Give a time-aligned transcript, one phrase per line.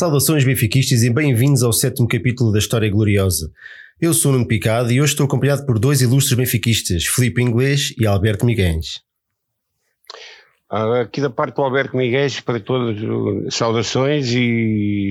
[0.00, 3.52] Saudações benfiquistas e bem-vindos ao sétimo capítulo da História Gloriosa.
[4.00, 8.06] Eu sou Nuno Picado e hoje estou acompanhado por dois ilustres benfiquistas, Filipe Inglês e
[8.06, 8.80] Alberto Miguel.
[10.70, 12.96] Ah, aqui da parte do Alberto Miguel, para todas
[13.52, 15.10] saudações e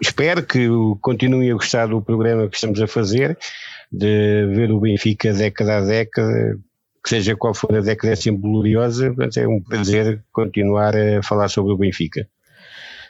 [0.00, 0.68] espero que
[1.00, 3.36] continuem a gostar do programa que estamos a fazer,
[3.90, 6.56] de ver o Benfica década a década,
[7.02, 11.48] que seja qual for a década é sempre gloriosa, é um prazer continuar a falar
[11.48, 12.28] sobre o Benfica.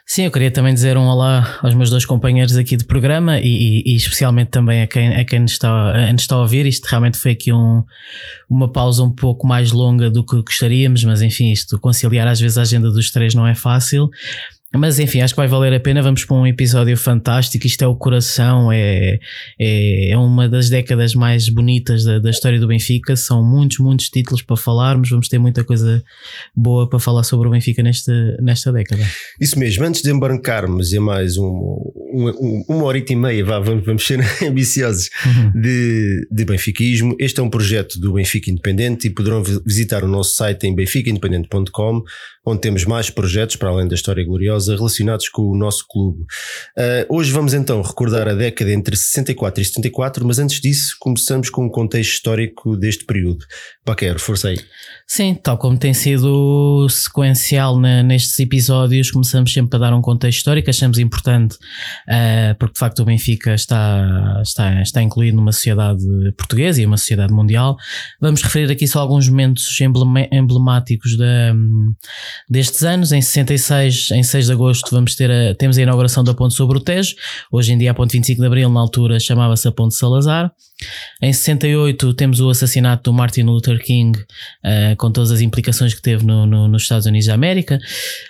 [0.09, 3.83] Sim, eu queria também dizer um olá aos meus dois companheiros aqui de programa e,
[3.85, 6.65] e, e especialmente também a quem, a quem nos, está, nos está a ouvir.
[6.65, 7.83] Isto realmente foi aqui um,
[8.49, 12.57] uma pausa um pouco mais longa do que gostaríamos, mas enfim, isto conciliar às vezes
[12.57, 14.09] a agenda dos três não é fácil.
[14.77, 16.01] Mas enfim, acho que vai valer a pena.
[16.01, 17.65] Vamos para um episódio fantástico.
[17.65, 19.19] Isto é o coração, é,
[19.59, 23.15] é, é uma das décadas mais bonitas da, da, história do Benfica.
[23.15, 25.09] São muitos, muitos títulos para falarmos.
[25.09, 26.03] Vamos ter muita coisa
[26.55, 29.03] boa para falar sobre o Benfica nesta, nesta década.
[29.41, 29.83] Isso mesmo.
[29.83, 34.19] Antes de embarcarmos em mais um, um, uma hora e meia, vá, vamos, vamos ser
[34.47, 35.61] ambiciosos, uhum.
[35.61, 37.15] de, de benfiquismo.
[37.19, 42.03] Este é um projeto do Benfica Independente e poderão visitar o nosso site em benficaindependente.com
[42.47, 46.21] onde temos mais projetos para além da história gloriosa relacionados com o nosso clube.
[46.77, 51.49] Uh, hoje vamos então recordar a década entre 64 e 74, mas antes disso começamos
[51.49, 53.45] com um contexto histórico deste período.
[53.83, 54.59] Paquero, força aí.
[55.05, 60.37] Sim, tal como tem sido sequencial na, nestes episódios, começamos sempre a dar um contexto
[60.37, 66.01] histórico, achamos importante, uh, porque de facto o Benfica está, está, está incluído numa sociedade
[66.37, 67.75] portuguesa e uma sociedade mundial.
[68.21, 69.67] Vamos referir aqui só alguns momentos
[70.31, 71.53] emblemáticos da,
[72.49, 73.11] destes anos.
[73.11, 76.77] Em 66, em 6 de agosto, vamos ter a, temos a inauguração da ponte sobre
[76.77, 77.15] o Tejo.
[77.51, 80.51] Hoje em dia a ponte 25 de Abril, na altura chamava-se a ponte Salazar.
[81.21, 86.01] Em 68 temos o assassinato do Martin Luther King, uh, com todas as implicações que
[86.01, 87.79] teve no, no, nos Estados Unidos da América.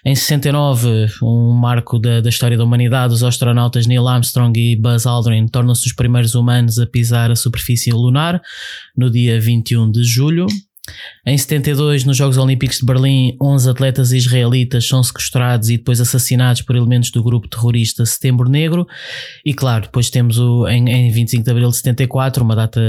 [0.06, 5.06] Em 69, um marco da, da história da humanidade, os astronautas Neil Armstrong e Buzz
[5.06, 8.42] Aldrin tornam-se os primeiros humanos a pisar a superfície lunar
[8.96, 10.48] no dia 21 de julho.
[11.26, 16.62] Em 72, nos Jogos Olímpicos de Berlim, 11 atletas israelitas são sequestrados e depois assassinados
[16.62, 18.88] por elementos do grupo terrorista Setembro Negro.
[19.46, 22.80] E claro, depois temos o, em, em 25 de abril de 74, uma data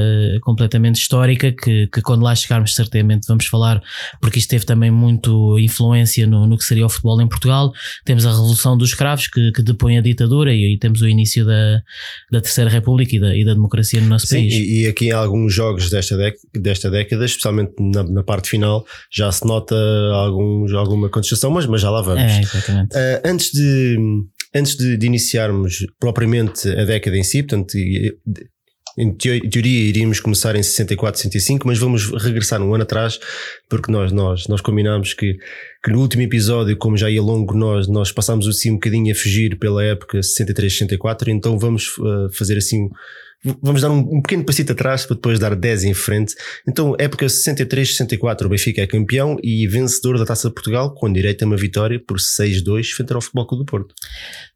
[0.43, 3.83] completamente histórica que, que quando lá chegarmos, certamente vamos falar,
[4.21, 7.73] porque isto teve também muito influência no, no que seria o futebol em Portugal.
[8.05, 11.45] Temos a Revolução dos Escravos que, que depõe a ditadura e aí temos o início
[11.45, 11.83] da,
[12.31, 14.55] da Terceira República e da, e da democracia no nosso Sim, país.
[14.55, 16.17] E, e aqui em alguns jogos desta,
[16.55, 19.75] desta década, especialmente na, na parte final já se nota
[20.15, 22.23] alguns, alguma contestação, mas, mas já lá vamos.
[22.23, 22.97] É, exatamente.
[22.97, 23.97] Uh, antes de,
[24.55, 27.77] antes de, de, iniciarmos propriamente a década em si, portanto,
[28.99, 33.21] em teoria iríamos começar em 64, 65, mas vamos regressar um ano atrás,
[33.69, 35.39] porque nós, nós, nós combinámos que,
[35.85, 39.15] que no último episódio, como já ia longo, nós, nós passámos assim um bocadinho a
[39.15, 42.89] fugir pela época 63, 64, então vamos uh, fazer assim
[43.63, 46.35] vamos dar um, um, pequeno passito atrás para depois dar 10 em frente.
[46.69, 51.43] Então, época 63-64, o Benfica é campeão e vencedor da Taça de Portugal, com direito
[51.43, 53.95] a uma vitória por 6-2 frente ao Futebol Clube do Porto.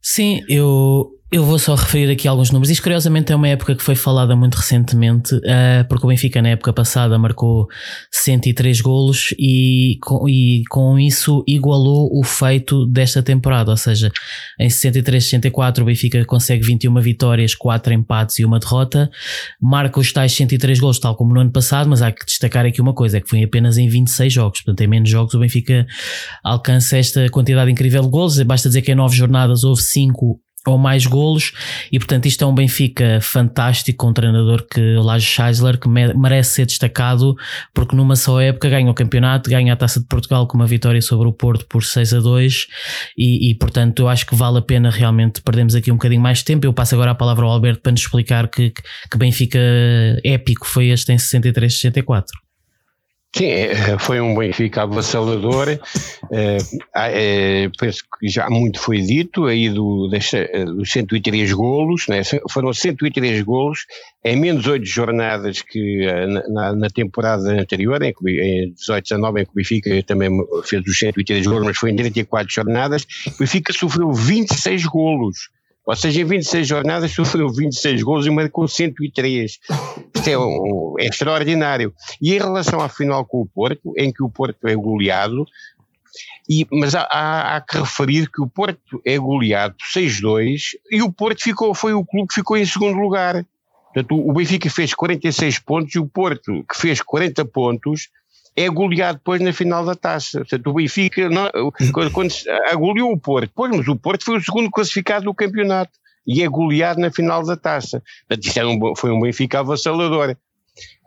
[0.00, 2.68] Sim, eu, eu vou só referir aqui alguns números.
[2.68, 6.50] Isto, curiosamente, é uma época que foi falada muito recentemente, uh, porque o Benfica, na
[6.50, 7.68] época passada, marcou
[8.10, 13.70] 103 golos e com, e com isso igualou o feito desta temporada.
[13.70, 14.12] Ou seja,
[14.60, 19.10] em 63-64, o Benfica consegue 21 vitórias, 4 empates e uma derrota,
[19.58, 21.88] marca os tais 103 golos, tal como no ano passado.
[21.88, 24.82] Mas há que destacar aqui uma coisa: é que foi apenas em 26 jogos, portanto,
[24.82, 25.86] em menos jogos, o Benfica
[26.44, 28.38] alcança esta quantidade incrível de golos.
[28.42, 31.52] Basta dizer que em 9 jornadas houve 5 ou mais golos.
[31.90, 36.66] E portanto isto é um Benfica fantástico, um treinador que Lage Scheisler que merece ser
[36.66, 37.34] destacado
[37.74, 41.02] porque numa só época ganha o campeonato, ganha a Taça de Portugal com uma vitória
[41.02, 42.66] sobre o Porto por 6 a 2
[43.16, 46.42] e, e portanto eu acho que vale a pena realmente perdermos aqui um bocadinho mais
[46.42, 49.58] tempo, eu passo agora a palavra ao Alberto para nos explicar que, que Benfica
[50.24, 52.26] épico foi este em 63-64
[53.34, 55.78] Sim, é, foi um Benfica avassalador.
[56.30, 56.58] É,
[56.94, 62.20] é, penso que já muito foi dito aí do, desta, dos 103 golos, né?
[62.50, 63.86] foram 103 golos
[64.22, 66.06] em menos 8 jornadas que
[66.48, 70.30] na, na temporada anterior, em, em 18, 19, em que o Benfica também
[70.64, 73.06] fez os 103 golos, mas foi em 34 jornadas.
[73.28, 75.48] O Benfica sofreu 26 golos.
[75.84, 79.58] Ou seja, em 26 jornadas sofreu 26 gols e marcou 103.
[80.14, 81.92] Isto é, um, é extraordinário.
[82.20, 85.44] E em relação à final com o Porto, em que o Porto é goleado,
[86.48, 91.10] e, mas há, há, há, que referir que o Porto é goleado 6-2 e o
[91.10, 93.44] Porto ficou, foi o clube que ficou em segundo lugar.
[93.92, 98.08] Portanto, o Benfica fez 46 pontos e o Porto, que fez 40 pontos,
[98.54, 100.40] é goleado depois na final da taça.
[100.40, 101.50] Portanto, o Benfica não,
[101.92, 102.32] quando, quando
[102.76, 105.92] goleou o Porto, pois, mas o Porto foi o segundo classificado do campeonato
[106.26, 108.02] e é goleado na final da taça.
[108.28, 110.36] Portanto, isto um, foi um Benfica avassalador.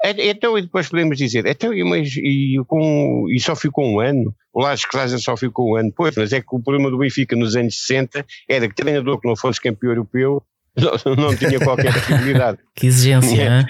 [0.03, 4.35] É, então, e depois podemos dizer, então, mas, e, com, e só ficou um ano?
[4.53, 5.91] O Lage Clássico só ficou um ano.
[5.95, 9.27] Pois, mas é que o problema do Benfica nos anos 60 era que treinador que
[9.27, 10.43] não fosse campeão europeu
[11.05, 12.59] não, não tinha qualquer possibilidade.
[12.75, 13.65] que exigência,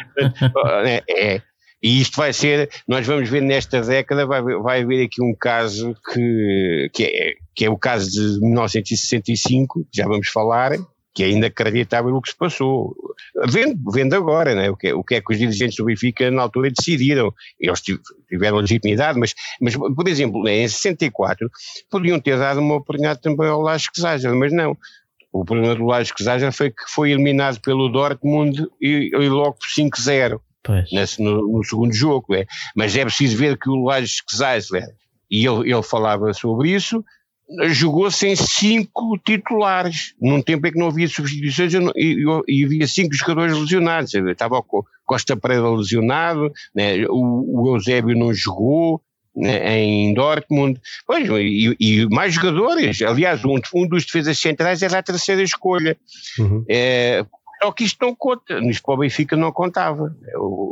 [0.86, 1.42] é, é,
[1.85, 5.95] e isto vai ser, nós vamos ver nesta década, vai, vai haver aqui um caso
[6.11, 10.71] que, que, é, que é o caso de 1965, já vamos falar,
[11.13, 12.95] que é inacreditável o que se passou.
[13.49, 16.41] Vendo, vendo agora, né, o, que, o que é que os dirigentes do Benfica na
[16.41, 17.31] altura decidiram.
[17.59, 17.83] Eles
[18.27, 21.47] tiveram legitimidade, mas, mas por exemplo, né, em 64
[21.91, 24.75] podiam ter dado uma oportunidade também ao Lage Quesaja, mas não.
[25.31, 29.67] O problema do Lage Quesaja foi que foi eliminado pelo Dortmund e, e logo por
[29.67, 30.39] 5-0
[31.19, 32.35] no, no, segundo jogo.
[32.35, 32.45] É.
[32.75, 34.88] Mas é preciso ver que o Lage Quesaja,
[35.29, 37.03] e ele, ele falava sobre isso,
[37.69, 43.13] jogou sem cinco titulares, num tempo em que não havia substituições e, e havia cinco
[43.13, 44.13] jogadores lesionados.
[44.13, 49.01] Estava o Costa Pereira lesionado, né, o, o, Eusébio não jogou
[49.35, 53.01] né, em Dortmund, pois, e, e, mais jogadores.
[53.01, 55.95] Aliás, um, um, dos defesas centrais era a terceira escolha.
[56.39, 56.65] Uhum.
[56.68, 57.23] É,
[57.65, 60.15] só que isto não conta, isto para o Benfica não contava,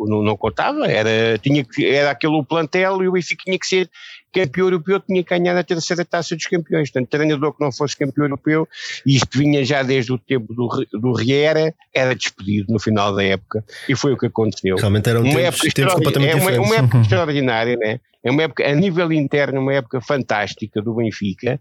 [0.05, 3.89] não, não contava, era, tinha, era aquele plantel e o Benfica tinha que ser
[4.31, 7.97] campeão europeu, tinha que ganhar a terceira taça dos campeões, portanto treinador que não fosse
[7.97, 8.67] campeão europeu,
[9.05, 13.23] e isto vinha já desde o tempo do, do Riera, era despedido no final da
[13.23, 14.75] época, e foi o que aconteceu.
[14.75, 17.99] Realmente eram uma tempos, época tempos completamente é uma, uma época extraordinária, né?
[18.23, 21.59] é uma época, a nível interno, uma época fantástica do Benfica,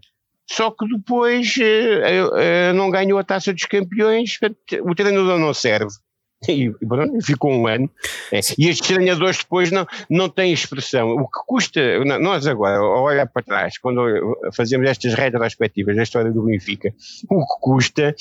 [0.49, 4.37] só que depois uh, uh, não ganhou a taça dos campeões,
[4.83, 5.93] o treinador não serve.
[6.53, 7.89] E pronto, ficou um ano.
[8.31, 8.39] É.
[8.57, 11.09] E estes treinadores depois não, não têm expressão.
[11.11, 16.31] O que custa, nós agora, ao olhar para trás, quando fazemos estas retrospectivas da história
[16.31, 16.93] do Benfica,
[17.29, 18.15] o que custa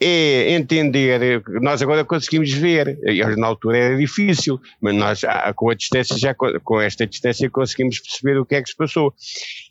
[0.00, 2.98] é entender, nós agora conseguimos ver,
[3.36, 8.00] na altura era difícil, mas nós ah, com a distância, já com esta distância conseguimos
[8.00, 9.14] perceber o que é que se passou.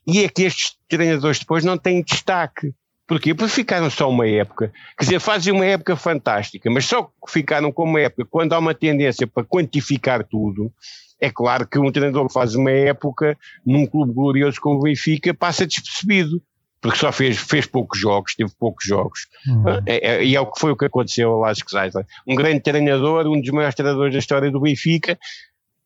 [0.07, 2.73] E é que estes treinadores depois não têm destaque.
[3.09, 3.33] Porquê?
[3.33, 4.71] Porque ficaram só uma época.
[4.95, 8.75] Quer dizer, fazem uma época fantástica, mas só ficaram com uma época quando há uma
[8.75, 10.71] tendência para quantificar tudo.
[11.19, 13.35] É claro que um treinador que faz uma época
[13.65, 16.39] num clube glorioso como o Benfica passa despercebido,
[16.79, 19.21] porque só fez, fez poucos jogos, teve poucos jogos.
[19.47, 19.81] Uhum.
[19.87, 22.05] É, é, e é o que foi o que aconteceu ao Lázaro Zeidler.
[22.27, 25.17] Um grande treinador, um dos maiores treinadores da história do Benfica,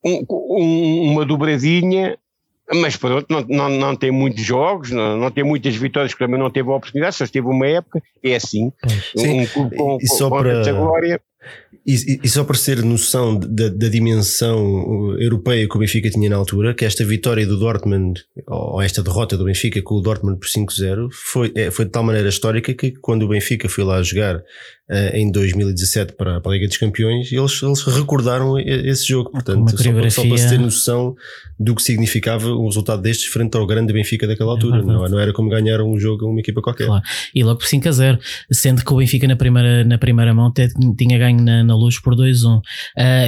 [0.04, 2.18] um, um, uma dobradinha,
[2.72, 6.40] mas pronto, não, não, não tem muitos jogos, não, não tem muitas vitórias, porque também
[6.40, 8.72] não teve a oportunidade, só teve uma época, é assim.
[9.18, 9.42] Sim.
[9.42, 10.72] Um clube com, e só com, para...
[10.72, 11.22] glória.
[11.86, 16.38] E, e, só para ser noção da, da, dimensão europeia que o Benfica tinha na
[16.38, 20.48] altura, que esta vitória do Dortmund, ou esta derrota do Benfica com o Dortmund por
[20.48, 24.38] 5-0, foi, é, foi de tal maneira histórica que quando o Benfica foi lá jogar
[24.38, 24.44] uh,
[24.90, 29.32] em 2017 para, para a Liga dos Campeões, eles, eles recordaram esse jogo.
[29.32, 31.16] Portanto, só para, só para se ter noção
[31.60, 34.80] do que significava um resultado destes frente ao grande Benfica daquela é altura.
[34.80, 36.88] É não, não, era como ganhar um jogo a uma equipa qualquer.
[36.88, 37.04] Claro.
[37.34, 38.20] E logo por 5 a 0,
[38.52, 40.52] sendo que o Benfica na primeira, na primeira mão
[40.98, 42.58] tinha ganho na, na luz por 2-1.
[42.58, 42.62] Uh,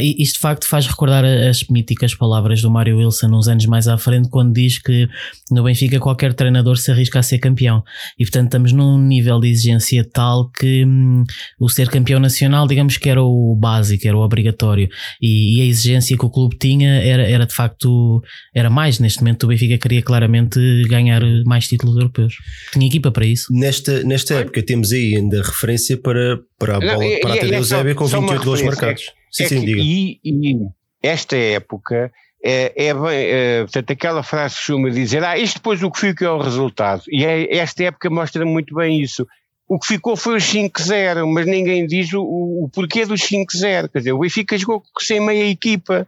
[0.01, 3.87] e isto de facto faz recordar as míticas palavras do Mário Wilson uns anos mais
[3.87, 5.07] à frente, quando diz que
[5.51, 7.83] no Benfica qualquer treinador se arrisca a ser campeão.
[8.19, 11.23] E portanto estamos num nível de exigência tal que hum,
[11.59, 14.89] o ser campeão nacional, digamos que era o básico, era o obrigatório.
[15.21, 18.21] E, e, a exigência que o clube tinha era, era de facto,
[18.53, 18.99] era mais.
[18.99, 22.35] Neste momento o Benfica queria claramente ganhar mais títulos europeus.
[22.71, 23.53] Tinha equipa para isso.
[23.53, 27.63] Nesta, nesta época temos aí ainda referência para, para a bola, não, para a Tadeu
[27.63, 29.11] Zébia com 28 gols marcados.
[29.31, 29.81] sim, é sim, que, diga.
[29.81, 30.57] E, e
[31.01, 32.11] esta época
[32.47, 36.29] é, é, é, portanto, aquela frase que dizer, ah, isto depois o que fica é
[36.29, 37.01] o resultado.
[37.09, 39.27] E é, esta época mostra muito bem isso.
[39.67, 43.89] O que ficou foi os 5-0, mas ninguém diz o, o porquê dos 5-0.
[43.89, 46.07] Quer dizer, o Benfica jogou sem meia equipa.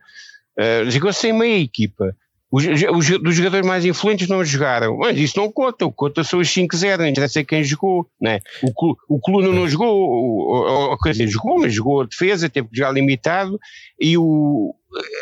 [0.58, 2.16] Uh, jogou sem meia equipa.
[2.50, 6.24] Os, os, os, jogadores mais influentes não jogaram, mas isso não conta, o que conta
[6.24, 8.40] são os 5-0, não interessa quem jogou, né?
[8.64, 12.70] o, o Cluno não jogou, o, o, quer dizer, jogou, mas jogou a defesa, teve
[12.70, 13.60] que jogar limitado,
[14.00, 14.74] e o,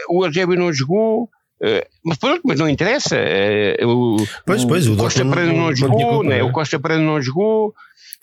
[0.07, 4.95] o Eusébio não jogou, uh, mas pronto, mas não interessa, uh, o, pois, pois, o,
[4.95, 6.43] Costa Pereira não, não, jogou, né?
[6.43, 7.73] o Costa Pereira não jogou,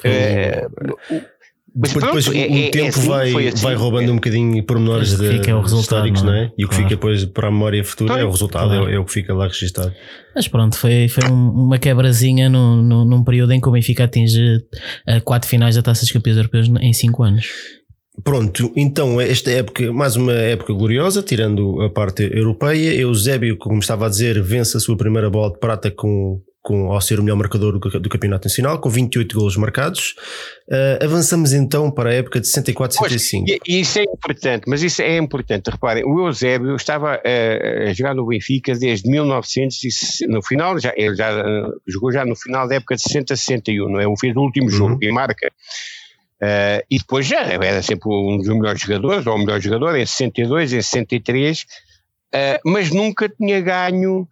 [0.05, 0.67] é,
[1.75, 4.13] mas depois, pronto, o, é, tempo é assim, vai, assim, vai roubando é.
[4.13, 6.53] um bocadinho pormenores de, é o históricos, não é?
[6.59, 6.83] E o que claro.
[6.83, 8.89] fica depois para a memória futura é o resultado, claro.
[8.91, 9.93] é, é, o que fica lá registado.
[10.35, 14.05] Mas pronto, foi, foi um, uma quebrazinha no, no, num período em que o Benfica
[14.05, 14.57] atinge
[15.09, 17.47] uh, quatro finais da Taça dos Campeões Europeus em cinco anos.
[18.23, 22.95] Pronto, então esta época, mais uma época gloriosa, tirando a parte europeia.
[22.95, 27.01] Eusébio, como estava a dizer, vence a sua primeira bola de prata com, com, ao
[27.01, 30.15] ser o melhor marcador do, do Campeonato Nacional, com 28 golos marcados.
[30.69, 33.59] Uh, avançamos então para a época de 64-65.
[33.67, 35.71] Isso é importante, mas isso é importante.
[35.71, 39.79] Reparem, o Eusébio estava uh, a jogar no Benfica desde 1900,
[40.29, 44.01] no final, já, ele já uh, jogou já no final da época de 60-61, não
[44.01, 44.07] é?
[44.07, 44.99] O fez o último jogo uhum.
[45.03, 45.51] e marca.
[46.41, 50.07] Uh, e depois já era sempre um dos melhores jogadores, ou o melhor jogador, em
[50.07, 51.67] 62, em 63, uh,
[52.65, 54.29] mas nunca tinha ganho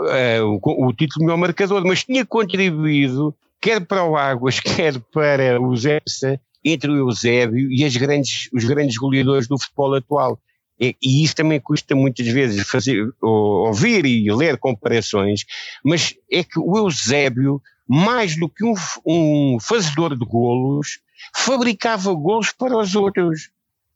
[0.00, 5.60] uh, o, o, título melhor marcador, mas tinha contribuído, quer para o Águas, quer para
[5.60, 10.38] o Zepsa, entre o Eusébio e grandes, os grandes goleadores do futebol atual.
[10.78, 15.44] E, e isso também custa muitas vezes fazer, ouvir e ler comparações,
[15.84, 17.60] mas é que o Eusébio
[17.92, 21.00] mais do que um, um fazedor de golos,
[21.34, 23.50] fabricava golos para os outros.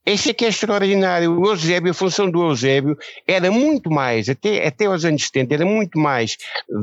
[0.07, 1.41] Isso é que é extraordinário.
[1.41, 2.97] O Eusébio, a função do Eusébio
[3.27, 6.37] era muito mais, até, até aos anos 70, era muito mais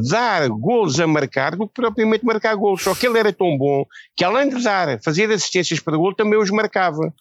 [0.09, 2.81] dar golos a marcar do que propriamente marcar golos.
[2.81, 3.85] Só que ele era tão bom
[4.15, 7.13] que, além de dar, fazer assistências para golo, também os marcava.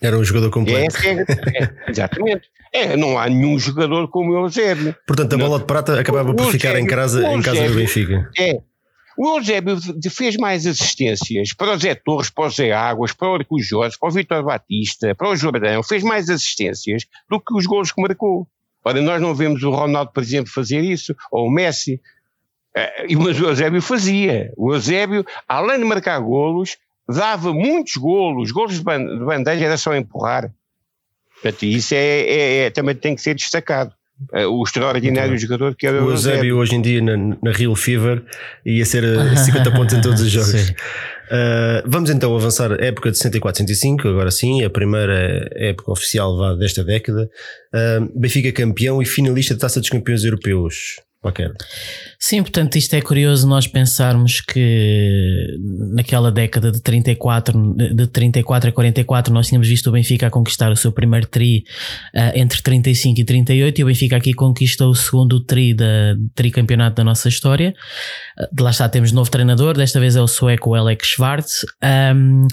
[0.00, 0.96] Era um jogador completo.
[1.04, 1.22] É,
[1.62, 2.48] é, exatamente.
[2.72, 4.94] É, não há nenhum jogador como o Eusébio.
[5.06, 8.30] Portanto, a bola de prata acabava por ficar em casa, em casa do Benfica.
[8.38, 8.60] É,
[9.16, 9.78] o Eusébio
[10.10, 13.98] fez mais assistências para o Zé Torres, para o Zé Águas, para o Arco Jorge,
[13.98, 18.02] para o Vitor Batista, para o Jordão, fez mais assistências do que os gols que
[18.02, 18.46] marcou.
[18.84, 22.00] Ora, nós não vemos o Ronaldo, por exemplo, fazer isso, ou o Messi,
[22.74, 24.52] eh, mas o Eusébio fazia.
[24.56, 26.76] O Eusébio, além de marcar golos,
[27.08, 30.52] dava muitos golos, golos de bandeja, era só empurrar.
[31.34, 33.92] Portanto, isso é, é, é, também tem que ser destacado.
[34.32, 36.56] Eh, o extraordinário então, jogador que era o Eusébio.
[36.56, 38.22] hoje em dia na, na Real Fever
[38.64, 39.04] ia ser
[39.36, 40.70] 50 pontos em todos os jogos.
[40.70, 46.84] Uh, vamos então avançar a época de 64-65, agora sim, a primeira época oficial desta
[46.84, 47.28] década.
[47.74, 51.52] Uh, Benfica campeão e finalista da Taça dos Campeões Europeus qualquer.
[52.18, 55.56] Sim, portanto, isto é curioso nós pensarmos que
[55.94, 60.70] naquela década de 34, de 34 a 44, nós tínhamos visto o Benfica a conquistar
[60.70, 61.64] o seu primeiro tri
[62.14, 66.96] uh, entre 35 e 38 e o Benfica aqui conquistou o segundo tri da tricampeonato
[66.96, 67.74] da nossa história.
[68.52, 71.64] De lá está, temos novo treinador, desta vez é o sueco Alex Schwartz.
[72.14, 72.46] Um,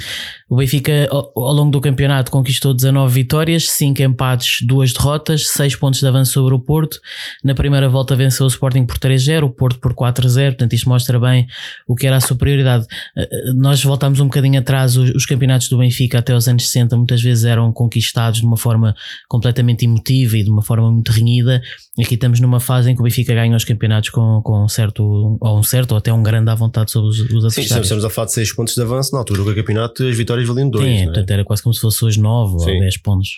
[0.50, 5.76] o Benfica, ao, ao, longo do campeonato, conquistou 19 vitórias, 5 empates, 2 derrotas, 6
[5.78, 7.00] pontos de avanço sobre o Porto.
[7.44, 11.20] Na primeira volta venceu o Sporting por 3-0, o Porto por 4-0, portanto isto mostra
[11.20, 11.46] bem
[11.86, 12.86] o que era a superioridade.
[13.16, 16.66] Eh, eh, nós voltamos um bocadinho atrás, os, os campeonatos do Benfica até os anos
[16.70, 18.96] 60 muitas vezes eram conquistados de uma forma
[19.28, 21.62] completamente emotiva e de uma forma muito renhida.
[22.00, 25.38] Aqui estamos numa fase em que o Benfica ganha os campeonatos com, com um certo,
[25.40, 27.70] ou um certo, ou até um grande à vontade sobre os, os adversários.
[27.70, 30.48] Sim, estamos a falar de 6 pontos de avanço na altura do campeonato, as vitórias
[30.48, 30.86] valiam 2.
[30.86, 31.06] Sim, é?
[31.06, 33.30] portanto era quase como se fosse hoje 9 ou 10 pontos.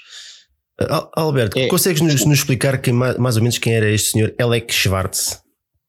[1.16, 1.68] Alberto, é.
[1.68, 5.42] consegues nos, nos explicar quem, mais ou menos quem era este senhor Alex Schwartz?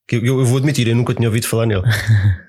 [0.07, 1.83] Que eu, eu vou admitir, eu nunca tinha ouvido falar nele.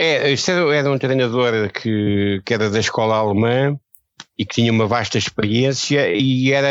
[0.00, 3.76] É, este era um treinador que, que era da escola alemã
[4.38, 6.68] e que tinha uma vasta experiência e era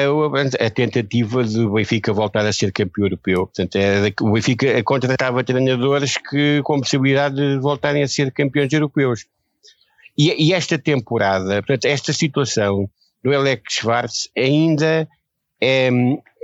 [0.62, 3.48] a tentativa do Benfica voltar a ser campeão europeu.
[3.48, 9.26] Portanto, era, o Benfica contratava treinadores que, com possibilidade de voltarem a ser campeões europeus.
[10.18, 12.90] E, e esta temporada, portanto, esta situação
[13.28, 15.06] do Alex Schwartz ainda
[15.62, 15.90] é,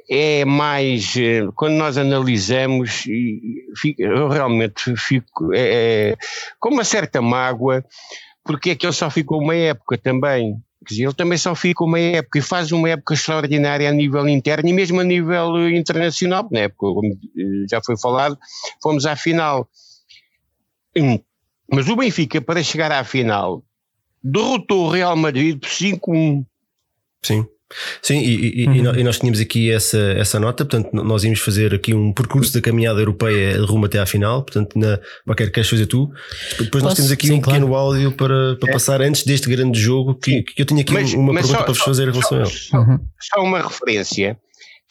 [0.10, 3.06] é mais, eh, quando nós analisamos,
[3.98, 6.16] eu realmente fico é, é,
[6.60, 7.86] com uma certa mágoa,
[8.44, 10.58] porque é que ele só ficou uma época também.
[10.86, 14.28] Quer dizer, ele também só fica uma época e faz uma época extraordinária a nível
[14.28, 16.50] interno e mesmo a nível internacional.
[16.52, 18.38] Na época, como eh, já foi falado,
[18.82, 19.70] fomos à final.
[20.98, 21.18] Hum,
[21.72, 23.64] mas o Benfica, para chegar à final,
[24.24, 26.46] derrotou o Real Madrid por 5-1.
[27.24, 27.46] Sim.
[28.02, 28.96] Sim, e, uhum.
[28.96, 32.62] e, nós tínhamos aqui essa, essa nota, portanto, nós íamos fazer aqui um percurso da
[32.62, 36.12] caminhada europeia rumo até à final, portanto, na Baquer, queres fazer tu?
[36.52, 36.86] Depois Posso?
[36.86, 37.60] nós temos aqui Sim, um claro.
[37.60, 38.74] pequeno áudio para, para é.
[38.74, 41.64] passar antes deste grande jogo, que, que eu tinha aqui mas, uma mas pergunta só,
[41.64, 42.50] para vos fazer em relação a ele.
[42.52, 43.00] Só, uhum.
[43.20, 44.38] só uma referência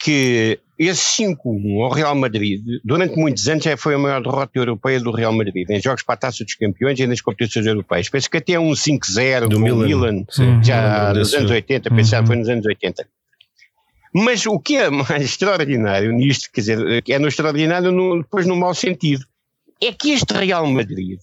[0.03, 4.99] que esse 5-1 ao Real Madrid, durante muitos anos, já foi a maior derrota europeia
[4.99, 8.09] do Real Madrid, em jogos para a taça dos campeões e nas competições europeias.
[8.09, 10.25] Penso que até um 5-0 do Milan, Milan
[10.63, 11.95] já nos anos 80, uhum.
[11.95, 13.07] pensar foi nos anos 80.
[14.13, 18.55] Mas o que é mais extraordinário nisto, quer dizer, é no extraordinário no, depois no
[18.55, 19.25] mau sentido,
[19.81, 21.19] é que este Real Madrid,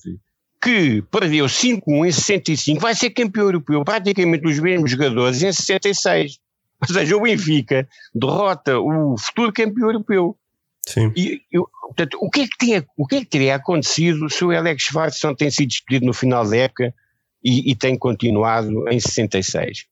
[0.62, 6.38] que perdeu 5-1 em 65, vai ser campeão europeu praticamente os mesmos jogadores em 66.
[6.88, 10.36] Ou seja, o Benfica derrota o futuro campeão europeu.
[10.86, 11.12] Sim.
[11.16, 14.44] E, eu, portanto, o que, é que tinha, o que é que teria acontecido se
[14.44, 16.94] o Alex Schwartz não tem sido despedido no final da época
[17.44, 19.86] e, e tem continuado em 66.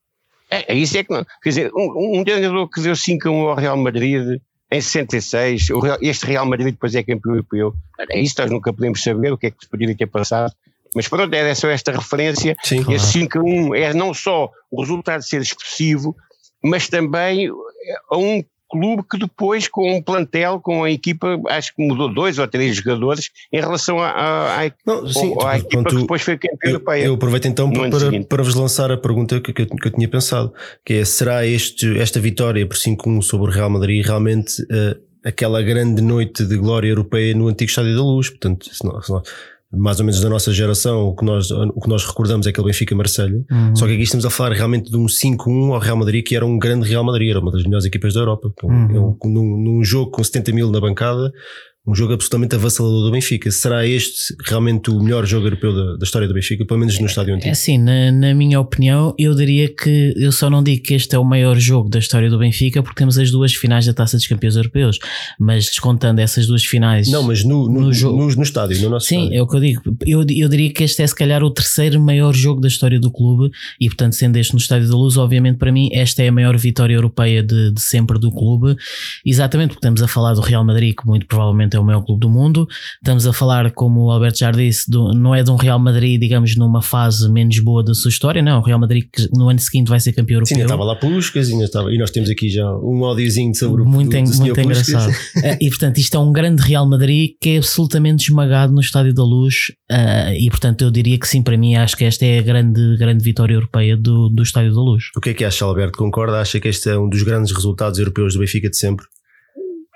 [0.50, 1.25] É, é isso é que não.
[1.42, 4.40] Quer dizer, um, um treinador que deu 5 a 1 ao Real Madrid
[4.71, 5.68] em 66,
[6.02, 7.75] este Real Madrid depois é campeão europeu.
[8.11, 10.52] É isso, nós nunca podemos saber o que é que poderia ter passado.
[10.95, 12.57] Mas pronto, era só esta referência.
[12.62, 12.97] Sim, claro.
[12.97, 16.16] Esse 5 a 1 é não só o resultado de ser expressivo,
[16.62, 17.50] mas também
[18.11, 22.38] a um clube que depois, com um plantel, com a equipa, acho que mudou dois
[22.38, 27.05] ou três jogadores em relação à, Não, sim, à equipa que depois foi campeã europeia.
[27.05, 29.93] Eu aproveito então para, para, para, vos lançar a pergunta que, que, eu, que, eu,
[29.93, 30.53] tinha pensado,
[30.85, 35.62] que é, será este, esta vitória por 5-1 sobre o Real Madrid realmente uh, aquela
[35.62, 38.29] grande noite de glória europeia no antigo Estádio da Luz?
[38.29, 39.23] Portanto, se não, se não,
[39.71, 42.67] mais ou menos da nossa geração, o que nós, o que nós recordamos é aquele
[42.67, 43.45] Benfica-Marselha.
[43.51, 43.77] Uhum.
[43.77, 46.47] Só que aqui estamos a falar realmente de um 5-1 ao Real Madrid, que era
[46.47, 48.51] um grande Real Madrid, era uma das melhores equipas da Europa.
[48.63, 49.19] Uhum.
[49.23, 51.31] Um, num, num jogo com 70 mil na bancada,
[51.88, 53.50] um jogo absolutamente avassalador do Benfica.
[53.50, 57.07] Será este realmente o melhor jogo europeu da, da história do Benfica, pelo menos no
[57.07, 57.49] estádio antigo?
[57.49, 61.16] É assim, na, na, minha opinião, eu diria que eu só não digo que este
[61.16, 64.18] é o maior jogo da história do Benfica porque temos as duas finais da Taça
[64.18, 64.99] dos Campeões Europeus,
[65.40, 67.11] mas descontando essas duas finais.
[67.11, 69.38] Não, mas no, no, no, jogo, no, no estádio, no nosso Sim, estádio.
[69.38, 69.83] é o que eu digo.
[70.07, 73.11] Eu, eu diria que este é se calhar o terceiro maior jogo da história do
[73.11, 76.33] clube e, portanto, sendo este no Estádio da Luz, obviamente para mim esta é a
[76.33, 78.76] maior vitória europeia de, de sempre do clube,
[79.25, 82.21] exatamente porque estamos a falar do Real Madrid, que muito provavelmente é o maior clube
[82.21, 82.67] do mundo.
[82.97, 86.21] Estamos a falar, como o Alberto já disse, do, não é de um Real Madrid,
[86.21, 88.61] digamos, numa fase menos boa da sua história, não.
[88.61, 90.57] O Real Madrid que no ano seguinte vai ser campeão europeu.
[90.57, 94.17] Sim, estava lá Puscas e, estava, e nós temos aqui já um audiozinho sobre muito,
[94.17, 95.13] o do, do Muito engraçado.
[95.43, 99.15] Eh, e portanto, isto é um grande Real Madrid que é absolutamente esmagado no Estádio
[99.15, 99.55] da Luz.
[99.91, 102.97] Uh, e portanto, eu diria que sim, para mim, acho que esta é a grande,
[102.97, 105.05] grande vitória europeia do, do Estádio da Luz.
[105.17, 105.99] O que é que acha, Alberto?
[105.99, 106.41] Concorda?
[106.41, 109.07] Acha que este é um dos grandes resultados europeus do Benfica de sempre?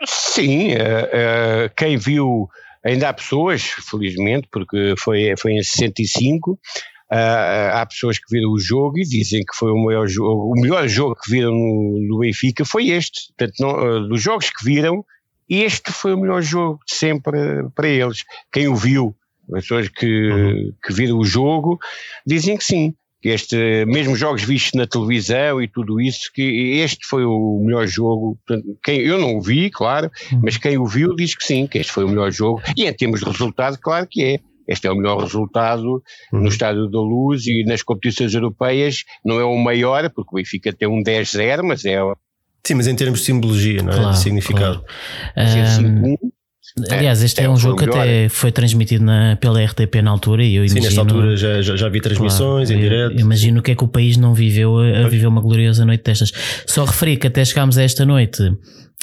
[0.07, 2.49] Sim, uh, uh, quem viu
[2.85, 6.59] Ainda há pessoas, felizmente, porque foi, foi em 65,
[7.13, 10.59] Uh, há pessoas que viram o jogo e dizem que foi o maior jogo, o
[10.59, 13.35] melhor jogo que viram no, no Benfica foi este.
[13.37, 15.05] Portanto, não, uh, dos jogos que viram,
[15.47, 17.39] este foi o melhor jogo de sempre
[17.75, 18.25] para eles.
[18.51, 19.15] Quem o viu,
[19.55, 20.73] as pessoas que, uhum.
[20.83, 21.79] que viram o jogo,
[22.27, 22.95] dizem que sim
[23.29, 26.43] este, mesmo jogos vistos na televisão e tudo isso, que
[26.81, 28.39] este foi o melhor jogo.
[28.83, 30.41] Quem, eu não o vi, claro, uhum.
[30.45, 32.61] mas quem o viu diz que sim, que este foi o melhor jogo.
[32.77, 34.41] E em termos de resultado, claro que é.
[34.67, 36.41] Este é o melhor resultado uhum.
[36.41, 39.05] no Estádio da Luz e nas competições europeias.
[39.25, 41.99] Não é o maior, porque o Benfica tem um 10-0, mas é.
[42.65, 43.97] Sim, mas em termos de simbologia, não é?
[43.97, 44.85] Claro, de significado.
[45.35, 45.85] Claro.
[45.85, 46.17] Um,
[46.91, 50.43] Aliás, este é, é um jogo que até foi transmitido na, pela RTP na altura
[50.43, 53.21] e eu Sim, imagino, nessa altura já, já, já vi transmissões claro, em direto.
[53.21, 56.03] Imagino o que é que o país não viveu a, a viver uma gloriosa noite
[56.03, 56.33] destas.
[56.67, 58.43] Só referi que até chegámos a esta noite.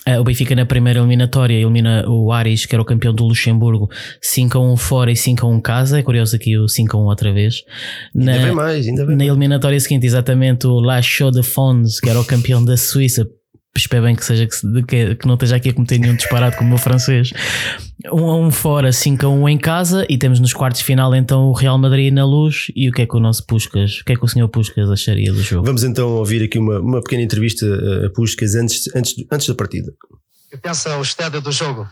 [0.07, 3.89] Uh, o Benfica na primeira eliminatória elimina o Aris, que era o campeão do Luxemburgo,
[4.21, 5.99] 5 a 1 fora e 5 a 1 casa.
[5.99, 7.63] É curioso aqui o 5 a 1 outra vez.
[8.15, 11.99] Na, ainda bem mais, ainda bem Na eliminatória seguinte, exatamente o La Chaux de Fonds,
[11.99, 13.27] que era o campeão da Suíça,
[13.79, 16.69] espero bem que seja que, que, não esteja aqui a cometer nenhum disparate como o
[16.71, 17.31] meu francês.
[18.05, 20.79] 1 um a 1 um fora, 5 a 1 em casa e temos nos quartos
[20.79, 23.45] de final então o Real Madrid na luz e o que é que o nosso
[23.45, 25.65] Puscas, o que é que o senhor Puscas acharia do jogo?
[25.65, 27.65] Vamos então ouvir aqui uma, uma pequena entrevista
[28.05, 29.91] a Puscas antes, antes, antes da partida.
[30.11, 31.87] O que pensa o estádio do jogo?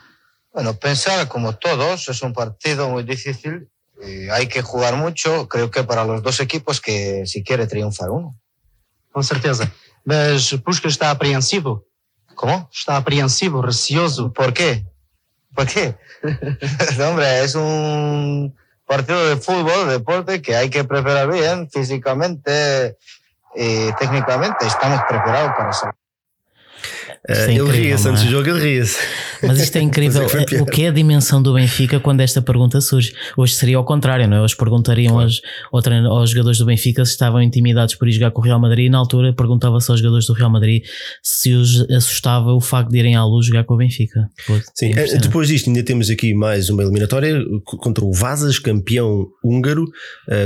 [0.54, 3.70] Bueno, pensar como todos, es un partido muy difícil
[4.02, 8.10] y hay que jugar mucho, creo que para los dos equipos que si quiere triunfar
[8.10, 8.36] uno.
[9.12, 9.72] Com certeza.
[10.08, 11.86] Mas Puskas está apreensivo.
[12.34, 12.70] Como?
[12.72, 14.32] Está apreensivo, receoso.
[14.32, 14.86] Por quê?
[15.54, 15.98] ¿Por qué?
[17.06, 22.96] hombre, es un partido de fútbol, deporte que hay que preparar bien físicamente
[23.54, 24.66] y técnicamente.
[24.66, 25.90] Estamos preparados para eso.
[27.28, 28.98] É ele ria-se antes do jogo, ele ria-se.
[29.44, 30.24] Mas isto é incrível.
[30.24, 33.14] É o que é a dimensão do Benfica quando esta pergunta surge?
[33.36, 34.42] Hoje seria ao contrário, não é?
[34.42, 35.30] Hoje perguntariam claro.
[35.72, 38.88] aos, aos jogadores do Benfica se estavam intimidados por ir jogar com o Real Madrid.
[38.88, 40.84] E na altura perguntava-se aos jogadores do Real Madrid
[41.22, 44.30] se os assustava o facto de irem à luz jogar com o Benfica.
[44.74, 49.86] Sim, é depois disto, ainda temos aqui mais uma eliminatória contra o Vazas, campeão húngaro.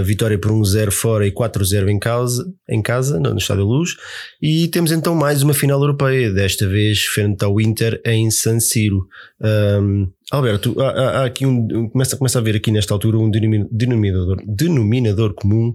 [0.03, 3.95] vitória por 1-0 fora e 4-0 em casa, em casa no Estádio Luz.
[4.41, 9.07] E temos então mais uma final europeia, desta vez frente ao Inter em San Siro.
[9.39, 14.41] Um, Alberto, há, há, aqui um, começa, começa a haver aqui nesta altura um denominador,
[14.45, 15.73] denominador comum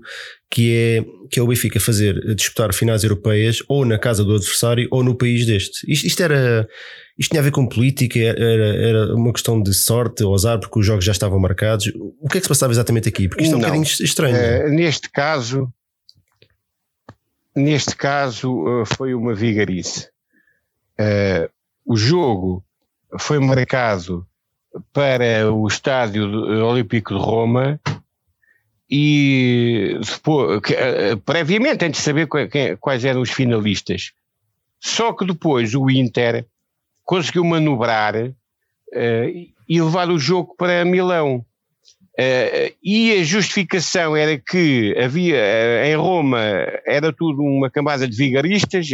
[0.50, 4.88] que é, que é o Benfica fazer, disputar finais europeias ou na casa do adversário
[4.90, 5.90] ou no país deste.
[5.90, 6.68] Isto, isto era.
[7.18, 10.78] Isto tinha a ver com política, era, era uma questão de sorte ou azar, porque
[10.78, 11.90] os jogos já estavam marcados.
[12.20, 13.26] O que é que se passava exatamente aqui?
[13.26, 14.36] Porque isto é um bocadinho estranho.
[14.36, 15.72] Uh, neste caso,
[17.54, 20.08] neste caso uh, foi uma vigarice.
[20.98, 21.50] Uh,
[21.84, 22.64] o jogo
[23.18, 24.26] foi marcado
[24.92, 26.24] para o Estádio
[26.64, 27.80] Olímpico de Roma
[28.90, 32.28] e uh, previamente, antes de saber
[32.80, 34.12] quais eram os finalistas.
[34.80, 36.46] Só que depois o Inter
[37.04, 38.32] conseguiu manobrar uh,
[39.68, 41.44] e levar o jogo para Milão.
[42.18, 46.40] Uh, e a justificação era que havia uh, em Roma
[46.86, 48.88] era tudo uma camada de vigaristas,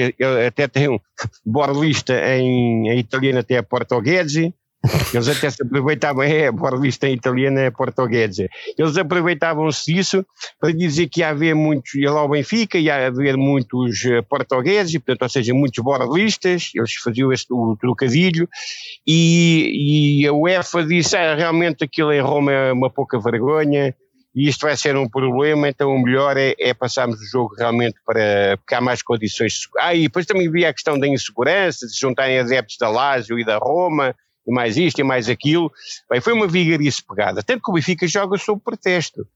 [0.44, 0.98] até tem um
[1.46, 4.52] borlista em, em italiano até a portuguese,
[5.14, 10.26] eles até se aproveitavam, é, a borlista em italiano é portuguesa, eles aproveitavam-se disso
[10.60, 14.92] para dizer que ia haver muitos, ia lá ao Benfica, ia haver muitos eh, portugueses,
[14.94, 18.48] portanto, ou seja, muitos borlistas, eles faziam este, o trocadilho,
[19.06, 23.94] e, e a UEFA disse, ah, realmente aquilo em Roma é uma pouca vergonha,
[24.34, 27.96] e isto vai ser um problema, então o melhor é, é passarmos o jogo realmente
[28.04, 29.68] para, porque há mais condições.
[29.78, 33.44] Ah, e depois também havia a questão da insegurança, de juntarem adeptos da Lazio e
[33.44, 34.14] da Roma,
[34.46, 35.70] e mais isto e mais aquilo.
[36.10, 37.42] Bem, foi uma vigarice pegada.
[37.42, 39.26] Tanto que o Benfica joga sob pretexto.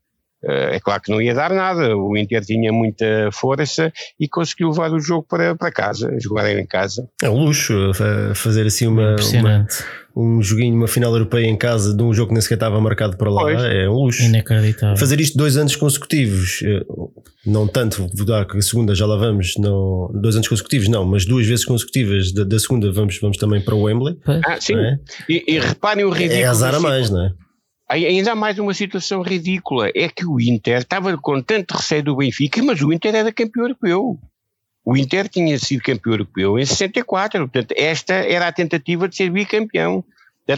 [0.44, 4.70] Eh, é claro que não ia dar nada, o Inter tinha muita força e conseguiu
[4.70, 7.08] levar o jogo para, para casa, jogar em casa.
[7.22, 9.66] É um luxo eh, fazer assim uma, uma
[10.16, 13.18] um joguinho, uma final europeia em casa de um jogo que nem sequer estava marcado
[13.18, 13.42] para lá.
[13.42, 13.62] Pois.
[13.64, 14.22] É um luxo.
[14.22, 14.96] Inacreditável.
[14.96, 16.84] Fazer isto dois anos consecutivos, eh,
[17.44, 18.08] não tanto,
[18.48, 22.32] que a segunda já lá vamos, não, dois anos consecutivos, não, mas duas vezes consecutivas
[22.32, 24.16] da, da segunda vamos, vamos também para o Wembley.
[24.26, 24.74] Ah, sim.
[24.74, 24.98] É?
[25.28, 26.40] E, e reparem o ridículo.
[26.40, 27.32] É azar a mais, não é?
[27.88, 32.16] Ainda há mais uma situação ridícula, é que o Inter estava com tanto receio do
[32.16, 34.18] Benfica, mas o Inter era campeão europeu.
[34.84, 39.30] O Inter tinha sido campeão europeu em 64, portanto, esta era a tentativa de ser
[39.30, 40.04] bicampeão.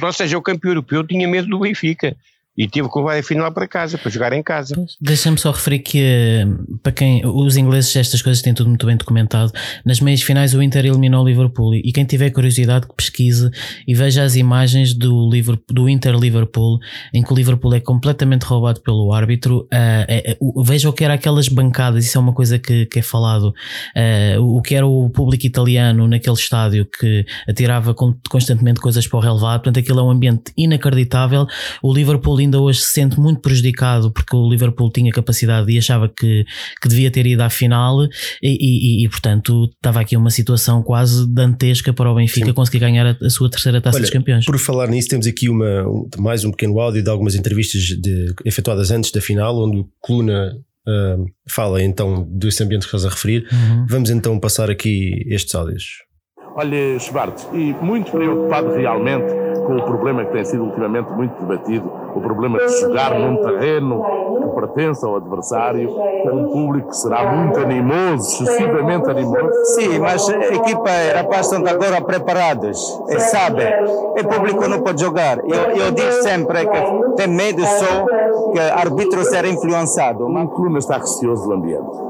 [0.03, 2.17] Ou seja, o campeão europeu tinha medo do Benfica
[2.59, 4.75] e tive que levar a final para casa, para jogar em casa.
[5.01, 6.45] Deixa-me só referir que, eh,
[6.83, 9.53] para quem, os ingleses, estas coisas têm tudo muito bem documentado.
[9.85, 11.77] Nas meias finais, o Inter eliminou o Liverpool.
[11.77, 13.49] E quem tiver curiosidade, que pesquise
[13.87, 16.81] e veja as imagens do, Liverpool, do Inter-Liverpool,
[17.15, 19.61] em que o Liverpool é completamente roubado pelo árbitro.
[19.73, 23.03] Uh, é, veja o que era aquelas bancadas, isso é uma coisa que, que é
[23.03, 23.55] falado.
[23.97, 27.95] Uh, o que era o público italiano naquele estádio que atirava
[28.29, 29.61] constantemente coisas para o relevado.
[29.61, 31.47] Portanto, aquilo é um ambiente inacreditável.
[31.81, 36.09] O Liverpool ainda hoje se sente muito prejudicado porque o Liverpool tinha capacidade e achava
[36.09, 36.45] que,
[36.81, 38.09] que devia ter ido à final e,
[38.43, 42.53] e, e portanto estava aqui uma situação quase dantesca para o Benfica Sim.
[42.53, 44.45] conseguir ganhar a, a, sua terceira taça Olha, dos campeões.
[44.45, 45.85] Por falar nisso, temos aqui uma,
[46.19, 50.57] mais um pequeno áudio de algumas entrevistas de, efetuadas antes da final, onde o Coluna
[50.89, 53.47] uh, fala então desse ambiente que estás a referir.
[53.53, 53.87] Uhum.
[53.89, 56.08] Vamos então passar aqui estes áudios.
[56.55, 59.33] Olha, Schwartz, e muito preocupado realmente
[59.65, 64.03] com o problema que tem sido ultimamente muito debatido, o problema de jogar num terreno
[64.43, 69.65] que pertence ao adversário, com um público que será muito animoso, excessivamente animoso.
[69.65, 72.79] Sim, mas a equipa rapaz estão agora preparadas,
[73.11, 75.39] e sabem, o público não pode jogar.
[75.41, 78.07] Eu, eu digo sempre que tem medo só
[78.53, 80.25] que o árbitro ser influenciado.
[80.27, 82.08] O clube está receoso do ambiente.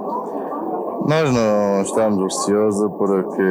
[1.08, 3.42] Nós não estamos receosos porque,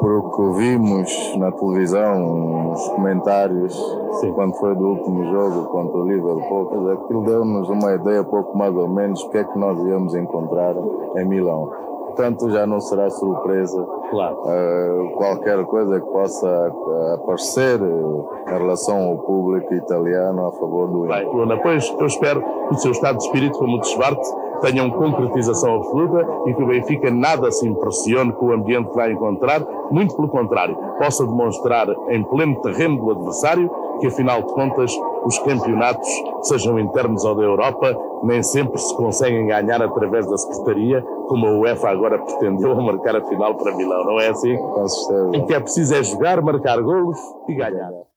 [0.00, 3.72] por o que ouvimos na televisão, nos comentários,
[4.20, 4.32] Sim.
[4.32, 8.88] quando foi do último jogo contra o Liverpool, aquilo deu-nos uma ideia pouco mais ou
[8.88, 10.74] menos do que é que nós íamos encontrar
[11.16, 11.70] em Milão
[12.18, 14.36] portanto já não será surpresa claro.
[14.40, 21.02] uh, qualquer coisa que possa uh, aparecer em relação ao público italiano a favor do.
[21.02, 24.34] Bem, Luna, pois eu espero que o seu estado de espírito, como o de Schwartz,
[24.60, 29.12] tenham concretização absoluta e que o Benfica nada se impressione com o ambiente que vai
[29.12, 34.92] encontrar, muito pelo contrário, possa demonstrar em pleno terreno do adversário que, afinal de contas,
[35.24, 36.08] os campeonatos,
[36.42, 41.52] sejam internos ou da Europa, nem sempre se conseguem ganhar através da Secretaria, como a
[41.52, 44.56] UEFA agora pretendeu marcar a final para Milão, não é assim?
[44.56, 45.36] Com certeza.
[45.36, 47.18] Em que é preciso é jogar, marcar golos
[47.48, 48.07] e ganhar.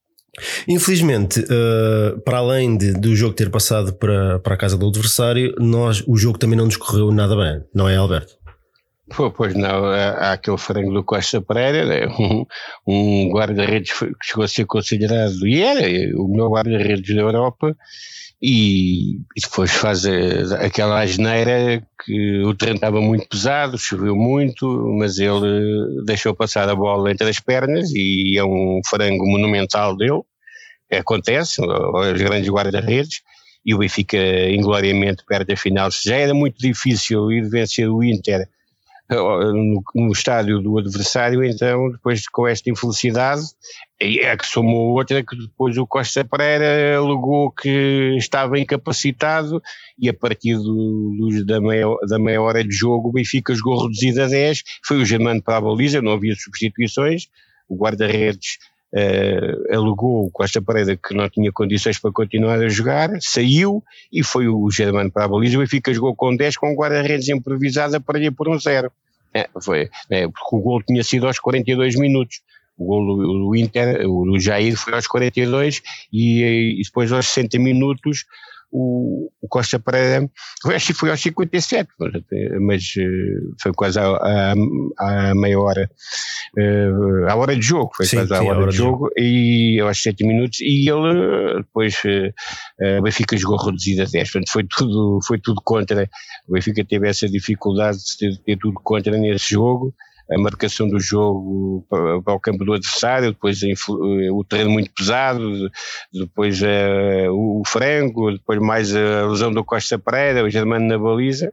[0.66, 5.54] Infelizmente, uh, para além de, do jogo ter passado para, para a casa do adversário,
[5.58, 8.34] nós, o jogo também não nos correu nada bem, não é, Alberto?
[9.36, 12.06] Pois não, há aquele frango do Costa Pereira, né?
[12.18, 12.46] um,
[12.86, 15.80] um guarda-redes que chegou a ser considerado, e era
[16.16, 17.76] o melhor guarda-redes da Europa,
[18.42, 20.04] e, e, depois faz
[20.58, 24.66] aquela asneira que o terreno estava muito pesado, choveu muito,
[24.98, 30.22] mas ele deixou passar a bola entre as pernas e é um frango monumental dele,
[30.90, 33.22] acontece, os grandes guarda-redes,
[33.64, 34.18] e o Benfica
[34.50, 35.88] ingloriamente perde a final.
[36.04, 38.48] Já era muito difícil ir vencer o Inter
[39.08, 43.42] no, no, estádio do adversário, então depois com esta infelicidade,
[44.02, 49.62] é que somou outra que depois o Costa Pereira alegou que estava incapacitado
[49.98, 54.22] e a partir do, da, meia, da meia hora de jogo o Benfica jogou reduzido
[54.22, 57.28] a 10, foi o Germano para a baliza, não havia substituições,
[57.68, 58.58] o guarda-redes
[58.92, 64.22] uh, alegou o Costa Pereira que não tinha condições para continuar a jogar, saiu e
[64.22, 65.56] foi o Germano para a baliza.
[65.56, 68.90] O Benfica jogou com 10 com guarda-redes improvisada para ir por um zero.
[69.34, 72.40] É, foi, é, porque o gol tinha sido aos 42 minutos.
[72.76, 75.82] O gol do, Inter, o Jair foi aos 42
[76.12, 78.24] e, e depois aos 60 minutos
[78.72, 80.28] o, o Costa Pereira,
[80.74, 81.90] acho que foi aos 57,
[82.60, 85.90] mas uh, foi quase à, meia hora,
[86.58, 89.78] uh, à hora de jogo, foi sim, quase à hora, hora, de jogo, jogo, e
[89.78, 94.64] aos 7 minutos, e ele depois uh, o Benfica jogou reduzido a 10, portanto foi
[94.64, 96.08] tudo, foi tudo contra,
[96.48, 99.94] o Benfica teve essa dificuldade de ter tudo contra nesse jogo,
[100.34, 105.70] a marcação do jogo para, o campo do adversário, depois o terreno muito pesado,
[106.12, 111.52] depois uh, o frango, depois mais a lesão do Costa Pereira, o Germano na baliza.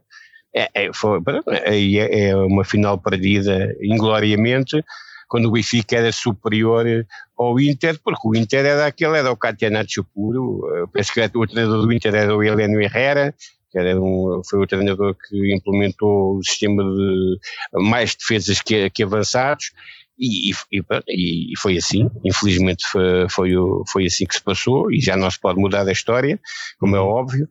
[0.54, 4.82] É, é, foi, é, é uma final perdida ingloriamente
[5.28, 6.84] quando o Benfica era superior
[7.38, 11.86] ao Inter, porque o Inter era aquele, era o Catenaccio puro, penso que o treinador
[11.86, 13.32] do Inter era o Heleno Herrera,
[13.70, 17.38] que era um, foi o treinador que implementou o sistema de
[17.74, 19.72] mais defesas que, que avançados,
[20.18, 20.82] e, e,
[21.52, 23.50] e, foi assim, infelizmente foi, foi,
[23.90, 26.38] foi, assim que se passou, e já não se pode mudar a história,
[26.78, 27.48] como é óbvio,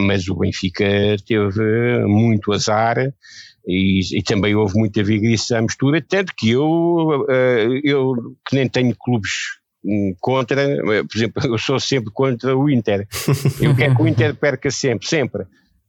[0.00, 0.84] mas o Benfica
[1.24, 2.96] teve muito azar,
[3.66, 8.14] e, e, também houve muita vigarice à mistura, tanto que eu, eh, eu
[8.48, 9.30] que nem tenho clubes
[10.20, 13.06] contra, por exemplo, eu sou sempre contra o Inter.
[13.60, 15.44] Eu quero que o Inter perca sempre, sempre.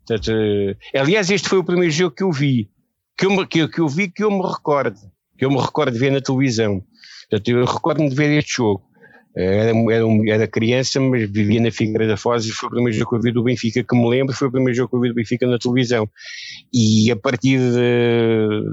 [0.05, 2.67] Portanto, eh, aliás, este foi o primeiro jogo que eu vi,
[3.15, 4.97] que eu, que, que eu vi que eu me recordo,
[5.37, 6.83] que eu me recordo de ver na televisão.
[7.29, 8.81] Portanto, eu recordo-me de ver este jogo.
[9.35, 13.11] Era, era, era, criança, mas vivia na Figueira da Foz e foi o primeiro jogo
[13.11, 15.09] que eu vi do Benfica, que me lembro, foi o primeiro jogo que eu vi
[15.09, 16.09] do Benfica na televisão.
[16.73, 18.63] E a partir de,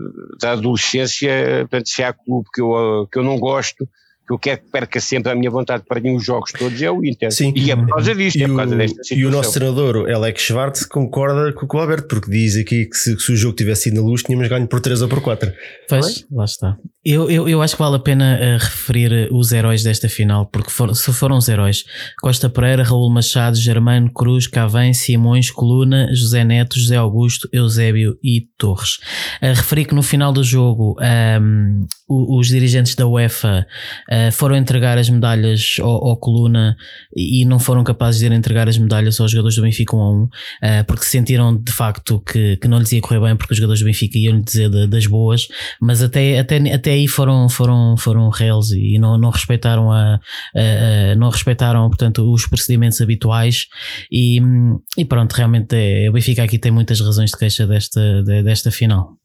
[0.41, 1.31] da adolescência,
[1.69, 3.87] portanto, se há clube que eu, que eu não gosto,
[4.27, 7.05] que eu quero que perca sempre a minha vontade para os jogos todos é o
[7.05, 7.31] Inter.
[7.33, 7.53] Sim.
[7.55, 9.19] E é por causa disto, e é por causa o, desta situação.
[9.19, 13.19] E o nosso treinador, Alex Schwartz, concorda com o Alberto, porque diz aqui que se,
[13.19, 15.53] se, o jogo tivesse ido na luz, tínhamos ganho por 3 ou por 4.
[15.89, 16.77] Pois, lá está.
[17.05, 20.71] Eu, eu, eu acho que vale a pena uh, referir os heróis desta final, porque
[20.71, 21.85] for, se foram os heróis:
[22.21, 28.49] Costa Pereira, Raul Machado, Germano Cruz, Cavém, Simões, Coluna, José Neto, José Augusto, Eusébio e
[28.59, 28.97] Torres.
[29.41, 30.97] Uh, referi que no final do jogo
[31.41, 33.65] um, os, dirigentes da UEFA
[34.11, 36.77] uh, foram entregar as medalhas ao, ao, Coluna
[37.15, 40.29] e não foram capazes de entregar as medalhas aos jogadores do Benfica um a um,
[40.87, 43.87] porque sentiram de facto que, que não lhes ia correr bem, porque os jogadores do
[43.87, 45.49] Benfica iam lhe dizer de, das boas,
[45.81, 50.15] mas até, até, até aí foram, foram, foram réus e não, não respeitaram a,
[50.55, 53.67] a, a, não respeitaram, portanto, os procedimentos habituais
[54.11, 54.41] e,
[54.97, 59.17] e pronto, realmente é, o Benfica aqui tem muitas razões de queixa desta, desta final.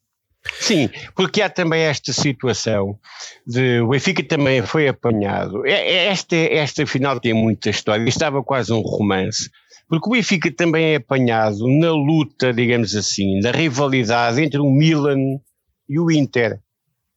[0.60, 2.97] Sim, porque há também esta situação
[3.45, 5.65] de o Benfica também foi apanhado.
[5.65, 9.49] É, é, esta, esta final tem muita história, estava quase um romance,
[9.88, 15.39] porque o Benfica também é apanhado na luta, digamos assim, da rivalidade entre o Milan
[15.88, 16.60] e o Inter.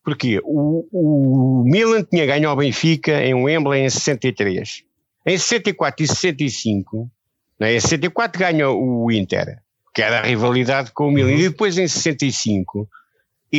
[0.04, 0.40] Porquê?
[0.44, 4.82] O, o Milan tinha ganho ao Benfica em Wembley em 63.
[5.26, 7.10] Em 64 e 65,
[7.58, 9.58] né, em 64 ganha o Inter,
[9.94, 11.38] que era a rivalidade com o Milan, uhum.
[11.38, 12.86] e depois em 65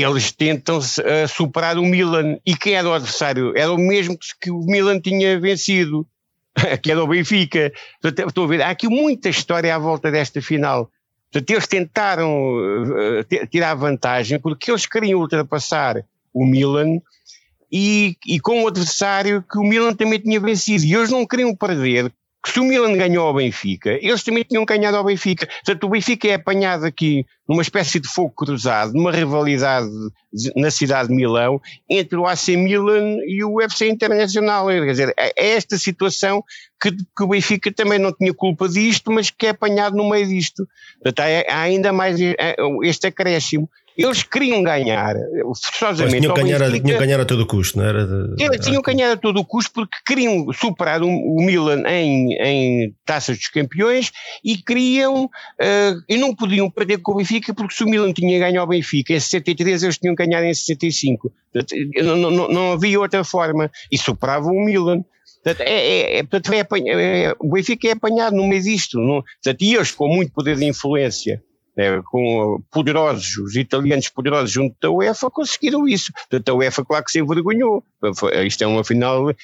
[0.02, 2.38] eles tentam uh, superar o Milan.
[2.46, 3.54] E quem era o adversário?
[3.56, 6.08] Era o mesmo que o Milan tinha vencido,
[6.82, 7.72] que era o Benfica.
[8.02, 10.90] Portanto, estou a ver, há aqui muita história à volta desta final.
[11.32, 16.04] Portanto, eles tentaram uh, tirar vantagem porque eles queriam ultrapassar
[16.34, 17.00] o Milan
[17.72, 20.86] e, e com o adversário que o Milan também tinha vencido.
[20.86, 22.12] E eles não queriam perder,
[22.46, 25.48] que se o Milan ganhou ao Benfica, eles também tinham ganhado ao Benfica.
[25.48, 29.90] Portanto, o Benfica é apanhado aqui numa espécie de fogo cruzado, numa rivalidade
[30.56, 34.68] na cidade de Milão entre o AC Milan e o UFC Internacional.
[34.68, 36.44] Quer dizer, é, é esta situação
[36.80, 40.28] que, que, o Benfica também não tinha culpa disto, mas que é apanhado no meio
[40.28, 40.68] disto.
[41.02, 42.36] Portanto, há, há ainda mais é,
[42.84, 43.68] este acréscimo.
[43.98, 45.16] Eles queriam ganhar,
[45.64, 46.20] forçosamente.
[46.20, 48.06] tinham, ganhar a, tinham ganhar a todo custo, não era?
[48.06, 52.96] De, eles tinham ganhar a todo custo porque queriam superar o, o Milan em, em
[53.06, 54.12] taças dos campeões
[54.44, 58.38] e queriam, uh, e não podiam perder com o Benfica porque se o Milan tinha
[58.38, 61.32] ganho ao Benfica em 63, eles tinham ganhado em 65.
[62.04, 63.72] Não, não, não havia outra forma.
[63.92, 65.04] E superavam o Milan.
[65.44, 69.00] Portanto, é, é, é, portanto, é, é, o Benfica é apanhado no meio disto.
[69.00, 71.42] Não, portanto, e eles com muito poder de influência
[71.76, 76.12] né, com poderosos, os italianos poderosos junto da UEFA conseguiram isso.
[76.14, 77.84] Portanto, a UEFA, claro que se envergonhou.
[78.46, 79.36] Isto é uma final, é,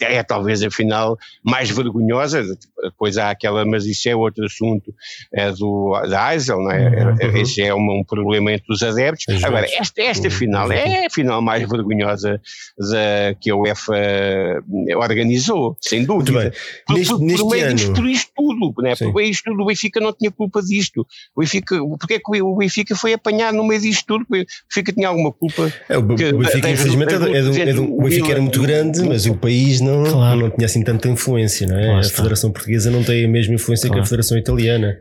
[0.00, 2.44] é talvez a final mais vergonhosa.
[2.82, 4.92] Depois há aquela, mas isso é outro assunto,
[5.32, 6.88] é do, da Eisel, não é?
[6.88, 7.10] Uhum.
[7.10, 7.36] uhum.
[7.36, 9.26] Esse é um, um, problema entre os adeptos.
[9.28, 10.34] É Agora, esta, esta uhum.
[10.34, 12.40] final é a final mais vergonhosa
[12.78, 14.62] da, que a UEFA
[14.96, 16.52] organizou, sem dúvida.
[16.86, 17.94] Por, neste, por, neste por, meio ano...
[17.94, 18.94] por isto tudo, né?
[18.96, 21.06] por disto tudo, o Benfica não tinha culpa disto.
[21.34, 24.22] O Benfica porque é que o Benfica foi apanhado no meio disto tudo?
[24.22, 25.72] O Benfica tinha alguma culpa?
[25.88, 28.60] É, o, que, o Benfica, infelizmente, é do, é é do, o Benfica era muito
[28.62, 30.40] grande, mas o país não, claro.
[30.40, 31.98] não tinha assim tanta influência, não é?
[31.98, 34.02] a Federação Portuguesa não tem a mesma influência claro.
[34.02, 34.98] que a Federação Italiana.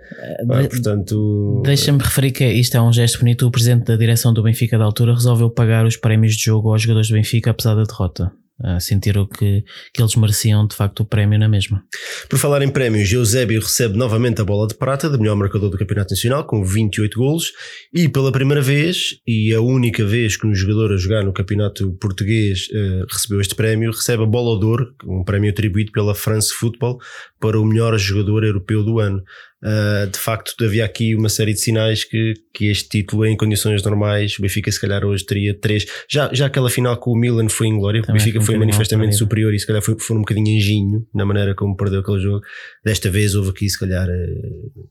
[0.49, 1.61] Ah, de, portanto.
[1.65, 3.47] Deixa-me referir que isto é um gesto bonito.
[3.47, 6.81] O presidente da direção do Benfica da altura resolveu pagar os prémios de jogo aos
[6.81, 8.31] jogadores do Benfica, apesar da derrota
[8.79, 11.83] sentiram que, que eles mereciam de facto o prémio na mesma.
[12.29, 15.77] Por falar em prémios, Eusébio recebe novamente a bola de prata de melhor marcador do
[15.77, 17.51] Campeonato Nacional com 28 golos
[17.93, 21.91] e pela primeira vez e a única vez que um jogador a jogar no Campeonato
[21.99, 26.99] Português uh, recebeu este prémio, recebe a Bola d'Or, um prémio atribuído pela France Football
[27.39, 29.21] para o melhor jogador europeu do ano.
[29.63, 33.81] Uh, de facto, havia aqui uma série de sinais que, que este título, em condições
[33.83, 35.85] normais, o Benfica se calhar hoje teria três.
[36.09, 39.53] Já, já aquela final com o Milan foi em glória, o Benfica foi, manifestamente superior
[39.53, 42.41] e se calhar foi, foi um bocadinho enginho na maneira como perdeu aquele jogo.
[42.85, 44.07] Desta vez houve aqui, se calhar.
[44.07, 44.87] Uh,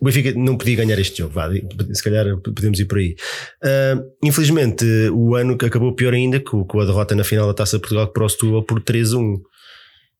[0.00, 1.50] o Benfica não podia ganhar este jogo, vá,
[1.92, 3.16] se calhar podemos ir por aí.
[3.64, 7.54] Uh, infelizmente, o ano que acabou pior ainda, com, com a derrota na final da
[7.54, 9.40] Taça Portugal para o Setúbal por 3-1.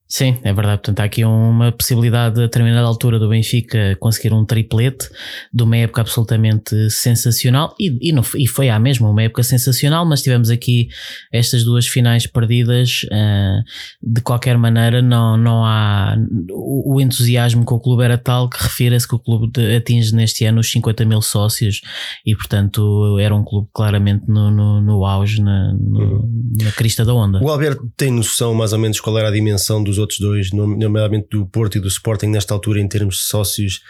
[0.09, 0.79] Sim, é verdade.
[0.79, 5.09] Portanto, há aqui uma possibilidade a determinada altura do Benfica conseguir um triplete
[5.53, 10.07] de uma época absolutamente sensacional e, e, não, e foi à mesma uma época sensacional,
[10.07, 10.88] mas tivemos aqui
[11.33, 13.03] estas duas finais perdidas.
[13.05, 13.64] Uh,
[14.01, 16.16] de qualquer maneira, não, não há
[16.51, 20.14] o, o, entusiasmo com o clube era tal que refira-se que o clube de, atinge
[20.14, 21.81] neste ano os 50 mil sócios
[22.25, 26.53] e, portanto, era um clube claramente no, no, no auge, na, no, uhum.
[26.62, 27.42] na crista da onda.
[27.42, 30.52] O Alberto tem noção mais ou menos qual era a dimensão dos dos outros dois,
[30.52, 33.80] nomeadamente do Porto e do Sporting, nesta altura, em termos de sócios,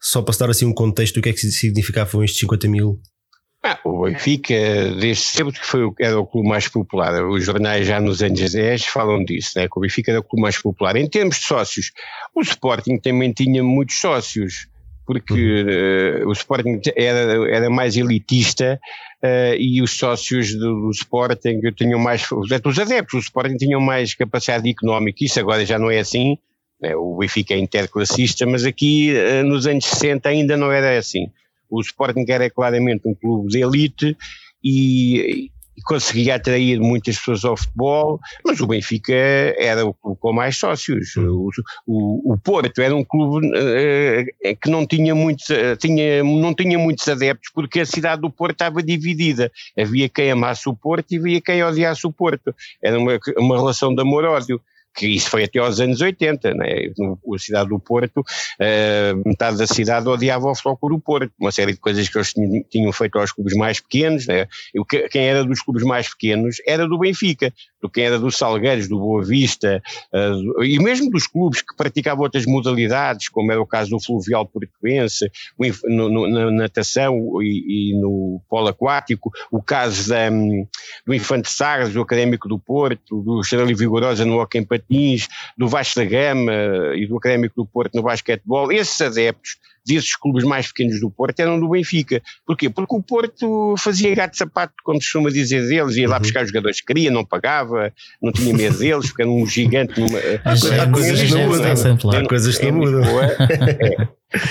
[0.00, 3.00] só para se dar assim um contexto do que é que significavam estes 50 mil?
[3.62, 4.54] Ah, o Benfica,
[4.98, 8.86] desde sempre que foi, era o clube mais popular, os jornais já nos anos 10
[8.86, 10.96] falam disso, né, que o Benfica era o clube mais popular.
[10.96, 11.92] Em termos de sócios,
[12.34, 14.66] o Sporting também tinha muitos sócios,
[15.10, 18.78] porque uh, o Sporting era, era mais elitista
[19.20, 24.14] uh, e os sócios do, do Sporting tinham mais, os adeptos do Sporting tinham mais
[24.14, 26.38] capacidade económica, isso agora já não é assim,
[26.80, 26.94] né?
[26.94, 31.26] o Benfica é interclassista, mas aqui uh, nos anos 60 ainda não era assim.
[31.68, 34.16] O Sporting era claramente um clube de elite
[34.62, 35.50] e
[35.84, 41.16] conseguia atrair muitas pessoas ao futebol, mas o Benfica era o clube com mais sócios.
[41.16, 41.28] Hum.
[41.28, 41.50] O,
[41.86, 46.78] o, o Porto era um clube uh, que não tinha, muitos, uh, tinha, não tinha
[46.78, 49.50] muitos adeptos porque a cidade do Porto estava dividida.
[49.78, 52.54] Havia quem amasse o Porto e havia quem odiasse o Porto.
[52.82, 54.60] Era uma, uma relação de amor-ódio
[54.94, 56.66] que isso foi até aos anos 80, né?
[57.34, 61.72] a cidade do Porto, uh, metade da cidade odiava o Futebol do Porto, uma série
[61.72, 62.32] de coisas que eles
[62.68, 64.46] tinham feito aos clubes mais pequenos, né?
[65.10, 68.98] quem era dos clubes mais pequenos era do Benfica, do quem era dos Salgueiros, do
[68.98, 73.90] Boa Vista, uh, e mesmo dos clubes que praticavam outras modalidades, como era o caso
[73.90, 75.30] do Fluvial Portuense,
[75.84, 80.66] no, no, na natação e, e, no polo aquático, o caso da, um,
[81.06, 84.64] do Infante Sagres, do Académico do Porto, do Estrela Vigorosa no Hockey
[85.56, 86.52] Do Vasco da Gama
[86.94, 91.40] e do Académico do Porto no basquetebol, esses adeptos desses clubes mais pequenos do Porto
[91.40, 92.22] eram do Benfica.
[92.46, 92.68] Porquê?
[92.68, 96.22] Porque o Porto fazia gato de sapato, como se costuma dizer deles, ia lá uhum.
[96.22, 99.98] buscar os jogadores que queria, não pagava, não tinha medo deles, porque era um gigante.
[99.98, 101.72] Numa, há, há, coisas que não mudam.
[102.12, 103.02] Há coisas que não mudam.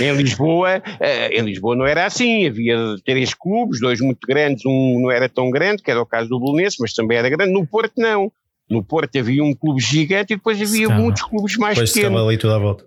[0.01, 4.99] Em Lisboa, eh, em Lisboa não era assim, havia três clubes, dois muito grandes, um
[5.01, 7.65] não era tão grande, que era o caso do Bolonense, mas também era grande, no
[7.65, 8.29] Porto não.
[8.69, 12.11] No Porto havia um clube gigante e depois havia muitos clubes mais depois pequenos.
[12.11, 12.85] Estava ali toda a volta.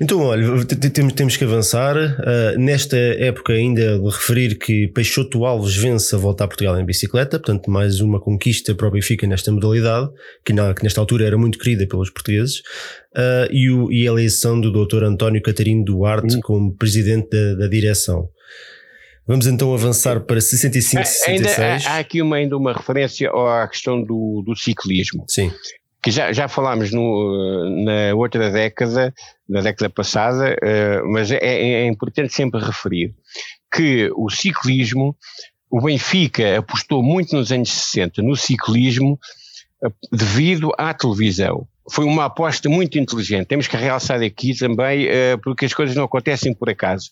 [0.00, 1.96] Então, olha, temos, temos que avançar.
[1.96, 6.84] Uh, nesta época, ainda de referir que Peixoto Alves vence a volta a Portugal em
[6.84, 10.08] bicicleta, portanto, mais uma conquista para o Benfica nesta modalidade,
[10.44, 12.60] que, na, que nesta altura era muito querida pelos portugueses,
[13.16, 15.04] uh, e, o, e a eleição do Dr.
[15.04, 16.40] António Catarino Duarte hum.
[16.42, 18.28] como presidente da, da direção.
[19.26, 21.58] Vamos então avançar para 65 66.
[21.58, 25.24] Ainda há, há aqui uma, ainda uma referência à questão do, do ciclismo.
[25.28, 25.52] Sim.
[26.02, 29.14] Que já, já falámos no, na outra década,
[29.48, 33.14] na década passada, uh, mas é, é importante sempre referir
[33.72, 35.16] que o ciclismo,
[35.70, 39.18] o Benfica apostou muito nos anos 60 no ciclismo
[39.84, 43.48] uh, devido à televisão foi uma aposta muito inteligente.
[43.48, 45.08] Temos que realçar aqui também,
[45.42, 47.10] porque as coisas não acontecem por acaso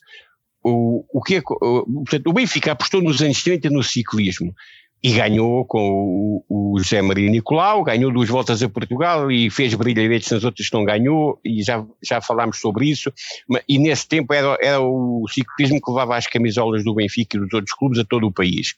[0.63, 4.53] o, o, que é, o, portanto, o Benfica apostou nos anos 30 no ciclismo
[5.03, 9.73] e ganhou com o, o José Maria Nicolau, ganhou duas voltas a Portugal e fez
[9.73, 13.11] brilharetes nas outras que não ganhou, e já, já falámos sobre isso,
[13.67, 17.53] e nesse tempo era, era o ciclismo que levava as camisolas do Benfica e dos
[17.53, 18.75] outros clubes a todo o país.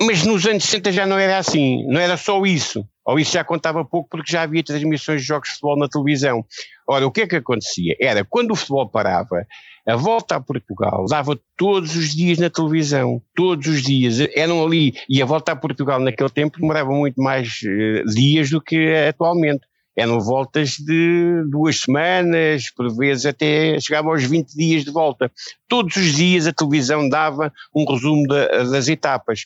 [0.00, 2.86] Mas nos anos 60 já não era assim, não era só isso.
[3.04, 6.44] Ou isso já contava pouco porque já havia transmissões de jogos de futebol na televisão.
[6.88, 7.94] Ora, o que é que acontecia?
[8.00, 9.46] Era quando o futebol parava,
[9.86, 14.18] a volta a Portugal dava todos os dias na televisão, todos os dias.
[14.34, 18.60] Eram ali, e a volta a Portugal naquele tempo demorava muito mais uh, dias do
[18.60, 19.66] que atualmente.
[19.96, 25.30] Eram voltas de duas semanas, por vezes até chegava aos 20 dias de volta.
[25.68, 29.44] Todos os dias a televisão dava um resumo das etapas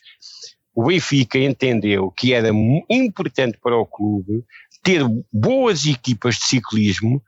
[0.78, 2.50] o Benfica entendeu que era
[2.88, 4.44] importante para o clube
[4.80, 7.20] ter boas equipas de ciclismo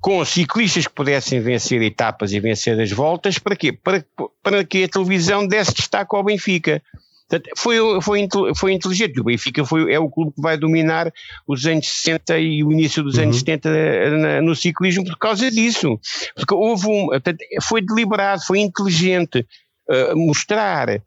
[0.00, 3.72] com ciclistas que pudessem vencer etapas e vencer as voltas, para quê?
[3.72, 4.04] Para,
[4.42, 6.82] para que a televisão desse destaque ao Benfica.
[7.28, 9.20] Portanto, foi, foi, foi inteligente.
[9.20, 11.12] O Benfica foi, é o clube que vai dominar
[11.46, 13.24] os anos 60 e o início dos uhum.
[13.24, 13.70] anos 70
[14.16, 16.00] na, no ciclismo por causa disso.
[16.34, 17.08] Porque houve um.
[17.08, 19.46] Portanto, foi deliberado, foi inteligente
[19.90, 21.02] uh, mostrar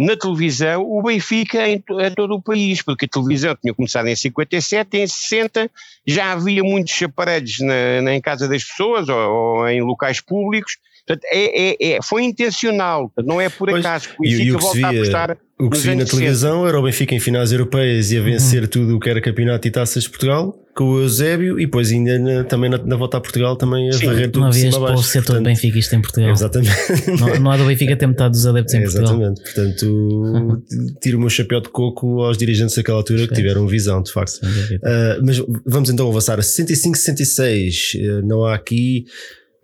[0.00, 4.14] na televisão o Benfica em, em, todo o país, porque a televisão tinha começado em
[4.14, 5.70] 57, em 60
[6.06, 10.78] já havia muitos aparelhos na, na em casa das pessoas ou, ou em locais públicos,
[11.06, 14.58] Portanto, é, é, é, foi intencional, não é por acaso que o Benfica e, o
[14.58, 15.38] volta via, a apostar.
[15.58, 18.62] O que se via na televisão era o Benfica em finais europeias e a vencer
[18.62, 18.68] uhum.
[18.68, 22.18] tudo o que era campeonato e taças de Portugal com o Eusébio e depois ainda
[22.18, 24.88] na, também na, na, volta a Portugal também a Sim, varrer tudo não havia cima
[24.88, 25.04] abaixo.
[25.04, 26.30] ser todo benfiquista em Portugal.
[26.30, 26.76] Exatamente.
[27.18, 29.14] Não, não há do Benfica ter metade dos adeptos em Portugal.
[29.14, 29.42] Exatamente.
[29.42, 30.62] Portanto, uhum.
[31.00, 34.34] tiro o meu chapéu de coco aos dirigentes daquela altura que tiveram visão, de facto.
[34.42, 37.92] Uh, mas vamos então avançar a 65, 66.
[37.94, 39.06] Uh, não há aqui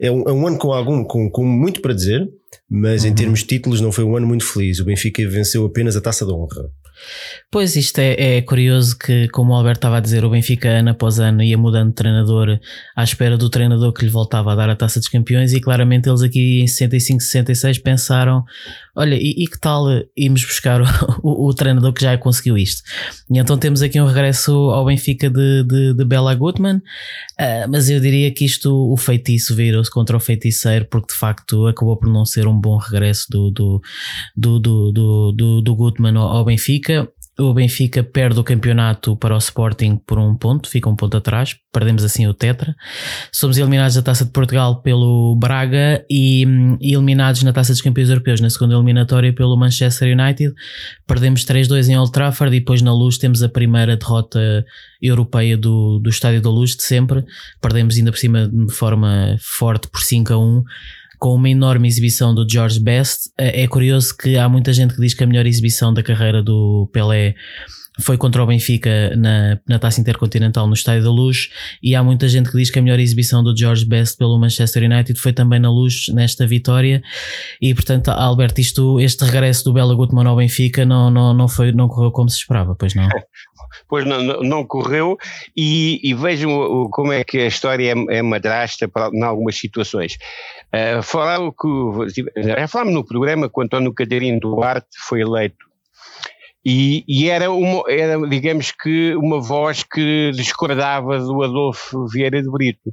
[0.03, 2.29] é um, é um ano com algum, com, com muito para dizer,
[2.69, 3.11] mas uhum.
[3.11, 4.81] em termos de títulos não foi um ano muito feliz.
[4.81, 6.69] O Benfica venceu apenas a taça de honra.
[7.51, 10.91] Pois isto é, é, curioso que, como o Alberto estava a dizer, o Benfica ano
[10.91, 12.59] após ano ia mudando de treinador
[12.97, 16.09] à espera do treinador que lhe voltava a dar a taça dos campeões e claramente
[16.09, 18.45] eles aqui em 65, 66 pensaram
[18.95, 19.87] olha, e, e que tal
[20.17, 20.85] irmos buscar o,
[21.23, 22.83] o, o, treinador que já conseguiu isto?
[23.31, 27.89] E então temos aqui um regresso ao Benfica de, de, de Bela Gutmann, uh, mas
[27.91, 32.09] eu diria que isto, o feitiço virou-se contra o feiticeiro porque de facto acabou por
[32.09, 33.81] não ser um bom regresso do, do,
[34.37, 36.82] do, do, do, do, do Gutmann ao, ao Benfica
[37.39, 41.57] o Benfica perde o campeonato para o Sporting por um ponto, fica um ponto atrás,
[41.73, 42.75] perdemos assim o Tetra.
[43.33, 46.45] Somos eliminados da Taça de Portugal pelo Braga e,
[46.81, 50.53] e eliminados na Taça dos Campeões Europeus na segunda eliminatória pelo Manchester United.
[51.07, 54.65] Perdemos 3-2 em Old Trafford e depois na Luz temos a primeira derrota
[55.01, 57.25] europeia do, do Estádio da Luz de sempre.
[57.63, 60.63] Perdemos ainda por cima de forma forte por 5 a 1
[61.23, 63.31] com uma enorme exibição do George Best.
[63.39, 66.43] É, é curioso que há muita gente que diz que a melhor exibição da carreira
[66.43, 67.37] do Pelé
[68.01, 71.49] foi contra o Benfica na, na Taça Intercontinental no Estádio da Luz
[71.81, 74.83] e há muita gente que diz que a melhor exibição do George Best pelo Manchester
[74.83, 77.01] United foi também na Luz nesta vitória
[77.61, 81.71] e portanto Alberto isto, este regresso do Bela Gutmann ao Benfica não, não, não, foi,
[81.71, 83.07] não correu como se esperava, pois não?
[83.89, 85.17] Pois não, não correu.
[85.57, 90.17] E, e vejam como é que a história é, é madrasta para, em algumas situações.
[90.73, 95.73] Uh, falaram que, já falámos no programa quando António Catarino Duarte foi eleito.
[96.65, 102.49] E, e, era, uma, era, digamos que, uma voz que discordava do Adolfo Vieira de
[102.49, 102.89] Brito,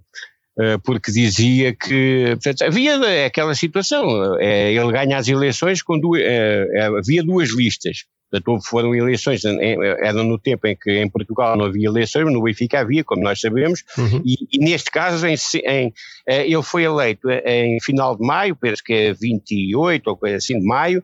[0.57, 6.21] uh, porque dizia que portanto, havia aquela situação, uh, ele ganha as eleições com duas,
[6.21, 11.65] uh, havia duas listas, Portanto, foram eleições, era no tempo em que em Portugal não
[11.65, 14.21] havia eleições, no Benfica havia, como nós sabemos, uhum.
[14.23, 15.93] e, e, neste caso em, em,
[16.27, 20.59] eh, ele foi eleito em final de maio, penso que é 28 ou coisa assim
[20.59, 21.03] de maio,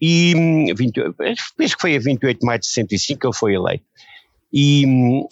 [0.00, 0.34] e
[0.74, 1.14] 20, hum,
[1.56, 3.84] penso que foi a 28 de maio de 65 que ele foi eleito.
[4.52, 5.26] E, hum,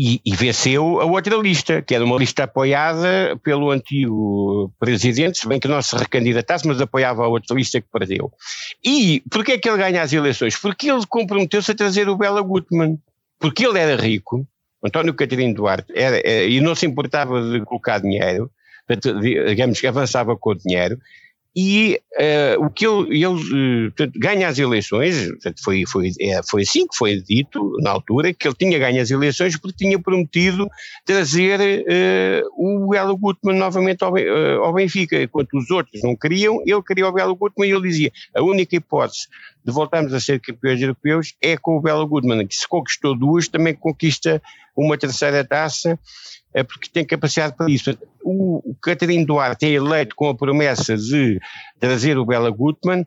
[0.00, 5.48] e, e, venceu a outra lista, que era uma lista apoiada pelo antigo presidente, se
[5.48, 8.32] bem que não se recandidatasse, mas apoiava a outra lista que perdeu.
[8.84, 10.56] E porquê é que ele ganha as eleições?
[10.56, 12.96] Porque ele comprometeu-se a trazer o Bela Gutmann,
[13.40, 14.46] porque ele era rico,
[14.84, 18.48] António Catarino Duarte, era, era, e não se importava de colocar dinheiro,
[19.20, 20.96] digamos que avançava com o dinheiro,
[21.56, 26.62] e uh, o que ele, ele portanto, ganha as eleições, portanto, foi, foi, é, foi
[26.62, 30.68] assim que foi dito na altura, que ele tinha ganho as eleições porque tinha prometido
[31.04, 36.82] trazer uh, o Belo novamente ao, uh, ao, Benfica, enquanto os outros não queriam, ele
[36.82, 39.26] queria o Belo Gutmann e ele dizia, a única hipótese
[39.64, 43.48] de voltarmos a ser campeões europeus é com o Bela Goodman, que se conquistou duas,
[43.48, 44.42] também conquista
[44.76, 45.98] uma terceira taça,
[46.54, 47.96] é porque tem capacidade para isso.
[48.22, 51.38] O, Catarino Duarte é eleito com a promessa de
[51.78, 53.06] trazer o Bela Goodman,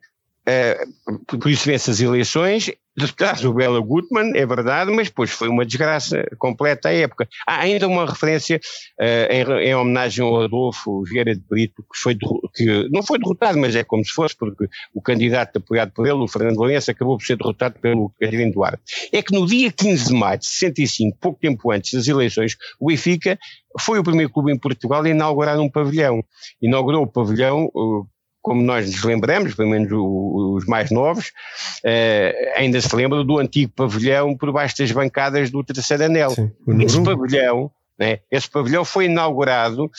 [1.28, 2.72] por isso vence as eleições,
[3.16, 7.28] traz o Bela Gutmann, é verdade, mas depois foi uma desgraça completa à época.
[7.48, 8.60] Há ainda uma referência
[9.00, 12.18] uh, em, em, homenagem ao Adolfo Vieira de Brito, que, foi
[12.54, 16.18] que não foi derrotado, mas é como se fosse, porque o candidato apoiado por ele,
[16.18, 18.82] o Fernando Lourenço, acabou por ser derrotado pelo Catarino Duarte.
[19.12, 22.88] É que no dia 15 de maio de 65, pouco tempo antes das eleições, o
[22.88, 23.38] Benfica
[23.80, 26.24] foi o primeiro clube em Portugal a inaugurar um pavilhão.
[26.62, 28.06] Inaugurou o pavilhão uh,
[28.42, 31.32] como nós nos lembramos, pelo menos os mais novos,
[31.84, 36.32] eh, ainda se lembram do antigo pavilhão por baixo das bancadas do terceiro anel.
[36.32, 39.92] Sim, Esse pavilhão, né, esse pavilhão foi inaugurado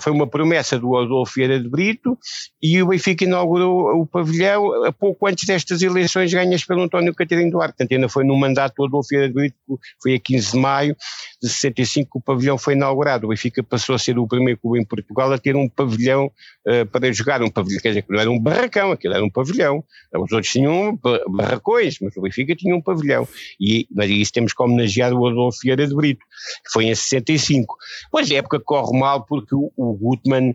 [0.00, 2.16] foi uma promessa do Adolfo Vieira de Brito
[2.62, 7.50] e o Benfica inaugurou o pavilhão a pouco antes destas eleições ganhas pelo António Catarino
[7.50, 7.74] Duarte.
[7.76, 9.56] Portanto, ainda foi no mandato do Adolfo Vieira de Brito,
[10.00, 10.96] foi a 15 de maio
[11.42, 13.26] de 65 que o pavilhão foi inaugurado.
[13.26, 16.30] O Benfica passou a ser o primeiro clube em Portugal a ter um pavilhão
[16.66, 19.84] uh, para jogar, um pavilhão, quer dizer, não era um barracão, aquilo era um pavilhão.
[20.14, 20.98] Os outros tinham
[21.28, 23.26] barracões, mas o Benfica tinha um pavilhão.
[23.60, 26.24] E, mas isso temos que homenagear o Adolfo Vieira de Brito,
[26.64, 27.76] que foi em 65.
[28.10, 30.54] Pois a época corre mal mal porque o, o Gutmann uh,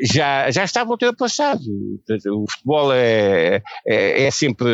[0.00, 1.62] já, já estava ultrapassado.
[2.32, 4.68] O futebol é, é, é sempre.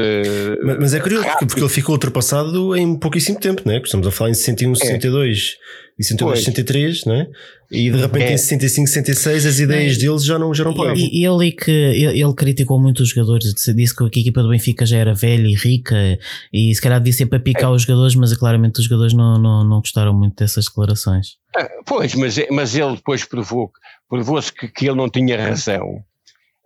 [0.63, 1.49] Mas, mas é curioso, rápido.
[1.49, 3.79] porque ele ficou ultrapassado em pouquíssimo tempo, não é?
[3.79, 5.57] Estamos a falar em 61, 62
[5.99, 7.29] e 62, 63, não é?
[7.71, 8.35] E de repente é.
[8.35, 10.01] em 65, 66 as ideias é.
[10.01, 10.99] deles já não, já não paravam.
[10.99, 13.45] E, e ele, que, ele, ele, criticou muito os jogadores,
[13.75, 16.19] disse que a equipa do Benfica já era velha e rica
[16.53, 17.75] e se calhar disse para picar é.
[17.75, 21.44] os jogadores, mas claramente os jogadores não, não, não gostaram muito dessas declarações.
[21.57, 23.71] Ah, pois, mas, mas ele depois provou,
[24.09, 26.05] provou-se que, que ele não tinha razão.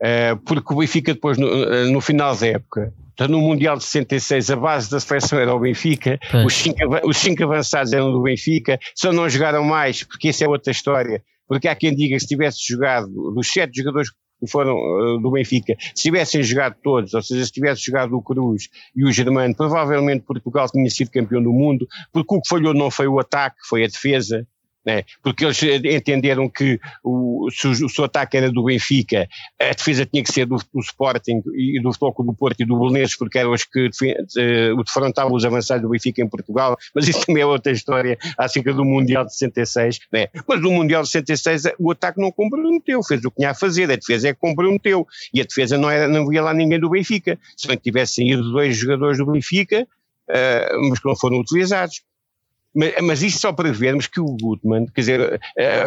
[0.00, 2.94] Uh, porque o Benfica depois no, no final da época
[3.26, 7.42] no Mundial de 66 a base da seleção era o Benfica, os cinco, os cinco
[7.42, 11.22] avançados eram do Benfica, só não jogaram mais, porque isso é outra história.
[11.48, 15.30] Porque há quem diga que se tivesse jogado, dos sete jogadores que foram uh, do
[15.32, 19.56] Benfica, se tivessem jogado todos, ou seja, se tivesse jogado o Cruz e o Germano,
[19.56, 23.56] provavelmente Portugal tinha sido campeão do mundo, porque o que falhou não foi o ataque,
[23.66, 24.46] foi a defesa,
[24.88, 25.04] né?
[25.22, 29.28] porque eles entenderam que o, se o, seu ataque era do Benfica,
[29.60, 32.78] a defesa tinha que ser do, do Sporting e do Futebol do Porto e do
[32.78, 37.26] Belenenses, porque eram os que uh, defrontavam os avançados do Benfica em Portugal, mas isso
[37.26, 40.28] também é outra história acerca do Mundial de 66, né?
[40.48, 43.92] mas no Mundial de 66 o ataque não comprometeu, fez o que tinha a fazer,
[43.92, 46.88] a defesa é que comprometeu, e a defesa não, era, não havia lá ninguém do
[46.88, 51.40] Benfica, se bem que tivessem ido dois jogadores do Benfica, uh, mas que não foram
[51.40, 52.00] utilizados.
[52.78, 55.86] Mas, mas isto só para vermos que o Gutmann, quer dizer, eh,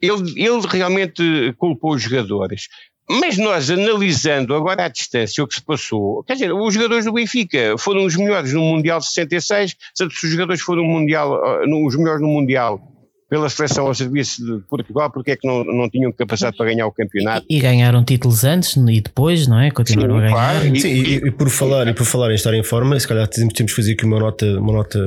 [0.00, 2.66] ele, ele realmente culpou os jogadores.
[3.10, 7.12] Mas nós analisando agora à distância o que se passou, quer dizer, os jogadores do
[7.12, 11.96] Benfica foram os melhores no Mundial de 66, se os jogadores foram mundial, eh, os
[11.96, 12.80] melhores no Mundial
[13.28, 16.86] pela seleção ao serviço de Portugal, porque é que não, não tinham capacidade para ganhar
[16.86, 17.46] o campeonato?
[17.50, 19.70] E, e ganharam títulos antes e depois, não é?
[19.70, 20.32] Continuaram Sim, a ganhar.
[20.32, 20.76] Claro.
[20.80, 23.52] Sim, e, e, por falar, e por falar em estar em forma, se calhar temos,
[23.52, 24.98] temos que fazer aqui uma nota, uma nota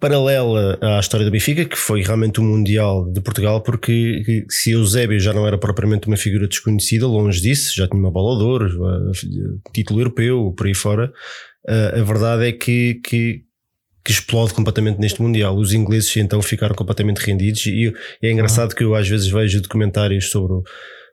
[0.00, 5.18] paralela à história do Benfica, que foi realmente o Mundial de Portugal, porque se Eusébio
[5.18, 9.12] já não era propriamente uma figura desconhecida, longe disso, já tinha uma bola de ouro,
[9.72, 11.12] título europeu, por aí fora,
[11.68, 13.42] a verdade é que, que,
[14.04, 15.56] que, explode completamente neste Mundial.
[15.56, 20.30] Os ingleses então ficaram completamente rendidos e é engraçado que eu às vezes vejo documentários
[20.30, 20.62] sobre o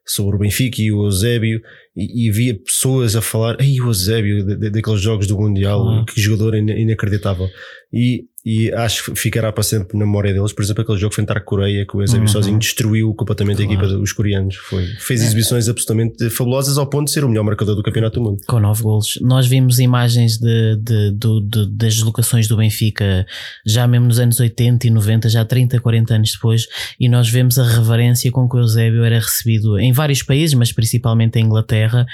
[0.05, 1.61] sobre o Benfica e o Eusébio
[1.95, 6.55] e, e via pessoas a falar, ei, o Eusébio, daqueles jogos do Mundial, que jogador
[6.55, 7.47] inacreditável.
[7.91, 10.51] E e acho que ficará para sempre na memória deles.
[10.51, 12.27] Por exemplo, aquele jogo frente à Coreia que o Eusébio uhum.
[12.27, 13.71] sozinho destruiu completamente claro.
[13.71, 14.55] a equipa dos coreanos.
[14.55, 15.25] Foi, fez é.
[15.25, 18.41] exibições absolutamente fabulosas ao ponto de ser o melhor marcador do Campeonato do Mundo.
[18.47, 19.17] Com nove golos.
[19.21, 23.25] Nós vimos imagens de, de, de, de, das deslocações do Benfica
[23.65, 26.67] já mesmo nos anos 80 e 90, já 30, 40 anos depois,
[26.99, 30.71] e nós vemos a reverência com que o Eusébio era recebido em vários países, mas
[30.71, 32.05] principalmente em Inglaterra.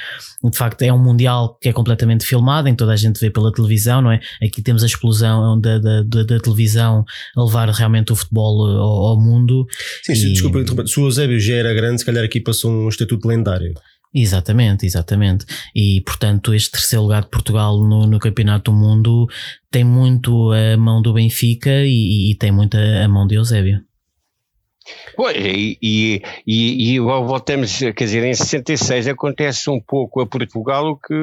[0.43, 3.51] De facto, é um Mundial que é completamente filmado, em toda a gente vê pela
[3.51, 4.19] televisão, não é?
[4.43, 7.03] Aqui temos a explosão da, da, da, da televisão
[7.35, 9.65] a levar realmente o futebol eh, ao, ao mundo.
[10.03, 10.33] Sim, e...
[10.33, 13.73] desculpa, se o Eusébio já era grande, se calhar aqui passou um estatuto lendário.
[14.13, 15.45] Exatamente, exatamente.
[15.75, 19.27] E portanto, este terceiro lugar de Portugal no, no Campeonato do Mundo
[19.69, 23.79] tem muito a mão do Benfica e, e tem muito a mão de Eusébio.
[25.15, 30.91] Pois, e, e, e, e, voltamos, quer dizer, em 66 acontece um pouco a Portugal
[30.91, 31.13] o que,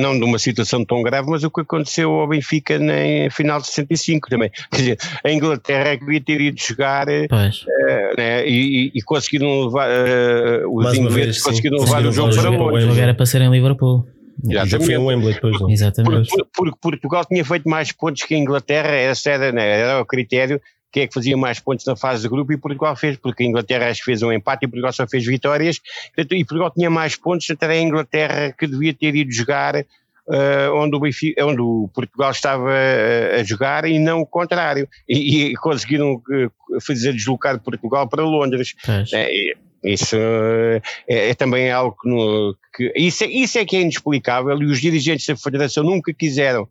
[0.00, 4.28] não numa situação tão grave, mas o que aconteceu ao Benfica em final de 65
[4.28, 4.50] também.
[4.70, 9.66] Quer dizer, a Inglaterra é que devia ter ido jogar uh, né, e, e conseguiram
[9.66, 12.84] levar, uh, os ingleses conseguiram levar o jogo para longe.
[12.84, 14.06] O jogo era para ser em Liverpool.
[14.42, 14.86] Exatamente.
[14.86, 15.70] Foi um Wembley depois, não?
[15.70, 16.28] Exatamente.
[16.28, 20.04] Porque, porque Portugal tinha feito mais pontos que a Inglaterra, esse era, né, era o
[20.04, 20.60] critério
[20.94, 23.46] quem é que fazia mais pontos na fase de grupo e Portugal fez, porque a
[23.46, 25.80] Inglaterra acho que fez um empate e Portugal só fez vitórias,
[26.16, 30.94] e Portugal tinha mais pontos, até a Inglaterra que devia ter ido jogar uh, onde,
[30.94, 35.54] o Benfica, onde o Portugal estava a, a jogar e não o contrário, e, e
[35.56, 38.76] conseguiram uh, fazer deslocar Portugal para Londres.
[39.12, 43.80] É, isso é, é, também algo que, no, que isso, é, isso é que é
[43.80, 46.68] inexplicável e os dirigentes da Federação nunca quiseram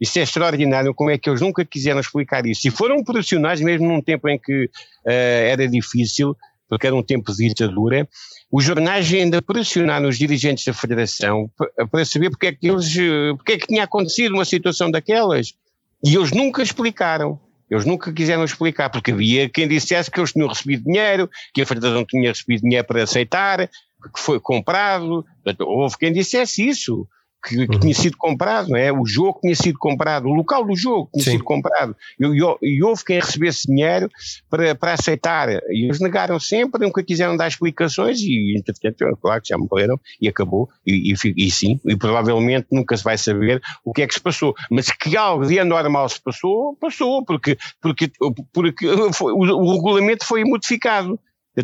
[0.00, 2.66] isso é extraordinário, como é que eles nunca quiseram explicar isso.
[2.68, 6.36] E foram profissionais, mesmo num tempo em que uh, era difícil,
[6.68, 8.08] porque era um tempo de ditadura,
[8.50, 11.50] os jornais ainda pressionaram os dirigentes da federação
[11.90, 15.54] para saber porque é que eles, eh, porque é que tinha acontecido uma situação daquelas.
[16.04, 17.40] E eles nunca explicaram.
[17.70, 21.66] Eles nunca quiseram explicar, porque havia quem dissesse que eles tinham recebido dinheiro, que a
[21.66, 25.24] federação tinha recebido dinheiro para aceitar, que foi comprado.
[25.60, 27.06] Houve quem dissesse isso
[27.42, 27.80] que, que uhum.
[27.80, 28.92] tinha sido comprado, não é?
[28.92, 31.30] O jogo tinha sido comprado, o local do jogo tinha Sim.
[31.32, 31.96] sido comprado.
[32.18, 34.10] E, e, e, houve quem recebesse dinheiro
[34.50, 35.48] para, para aceitar.
[35.48, 40.28] E eles negaram sempre, nunca quiseram dar explicações e, entretanto, claro que já morreram e
[40.28, 40.68] acabou.
[40.86, 44.20] E, e, e, sim, e provavelmente nunca se vai saber o que é que se
[44.20, 44.54] passou.
[44.70, 48.10] Mas que algo de anormal se passou, passou, porque, porque,
[48.52, 51.18] porque foi, o, o regulamento foi modificado.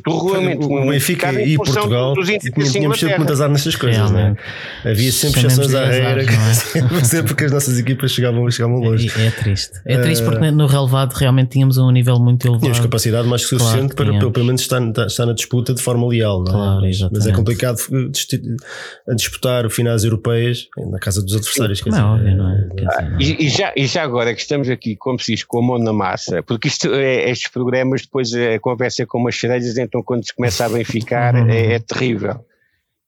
[0.06, 2.14] O regulamento o Benfica e Portugal
[2.72, 4.36] tínhamos sempre muito azar nessas coisas, né?
[4.84, 7.04] Havia sempre exceções à regra, é?
[7.04, 9.10] sempre que as nossas equipas chegavam, chegavam longe.
[9.16, 9.80] É, é triste.
[9.84, 12.62] É triste porque no relevado realmente tínhamos um nível muito elevado.
[12.62, 16.06] Tínhamos capacidade mais que suficiente claro, para pelo menos estar, estar na disputa de forma
[16.08, 16.90] leal, não é?
[16.90, 17.78] Claro, Mas é complicado
[19.16, 21.82] disputar finais europeias na casa dos adversários.
[21.84, 22.68] Não, é óbvio, não é?
[22.88, 25.62] Ah, e, e, já, e já agora que estamos aqui, como se diz, com a
[25.62, 30.02] mão na massa, porque isto, é, estes programas depois a conversa com umas cerejas então
[30.02, 31.48] quando se começa a benficar uhum.
[31.48, 32.44] é, é terrível.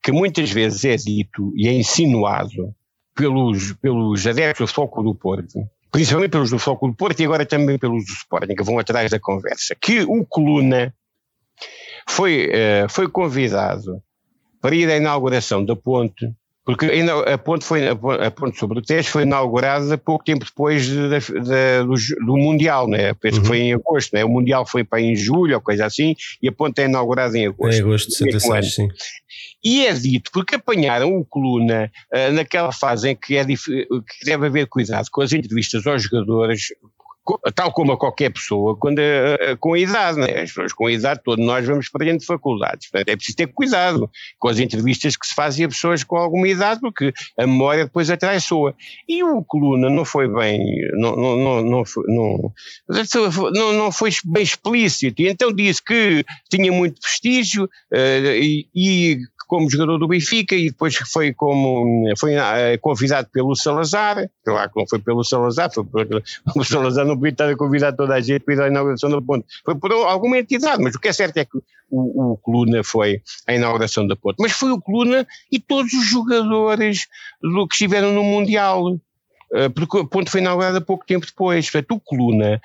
[0.02, 2.74] Que muitas vezes é dito e é insinuado
[3.14, 7.44] pelos, pelos adeptos do Foco do Porto, principalmente pelos do Foco do Porto e agora
[7.44, 10.94] também pelos do Sporting, que vão atrás da conversa, que o Coluna
[12.06, 14.00] foi, uh, foi convidado
[14.60, 16.30] para ir à inauguração da ponte
[16.66, 16.86] porque
[17.32, 21.20] a ponte, foi, a ponte sobre o Tejo foi inaugurada pouco tempo depois de, de,
[21.20, 23.14] de, do, do, Mundial, né?
[23.14, 23.42] penso uhum.
[23.42, 24.24] que foi em agosto, né?
[24.24, 27.46] o Mundial foi para em julho ou coisa assim, e a ponte é inaugurada em
[27.46, 27.78] agosto.
[27.78, 28.88] Em agosto de 66, sim.
[29.62, 34.46] E é dito porque apanharam o Coluna uh, naquela fase em que, é que deve
[34.46, 36.72] haver cuidado com as entrevistas aos jogadores,
[37.54, 40.40] tal como a qualquer pessoa quando, uh, com a idade, né?
[40.40, 42.88] as pessoas com a idade, todos nós vamos perdendo faculdades.
[42.90, 46.48] Portanto, é preciso ter cuidado com as entrevistas que se fazem a pessoas com alguma
[46.48, 48.74] idade, porque a memória depois atraiçoa.
[49.08, 50.60] E o Coluna não foi bem,
[50.94, 52.52] não, não, não, não, foi, não,
[53.52, 59.18] não, não foi bem explícito, e então disse que tinha muito prestígio uh, e, e
[59.46, 64.80] como jogador do Benfica e depois foi como foi uh, convidado pelo Salazar, claro que
[64.80, 65.84] não foi pelo Salazar, foi
[66.56, 69.46] o Salazar não podia estar a convidar toda a gente para à inauguração da ponte,
[69.64, 71.58] foi por alguma entidade, mas o que é certo é que
[71.90, 76.06] o, o Coluna foi à inauguração da ponte, mas foi o Coluna e todos os
[76.06, 77.06] jogadores
[77.40, 78.98] do que estiveram no Mundial,
[79.52, 82.60] eh, porque a ponte foi inaugurada pouco tempo depois, portanto o Coluna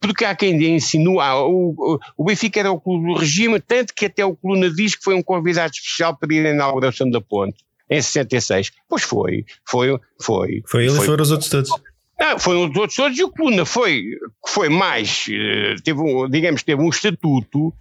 [0.00, 4.24] porque há quem insinua, o, o Benfica era o clube do regime, tanto que até
[4.24, 7.56] o Coluna diz que foi um convidado especial para ir à inauguração da ponte,
[7.88, 8.70] em 66.
[8.88, 10.62] Pois foi, foi, foi.
[10.66, 11.70] Foi ele e foram os outros todos.
[12.18, 14.04] Não, foram os outros todos e o Coluna foi,
[14.46, 17.72] foi mais, eh, teve um, digamos, teve um estatuto,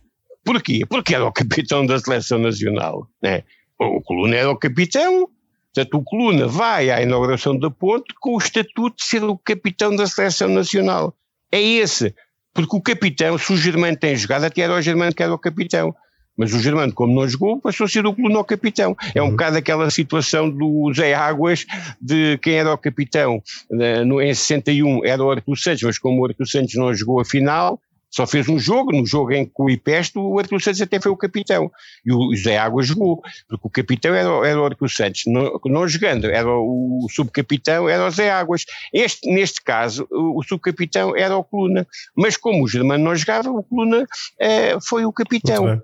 [0.45, 0.86] porquê?
[0.88, 3.43] Porque era o capitão da seleção nacional, né?
[3.78, 5.30] O Coluna era o capitão,
[5.74, 9.93] portanto o Coluna vai à inauguração da ponte com o estatuto de ser o capitão
[9.93, 11.14] da seleção nacional
[11.52, 12.14] é esse.
[12.54, 15.38] Porque o capitão, se o Germano tem jogado, até era o Germano que era o
[15.38, 15.93] capitão.
[16.39, 18.95] Mas o Germano, como não jogou, passou a ser o Coluna capitão.
[19.14, 19.32] É um uhum.
[19.32, 21.66] bocado aquela situação do Zé Águas,
[22.02, 23.43] de quem era o capitão
[23.74, 27.20] eh, no, em 61 era o Arthur Santos, mas como o Arthur Santos não jogou
[27.20, 27.78] a final,
[28.10, 31.12] só fez um jogo, no jogo em que o Ipesto, o Arthur Santos até foi
[31.12, 31.72] o capitão.
[32.05, 35.88] E o Zé Água jogou, porque o capitão era, era o Arthur Santos, não, não
[35.88, 38.66] jogando, era o, o subcapitão, era o Zé Águas.
[38.93, 41.88] Este, neste caso, o, o subcapitão era o Coluna.
[42.16, 44.05] Mas como o Germano não jogava, o Coluna
[44.39, 45.82] eh, foi o capitão.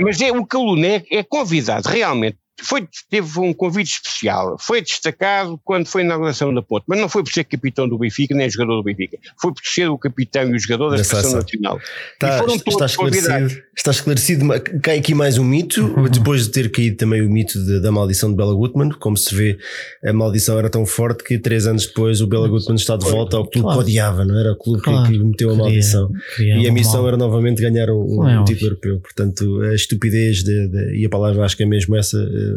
[0.00, 5.60] Mas é, o Coluna é, é convidado realmente foi, teve um convite especial, foi destacado
[5.64, 8.48] quando foi na inauguração da ponte, mas não foi por ser capitão do Benfica nem
[8.48, 11.80] jogador do Benfica, foi por ser o capitão e o jogador da, da seleção nacional.
[12.12, 14.46] Está, está esclarecido, está esclarecido,
[14.80, 16.08] cai aqui mais um mito, uhum.
[16.08, 19.34] depois de ter caído também o mito de, da maldição de Bela Gutmann, como se
[19.34, 19.58] vê,
[20.04, 23.36] a maldição era tão forte que três anos depois o Bela Gutmann está de volta
[23.36, 23.78] ao clube claro.
[23.78, 25.10] que odiava, não era o clube claro.
[25.10, 26.08] que, que meteu a maldição.
[26.36, 27.08] Queria, queria e a missão mal.
[27.08, 31.44] era novamente ganhar um, um título europeu, portanto a estupidez de, de, e a palavra
[31.44, 32.51] acho que é mesmo essa eh,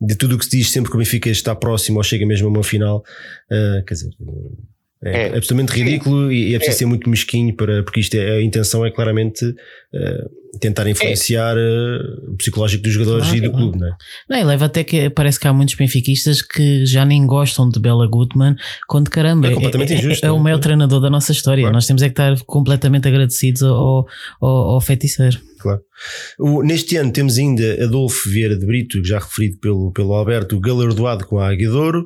[0.00, 2.48] de tudo o que se diz sempre que o Benfica está próximo ou chega mesmo
[2.48, 2.98] a uma final,
[3.50, 4.10] uh, quer dizer,
[5.02, 6.78] é, é, absolutamente ridículo e é preciso é.
[6.80, 12.32] ser muito mesquinho para, porque isto é, a intenção é claramente uh, tentar influenciar uh,
[12.32, 13.96] o psicológico dos jogadores claro, e do clube, não é?
[14.28, 17.80] Não, e leva até que parece que há muitos benfiquistas que já nem gostam de
[17.80, 21.62] Bela Gutmann, quando caramba, é, completamente é, injusto, é, o maior treinador da nossa história.
[21.62, 21.74] Claro.
[21.74, 24.06] Nós temos é que estar completamente agradecidos ao,
[24.40, 25.82] ao, ao feiticeiro claro.
[26.38, 31.26] O, neste ano temos ainda Adolfo Vieira de Brito, já referido pelo, pelo Alberto, galardoado
[31.26, 32.04] com a Águia uh,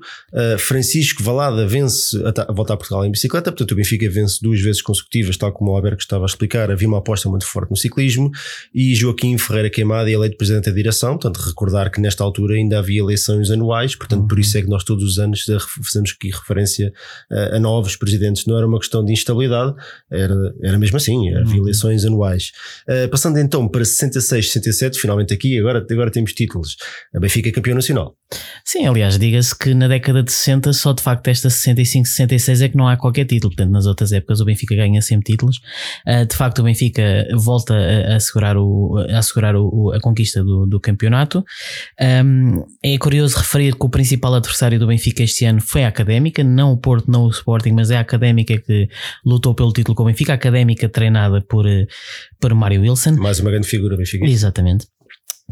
[0.58, 4.60] Francisco Valada vence a, a voltar a Portugal em bicicleta, portanto o Benfica vence duas
[4.60, 6.70] vezes consecutivas, tal como o Alberto estava a explicar.
[6.70, 8.30] Havia uma aposta muito forte no ciclismo.
[8.74, 13.00] E Joaquim Ferreira Queimada eleito presidente da direção, portanto, recordar que nesta altura ainda havia
[13.00, 14.28] eleições anuais, portanto, uhum.
[14.28, 15.44] por isso é que nós todos os anos
[15.84, 16.92] fazemos aqui referência
[17.30, 18.46] a, a novos presidentes.
[18.46, 19.74] Não era uma questão de instabilidade,
[20.10, 21.62] era, era mesmo assim, havia uhum.
[21.62, 22.52] eleições anuais.
[22.88, 26.76] Uh, passando então para 66, 67, finalmente aqui, agora, agora temos títulos.
[27.14, 28.16] A Benfica é campeão nacional.
[28.64, 32.68] Sim, aliás, diga-se que na década de 60 só de facto esta 65, 66 é
[32.68, 33.54] que não há qualquer título.
[33.54, 35.58] Portanto, nas outras épocas o Benfica ganha sempre títulos.
[36.06, 40.66] Uh, de facto, o Benfica volta a, assegurar, o, a, assegurar o, a conquista do,
[40.66, 41.44] do campeonato.
[42.00, 46.42] Um, é curioso referir que o principal adversário do Benfica este ano foi a Académica,
[46.44, 48.88] não o Porto, não o Sporting, mas é a Académica que
[49.24, 50.32] lutou pelo título com o Benfica.
[50.32, 51.66] A Académica treinada por,
[52.40, 53.16] por Mário Wilson.
[53.16, 54.26] Mais uma grande figura Benfica.
[54.26, 54.86] Exatamente.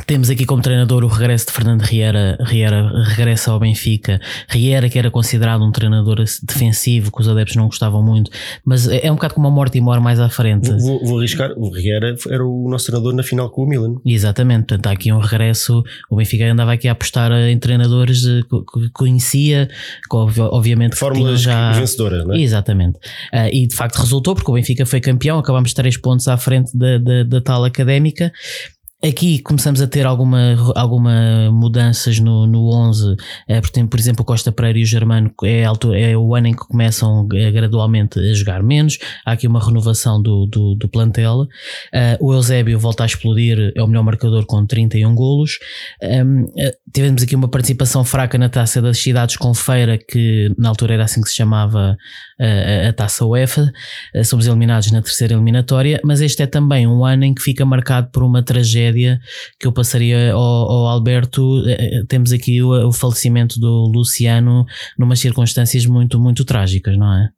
[0.07, 2.39] Temos aqui como treinador o regresso de Fernando Riera.
[2.41, 4.21] Riera regressa ao Benfica.
[4.49, 8.31] Riera, que era considerado um treinador defensivo, que os adeptos não gostavam muito,
[8.65, 10.71] mas é, é um bocado como a morte e mora mais à frente.
[10.71, 13.97] Vou, vou, arriscar, o Riera era o nosso treinador na final com o Milan.
[14.05, 15.83] Exatamente, portanto há aqui um regresso.
[16.11, 21.73] O Benfica andava aqui a apostar em treinadores que conhecia, que obviamente fórmulas já...
[21.73, 22.41] vencedoras, não é?
[22.41, 22.99] Exatamente.
[23.33, 26.77] Uh, e de facto resultou, porque o Benfica foi campeão, acabamos três pontos à frente
[26.77, 28.33] da, da, da tal académica.
[29.01, 33.15] Aqui começamos a ter alguma, alguma mudanças no, no 11,
[33.47, 36.49] é, porque por exemplo, o Costa Pereira e o Germano é, altura, é o ano
[36.49, 38.99] em que começam eh, gradualmente a jogar menos.
[39.25, 41.43] Há aqui uma renovação do, do, do plantel.
[41.43, 41.47] Uh,
[42.19, 45.61] o Eusébio volta a explodir, é o melhor marcador com 31 golos.
[46.03, 46.51] Um, uh,
[46.93, 51.05] tivemos aqui uma participação fraca na taça das cidades com feira, que na altura era
[51.05, 51.97] assim que se chamava
[52.41, 53.71] uh, a taça UEFA.
[54.25, 58.11] somos eliminados na terceira eliminatória, mas este é também um ano em que fica marcado
[58.11, 59.21] por uma tragédia tragédia
[59.59, 61.63] que eu passaria ao, ao Alberto.
[61.67, 64.65] Eh, eh, temos aqui o, o falecimento do Luciano
[64.99, 67.29] numas circunstâncias muito, muito trágicas, não é?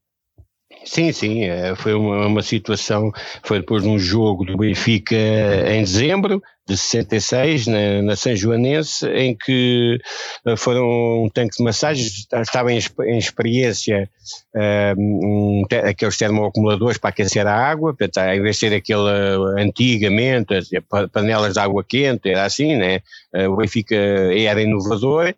[0.85, 3.13] Sim, sim, eh, foi uma, uma, situação,
[3.43, 9.07] foi depois de um jogo do Benfica em dezembro de 66, na, na São Joanense,
[9.09, 9.99] em que
[10.47, 14.09] eh, foram um tanque de massagens, estava em, em experiência
[14.57, 19.11] eh, um, aqueles termoacumuladores para aquecer a água, portanto, em vez de ser aquele
[19.59, 20.55] antigamente,
[21.13, 23.01] panelas de água quente, era assim, né?
[23.49, 25.35] o Benfica era inovador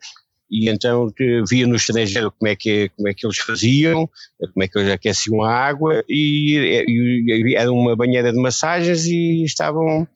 [0.53, 1.11] e então
[1.49, 4.07] via no estrangeiro como é que, como é que eles faziam,
[4.53, 9.43] como é que eles aqueciam a água e, e, era uma banheira de massagens e
[9.45, 10.07] estavam,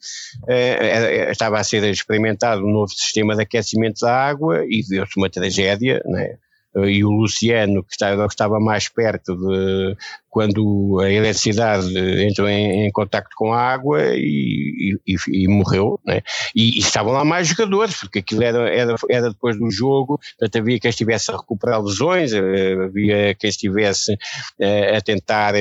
[0.47, 5.31] eh, estava a ser experimentado um novo sistema de aquecimento da água e deu-se uma
[5.31, 6.37] tragédia, né?
[6.85, 9.97] e o Luciano, que estava, que estava mais perto de,
[10.31, 16.21] quando a eletricidade entrou em, em contacto com a água e, e, e morreu, né?
[16.55, 20.57] e, e, estavam lá mais jogadores, porque aquilo era, era, era depois do jogo, portanto
[20.57, 25.55] havia quem estivesse a recuperar lesões, eh, havia quem estivesse uh, a tentar,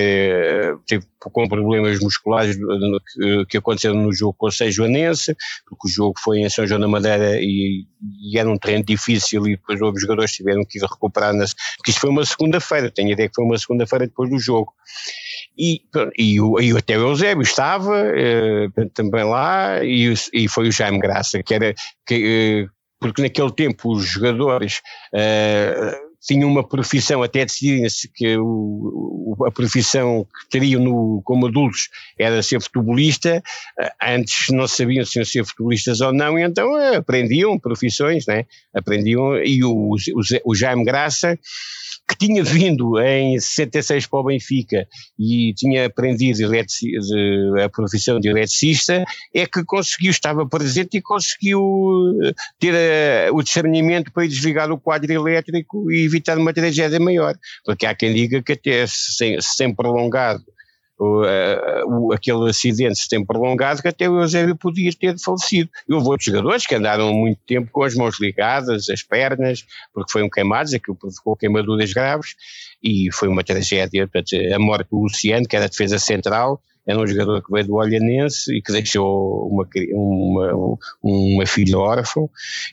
[0.85, 2.57] tipo, com problemas musculares
[3.49, 5.35] que, aconteceram no jogo com o São Joanense,
[5.67, 7.85] porque o jogo foi em São João da Madeira e,
[8.21, 11.53] e era um treino difícil e depois houve jogadores que tiveram que ir recuperar, nas,
[11.77, 14.64] porque isto foi uma segunda-feira, tenho a ideia que foi uma segunda-feira depois do jogo.
[15.57, 15.81] E,
[16.17, 21.41] e, e até o Eusébio estava eh, também lá e, e, foi o Jaime Graça,
[21.41, 21.73] que era,
[22.05, 24.81] que, eh, porque naquele tempo os jogadores
[25.13, 31.87] eh, tinham uma profissão, até decidirem-se que o, a profissão que teriam no, como adultos
[32.19, 33.41] era ser futebolista,
[34.01, 38.45] antes não sabiam se iam ser futebolistas ou não, e então aprendiam profissões, né?
[38.73, 39.95] aprendiam, e o, o,
[40.45, 41.37] o Jaime Graça
[42.07, 44.87] que tinha vindo em 66 para o Benfica
[45.17, 46.39] e tinha aprendido
[47.63, 49.03] a profissão de eletricista,
[49.33, 51.59] é que conseguiu, estava presente e conseguiu
[52.23, 57.35] eh, ter a, o discernimento para desligar o quadro elétrico e evitar uma tragédia maior.
[57.63, 60.43] Porque há quem diga que até sem, sem prolongado
[60.97, 61.23] o,
[61.87, 65.69] o, aquele acidente se tem prolongado que até o Eusébio podia ter falecido.
[65.87, 70.11] E houve outros jogadores que andaram muito tempo com as mãos ligadas, as pernas, porque
[70.11, 72.35] foi um queimado, aquilo provocou queimaduras graves
[72.81, 74.07] e foi uma tragédia.
[74.07, 77.75] Portanto, a morte do Luciano, que era defesa central, era um jogador que veio do
[77.75, 82.21] Olhanense e que deixou uma, uma, uma filha órfã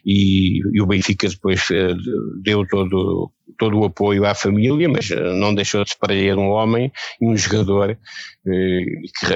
[0.04, 1.94] e, e o Benfica depois eh,
[2.42, 5.98] deu todo todo o apoio à família, mas eh, não deixou de se
[6.36, 6.90] um homem
[7.20, 7.98] e um jogador eh,
[8.46, 9.34] e, que,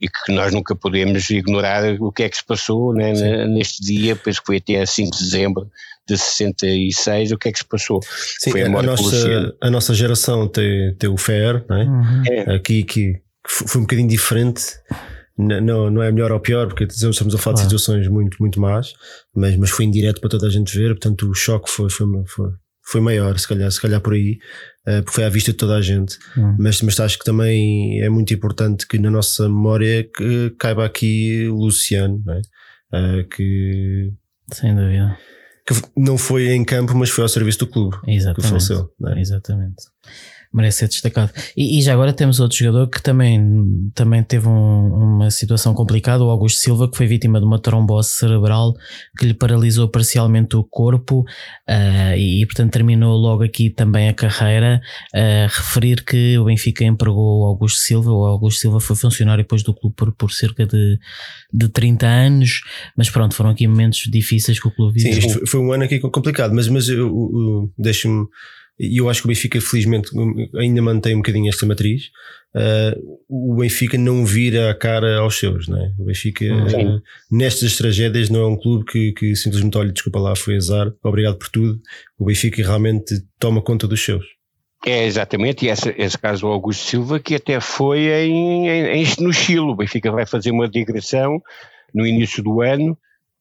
[0.00, 3.12] e, que, nós nunca podemos ignorar o que é que se passou né,
[3.46, 5.70] neste dia, penso que foi até 5 de dezembro
[6.06, 8.00] de 66, o que é que se passou?
[8.38, 11.84] Sim, foi a, a, nossa, a nossa geração tem, tem o FER, não é?
[11.84, 12.22] Uhum.
[12.30, 12.54] é.
[12.54, 14.64] aqui que, que foi um bocadinho diferente
[15.36, 18.94] não, não é melhor ou pior, porque estamos a falar de situações muito, muito más,
[19.34, 22.50] mas, mas foi indireto para toda a gente ver, portanto o choque foi, foi, foi,
[22.86, 24.38] foi maior, se calhar, se calhar por aí,
[24.86, 26.16] uh, porque foi à vista de toda a gente.
[26.36, 26.56] Hum.
[26.58, 31.48] Mas, mas acho que também é muito importante que na nossa memória que caiba aqui
[31.48, 32.40] o Luciano, é?
[32.96, 34.12] Uh, que.
[34.52, 35.18] Sem dúvida.
[35.66, 37.96] Que não foi em campo, mas foi ao serviço do clube.
[38.06, 38.42] Exatamente.
[38.42, 38.92] Que faleceu.
[39.08, 39.20] É?
[39.20, 39.82] Exatamente
[40.54, 41.32] merece ser destacado.
[41.56, 46.22] E, e, já agora temos outro jogador que também, também teve um, uma situação complicada,
[46.22, 48.72] o Augusto Silva, que foi vítima de uma trombose cerebral
[49.18, 51.20] que lhe paralisou parcialmente o corpo
[51.68, 54.80] uh, e, portanto, terminou logo aqui também a carreira.
[55.12, 59.64] Uh, referir que o Benfica empregou o Augusto Silva, o Augusto Silva foi funcionário depois
[59.64, 60.98] do clube por, por cerca de,
[61.52, 62.60] de 30 anos,
[62.96, 65.20] mas pronto, foram aqui momentos difíceis que o clube viveu.
[65.20, 66.86] Sim, isto foi um ano aqui complicado, mas, mas
[67.76, 68.26] deixa-me
[68.78, 70.10] e eu acho que o Benfica, felizmente,
[70.56, 72.10] ainda mantém um bocadinho esta matriz.
[72.54, 75.92] Uh, o Benfica não vira a cara aos seus, não é?
[75.98, 77.00] O Benfica, uh,
[77.30, 81.36] nestas tragédias, não é um clube que, que simplesmente olha, desculpa lá, foi azar, obrigado
[81.36, 81.80] por tudo.
[82.18, 84.24] O Benfica realmente toma conta dos seus.
[84.86, 89.06] É, exatamente, e esse, esse caso do Augusto Silva, que até foi em, em, em,
[89.18, 89.60] no Chile.
[89.60, 91.40] O Benfica vai fazer uma digressão
[91.94, 92.98] no início do ano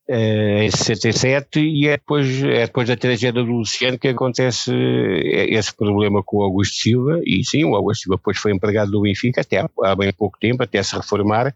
[0.08, 5.74] em 67 e é depois, é depois da tragédia do Luciano que acontece eh, esse
[5.74, 7.22] problema com o Augusto Silva.
[7.26, 10.64] E sim, o Augusto Silva depois foi empregado do Benfica até há bem pouco tempo,
[10.64, 11.54] até se reformar.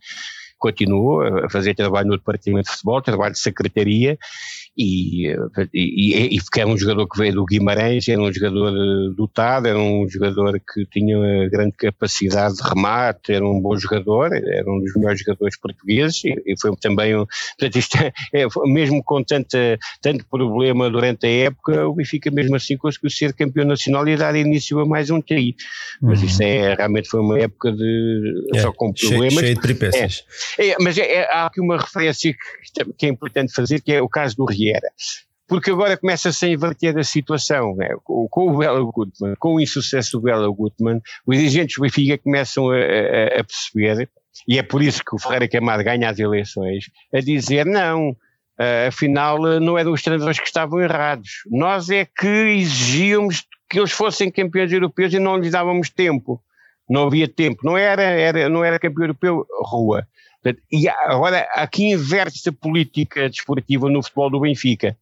[0.57, 4.17] Continuou a fazer trabalho no departamento de futebol, trabalho de secretaria
[4.77, 5.35] e,
[5.73, 9.67] e, e porque era um jogador que veio do Guimarães, era um jogador eh, dotado,
[9.67, 14.79] era um jogador que tinha grande capacidade de remate, era um bom jogador, era um
[14.79, 19.23] dos melhores jogadores portugueses e, e foi também um, portanto isto é, é, mesmo com
[19.23, 24.15] tanta, tanto problema durante a época, o Benfica mesmo assim conseguiu ser campeão nacional e
[24.15, 25.55] dar início a mais um TI,
[25.99, 29.33] mas isto é, realmente foi uma época de, é, só com problemas.
[29.33, 30.23] Cheio, cheio de tripécias.
[30.59, 33.91] É, é, mas é, é, há aqui uma referência que, que é importante fazer, que
[33.91, 34.89] é o caso do Rio era.
[35.47, 37.75] Porque agora começa-se a inverter a situação.
[37.75, 37.89] Né?
[38.03, 42.69] Com, o Bela Gutmann, com o insucesso do Bela Gutmann, os dirigentes do Benfica começam
[42.69, 44.09] a, a, a, perceber,
[44.47, 48.87] e é por isso que o Ferreira Camado ganha as eleições, a dizer não, uh,
[48.87, 51.43] afinal não eram os treinadores que estavam errados.
[51.49, 56.41] Nós é que exigíamos que eles fossem campeões europeus e não lhes dávamos tempo.
[56.89, 57.61] Não havia tempo.
[57.63, 60.07] Não era, era, não era campeão europeu, rua.
[60.71, 64.97] E agora aqui inverte-se a política desportiva no futebol do Benfica.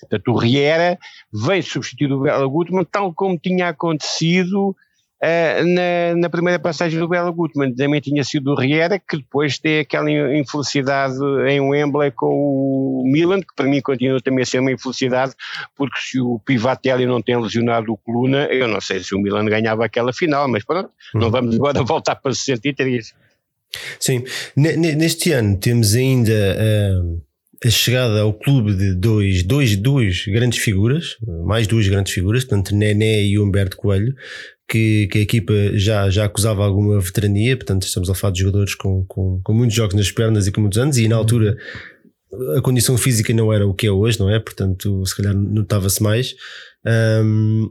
[0.00, 0.98] Portanto, o Riera
[1.32, 7.08] vem substituir o Bela Gutmann, tal como tinha acontecido uh, na, na, primeira passagem do
[7.08, 7.74] Bela Gutmann.
[7.74, 11.16] Também tinha sido o Riera, que depois tem aquela infelicidade
[11.48, 15.34] em Wembley com o Milan, que para mim continua também a ser uma infelicidade,
[15.76, 19.46] porque se o Pivatelli não tem lesionado o Coluna, eu não sei se o Milan
[19.46, 21.30] ganhava aquela final, mas pronto, não uhum.
[21.30, 23.14] vamos agora voltar para 63.
[24.00, 24.24] Sim,
[24.56, 27.22] neste ano temos ainda uh,
[27.64, 32.74] a chegada ao clube de dois, dois, duas grandes figuras, mais duas grandes figuras, portanto
[32.74, 34.14] Nené e Humberto Coelho,
[34.68, 38.74] que, que, a equipa já, já acusava alguma veterania, portanto estamos a falar de jogadores
[38.74, 41.56] com, com, com muitos jogos nas pernas e com muitos anos, e na altura
[42.56, 44.38] a condição física não era o que é hoje, não é?
[44.38, 46.34] Portanto, se calhar notava-se mais.
[47.24, 47.70] Um,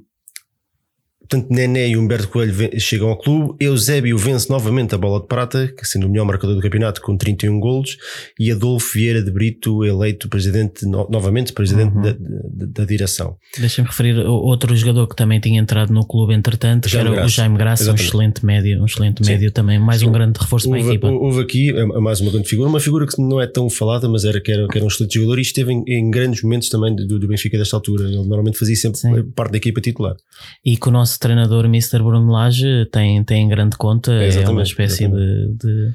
[1.30, 3.56] Portanto, Nené e Humberto Coelho chegam ao clube.
[3.60, 7.60] Eusébio vence novamente a bola de prata, sendo o melhor marcador do campeonato com 31
[7.60, 7.98] golos.
[8.40, 12.02] E Adolfo Vieira de Brito eleito presidente, novamente presidente uhum.
[12.02, 13.36] da, da, da, direção.
[13.58, 17.28] Deixa-me referir outro jogador que também tinha entrado no clube entretanto, Jaime que era Graça.
[17.28, 18.02] o Jaime Graça, Exatamente.
[18.02, 19.32] um excelente médio, um excelente Sim.
[19.32, 20.08] médio também, mais Sim.
[20.08, 21.08] um grande reforço houve, para a equipa.
[21.10, 24.08] Houve aqui é, é mais uma grande figura, uma figura que não é tão falada,
[24.08, 26.70] mas era que era, que era um excelente jogador e esteve em, em grandes momentos
[26.70, 28.06] também do, do Benfica desta altura.
[28.06, 29.24] Ele normalmente fazia sempre Sim.
[29.36, 30.16] parte da equipa titular.
[30.64, 32.00] E com o nosso nosso treinador, Mr.
[32.04, 34.12] Bruno Lage, tem, tem em grande conta.
[34.12, 35.94] é uma espécie de, de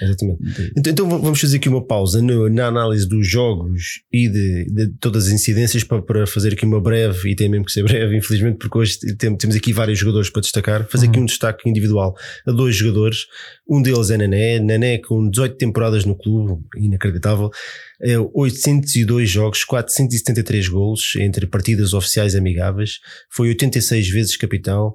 [0.00, 0.72] Exatamente.
[0.76, 4.88] Então, então, vamos fazer aqui uma pausa no, na análise dos jogos e de, de,
[4.98, 8.16] todas as incidências para, para fazer aqui uma breve, e tem mesmo que ser breve,
[8.16, 10.88] infelizmente, porque hoje tem, temos aqui vários jogadores para destacar.
[10.88, 11.12] Fazer uhum.
[11.12, 12.16] aqui um destaque individual
[12.46, 13.26] a dois jogadores.
[13.68, 17.50] Um deles é Nané, Nané com 18 temporadas no clube, inacreditável.
[18.34, 23.00] 802 é, jogos, 473 golos entre partidas oficiais amigáveis,
[23.30, 24.94] foi 86 vezes capitão,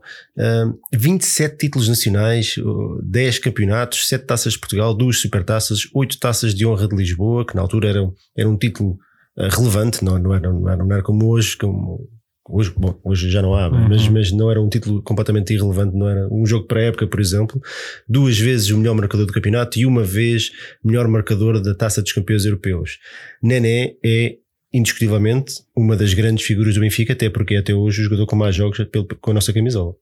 [0.94, 2.56] 27 títulos nacionais,
[3.04, 7.56] 10 campeonatos, 7 taças de Portugal, 2 supertaças, 8 taças de honra de Lisboa, que
[7.56, 8.98] na altura era, era um título
[9.38, 12.10] ah, relevante, não, não, era, não, era, como hoje, como
[12.50, 13.90] Hoje, bom, hoje já não há, uhum.
[13.90, 17.08] mas, mas não era um título completamente irrelevante, não era um jogo para a época,
[17.08, 17.62] por exemplo.
[18.08, 20.52] Duas vezes o melhor marcador do campeonato e uma vez
[20.84, 23.00] melhor marcador da taça dos campeões europeus.
[23.42, 24.38] Nené é
[24.74, 28.36] indiscutivelmente uma das grandes figuras do Benfica, até porque é até hoje o jogador com
[28.36, 28.80] mais jogos
[29.22, 29.94] com a nossa camisola.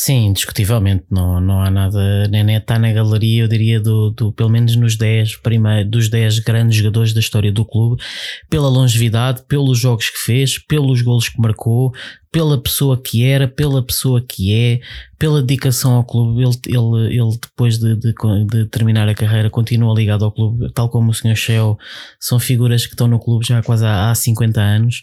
[0.00, 2.28] Sim, indiscutivelmente, não, não há nada.
[2.28, 6.38] Nené está na galeria, eu diria, do, do, pelo menos nos 10 primeiro, dos 10
[6.38, 8.00] grandes jogadores da história do clube,
[8.48, 11.92] pela longevidade, pelos jogos que fez, pelos golos que marcou,
[12.30, 14.80] pela pessoa que era, pela pessoa que é,
[15.18, 16.44] pela dedicação ao clube.
[16.44, 18.14] Ele, ele, ele depois de, de,
[18.46, 21.34] de terminar a carreira, continua ligado ao clube, tal como o Sr.
[21.34, 21.76] Shell,
[22.20, 25.02] são figuras que estão no clube já quase há, há 50 anos.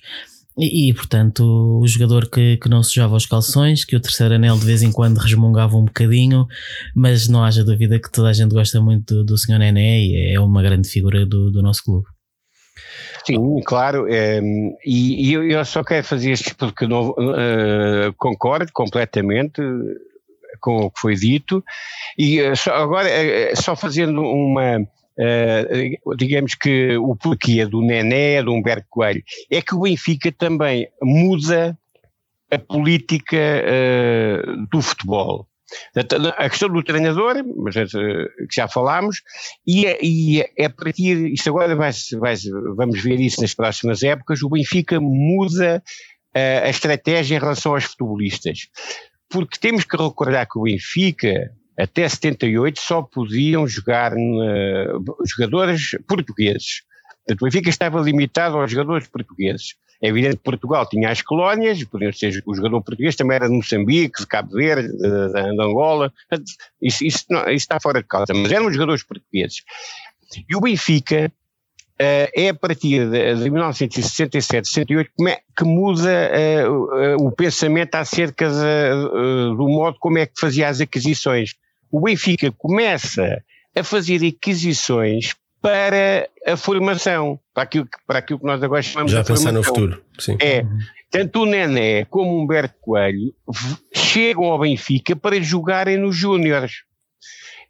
[0.57, 1.43] E, e, portanto,
[1.81, 4.91] o jogador que, que não sujava os calções, que o terceiro anel de vez em
[4.91, 6.47] quando resmungava um bocadinho,
[6.95, 9.59] mas não haja dúvida que toda a gente gosta muito do, do Sr.
[9.59, 12.05] Nené e é uma grande figura do, do nosso clube.
[13.25, 14.39] Sim, claro, é,
[14.85, 19.61] e, e, eu só quero fazer isto porque não, uh, concordo completamente
[20.61, 21.63] com o que foi dito,
[22.17, 24.79] e uh, só, agora, uh, só fazendo uma
[25.17, 30.89] Uh, digamos que o porquê do Nené, do Humberto Coelho, é que o Benfica também
[31.01, 31.77] muda
[32.51, 35.47] a política uh, do futebol.
[36.37, 39.21] A questão do treinador, uh, que já falámos,
[39.65, 42.35] e, é, e é a partir, isto agora vai, vai,
[42.75, 45.81] vamos ver isso nas próximas épocas, o Benfica muda
[46.37, 48.67] a estratégia em relação aos futebolistas.
[49.29, 56.83] Porque temos que recordar que o Benfica, até 78 só podiam jogar uh, jogadores portugueses.
[57.25, 59.75] Portanto, o Benfica estava limitado aos jogadores portugueses.
[60.01, 63.55] É evidente que Portugal tinha as colónias, podiam ser o jogador português também era de
[63.55, 66.13] Moçambique, de Cabo Verde, de, de Angola,
[66.81, 69.63] isso, isso, não, isso, está fora de causa, mas eram jogadores portugueses.
[70.49, 75.11] E o Benfica uh, é a partir de, de 1967, 68
[75.57, 76.31] que muda
[76.69, 81.55] uh, uh, o pensamento acerca de, do modo como é que fazia as aquisições
[81.95, 83.41] o Benfica começa
[83.73, 89.21] a fazer aquisições para a formação, para aquilo, para aquilo que nós agora chamamos Já
[89.21, 90.37] de pensar no futuro, sim.
[90.41, 90.65] É,
[91.09, 93.33] tanto o Nené como o Humberto Coelho
[93.93, 96.83] chegam ao Benfica para jogarem nos Júniores.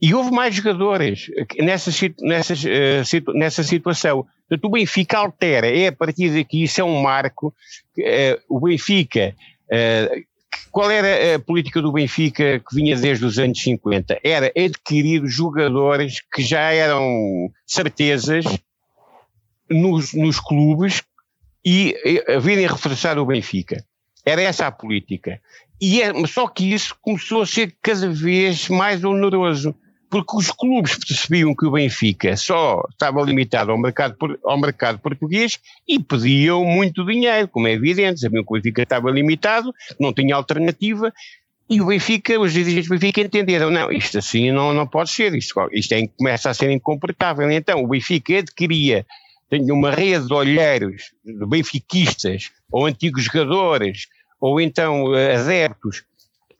[0.01, 1.27] E houve mais jogadores
[1.59, 4.25] nessa, nessa, uh, nessa situação.
[4.49, 7.53] Portanto, o Benfica altera, é a partir daqui, isso é um marco.
[7.97, 9.35] Uh, o Benfica
[9.71, 10.34] uh,
[10.71, 14.19] qual era a política do Benfica que vinha desde os anos 50?
[14.23, 18.45] Era adquirir jogadores que já eram certezas
[19.69, 21.01] nos, nos clubes
[21.65, 21.95] e
[22.27, 23.83] a virem reforçar o Benfica.
[24.25, 25.39] Era essa a política.
[25.79, 29.75] E é, só que isso começou a ser cada vez mais oneroso
[30.15, 35.59] porque os clubes percebiam que o Benfica só estava limitado ao mercado, ao mercado português
[35.85, 40.33] e pediam muito dinheiro, como é evidente, sabiam que o Benfica estava limitado, não tinha
[40.33, 41.11] alternativa,
[41.69, 45.35] e o Benfica, os dirigentes do Benfica entenderam, não, isto assim não, não pode ser,
[45.35, 47.51] isto, isto é, começa a ser incomportável.
[47.51, 49.05] Então o Benfica adquiria
[49.49, 54.07] tinha uma rede de olheiros, de benfiquistas, ou antigos jogadores,
[54.39, 56.03] ou então eh, adeptos,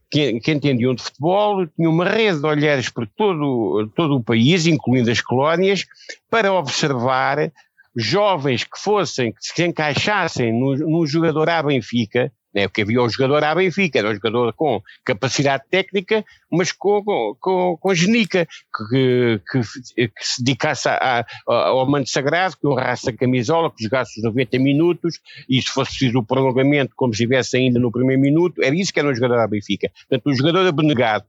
[0.10, 4.66] que, que, entendiam de futebol, tinha uma rede de olhares por todo, todo o país,
[4.66, 5.86] incluindo as colónias,
[6.30, 7.52] para observar
[7.96, 13.44] jovens que fossem, que se encaixassem no jogador à Benfica, né, porque havia um jogador
[13.44, 17.04] à Benfica, era um jogador com capacidade técnica, mas com,
[17.40, 18.48] com, com genica,
[18.90, 19.60] que, que,
[20.08, 24.24] que se dedicasse a, a, ao manto sagrado, que honrasse a camisola, que jogasse os
[24.24, 28.64] 90 minutos, e se fosse preciso o prolongamento, como se estivesse ainda no primeiro minuto,
[28.64, 29.92] era isso que era um jogador à Benfica.
[30.08, 31.26] Portanto, um jogador abnegado,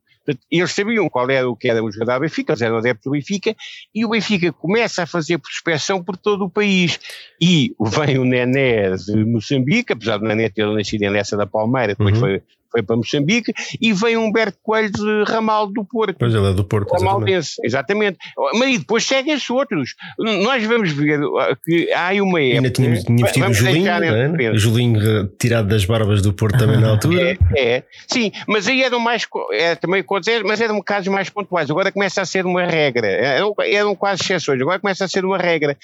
[0.50, 3.12] eles sabiam qual era o que era o jogador do Benfica, eles eram adeptos do
[3.12, 3.54] Benfica,
[3.94, 6.98] e o Benfica começa a fazer prospeção por todo o país.
[7.40, 11.94] E vem o Nené de Moçambique, apesar do Nené ter nascido em Lessa da Palmeira,
[11.94, 12.20] depois uhum.
[12.20, 12.42] foi,
[12.76, 16.16] foi para Moçambique, e veio Humberto Coelho de Ramal do Porto.
[16.18, 16.92] Pois ele é do Porto.
[16.92, 18.18] Ramaldense, exatamente.
[18.54, 19.94] Mas depois seguem-se outros.
[20.18, 21.20] Nós vamos ver
[21.64, 22.56] que há aí uma época.
[22.56, 24.50] Ainda tínhamos, tínhamos tido o Julinho, é?
[24.50, 27.38] o Julinho tirado das barbas do Porto também na altura.
[27.54, 27.82] É, é.
[28.06, 30.04] sim, mas aí eram mais, é, também
[30.44, 31.70] mas eram casos mais pontuais.
[31.70, 33.06] Agora começa a ser uma regra.
[33.06, 35.76] Eram, eram quase exceções, agora começa a ser uma regra.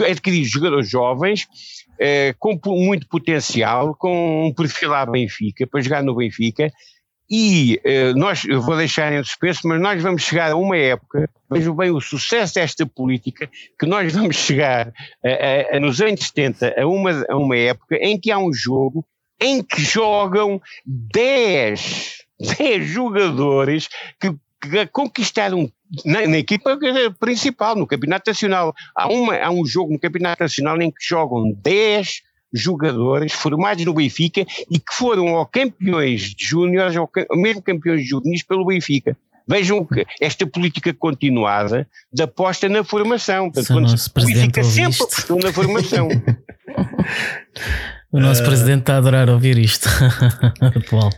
[0.00, 1.46] Adquirir jogadores jovens
[1.98, 6.70] eh, com muito potencial, com um perfil à Benfica, para jogar no Benfica,
[7.30, 11.28] e eh, nós, eu vou deixar em suspenso, mas nós vamos chegar a uma época,
[11.50, 14.92] vejo bem o sucesso desta política, que nós vamos chegar
[15.22, 18.52] a, a, a, nos anos 70 a uma, a uma época em que há um
[18.52, 19.04] jogo
[19.40, 22.24] em que jogam 10,
[22.58, 23.88] 10 jogadores
[24.18, 24.30] que,
[24.60, 25.70] que conquistaram
[26.04, 26.78] na, na, equipa
[27.18, 28.74] principal, no Campeonato Nacional.
[28.94, 32.22] Há, uma, há um jogo no Campeonato Nacional em que jogam 10
[32.52, 38.08] jogadores formados no Benfica e que foram ou campeões de júniores ou mesmo campeões de
[38.08, 39.16] juvenis pelo Benfica.
[39.46, 43.50] Vejam que esta política continuada de aposta na formação.
[43.50, 46.08] Portanto, quando o Benfica sempre apostou na formação.
[48.10, 49.86] O nosso uh, presidente está a adorar ouvir isto
[50.60, 51.10] atual.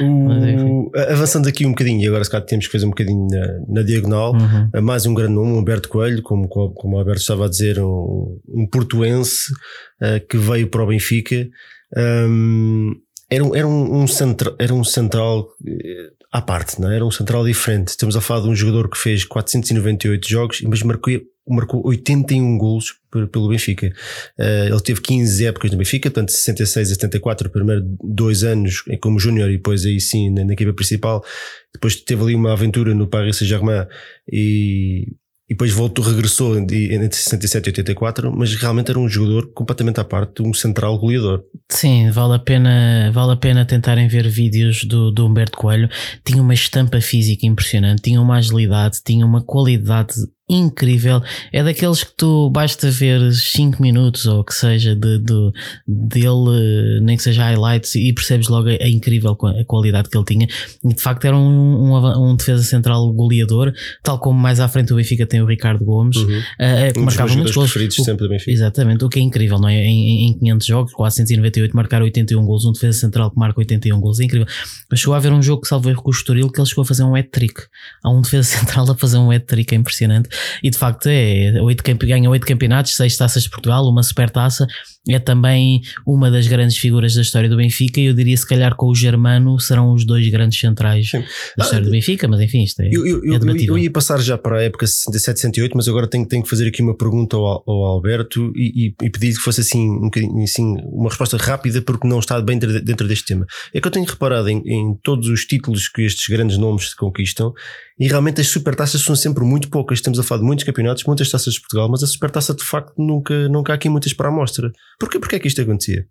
[0.00, 3.80] O, avançando aqui um bocadinho, e agora se calhar temos que fazer um bocadinho na,
[3.80, 4.82] na diagonal, uhum.
[4.82, 8.66] mais um grande nome, Humberto Coelho, como, como o Alberto estava a dizer, um, um
[8.70, 9.52] portuense
[10.00, 11.48] uh, que veio para o Benfica.
[11.96, 12.94] Um,
[13.28, 16.96] era, era, um, um central, era um central eh, à parte, não é?
[16.96, 17.88] era um central diferente.
[17.88, 21.12] Estamos a falar de um jogador que fez 498 jogos, mas marcou
[21.48, 22.94] marcou 81 golos
[23.32, 23.92] pelo Benfica.
[24.38, 29.18] Uh, ele teve 15 épocas no Benfica, portanto 66 a 74, primeiro dois anos como
[29.18, 31.24] júnior e depois aí sim na, na, equipa principal.
[31.72, 33.86] Depois teve ali uma aventura no Paris Saint-Germain
[34.30, 35.06] e,
[35.48, 40.04] e depois voltou, regressou entre 67 e 84, mas realmente era um jogador completamente à
[40.04, 41.44] parte, um central goleador.
[41.70, 45.88] Sim, vale a pena, vale a pena tentarem ver vídeos do, do Humberto Coelho.
[46.24, 50.14] Tinha uma estampa física impressionante, tinha uma agilidade, tinha uma qualidade
[50.48, 51.22] incrível.
[51.52, 55.52] É daqueles que tu basta ver 5 minutos ou que seja de, de,
[55.86, 60.46] dele, nem que seja highlights, e percebes logo a, incrível a qualidade que ele tinha.
[60.84, 63.72] E de facto era um, um, um, defesa central goleador,
[64.02, 66.38] tal como mais à frente o Benfica tem o Ricardo Gomes, uhum.
[66.38, 67.72] uh, que um marcava muitos gols.
[67.72, 68.52] sempre do Benfica.
[68.52, 69.84] Exatamente, o que é incrível, não é?
[69.84, 74.20] Em, em 500 jogos, 498, marcar 81 gols, um defesa central que marca 81 gols,
[74.20, 74.46] é incrível.
[74.88, 76.86] Mas chegou a haver um jogo que salvou com o Estoril que ele chegou a
[76.86, 77.62] fazer um hat-trick.
[78.04, 80.28] Há um defesa central a fazer um hat-trick, é impressionante
[80.62, 84.66] e de facto é, oito, ganha oito campeonatos, seis taças de Portugal, uma super taça,
[85.08, 88.74] é também uma das grandes figuras da história do Benfica e eu diria se calhar
[88.74, 91.22] com o Germano serão os dois grandes centrais Sim.
[91.56, 94.20] da história ah, do Benfica, mas enfim, isto é, eu, eu, é eu, ia passar
[94.20, 97.36] já para a época 67, 68, mas agora tenho, tenho que fazer aqui uma pergunta
[97.36, 101.80] ao, ao Alberto e, e, e, pedir que fosse assim, um assim uma resposta rápida
[101.82, 103.46] porque não está bem dentro, deste tema.
[103.72, 107.52] É que eu tenho reparado em, em todos os títulos que estes grandes nomes conquistam
[107.98, 109.98] e realmente as supertaças são sempre muito poucas.
[109.98, 112.94] Estamos a falar de muitos campeonatos, muitas taças de Portugal, mas a supertaça de facto
[112.98, 114.70] nunca, nunca há aqui muitas para a amostra.
[114.98, 116.06] Porquê, porquê é que isto acontecia?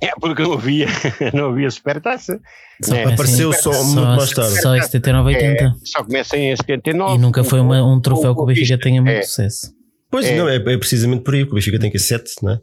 [0.00, 0.88] É porque não havia,
[1.32, 2.40] não havia supertaça.
[2.82, 4.60] Só é, apareceu só, só muito mais tarde.
[4.60, 5.64] Só em 79, 80.
[5.64, 7.14] É, só começa em 79.
[7.14, 9.22] E nunca foi uma, um troféu que o Benfica tenha muito é.
[9.22, 9.72] sucesso.
[10.10, 10.36] Pois é.
[10.36, 12.58] não, é, é, precisamente por aí, porque o Benfica tem que 7, não é?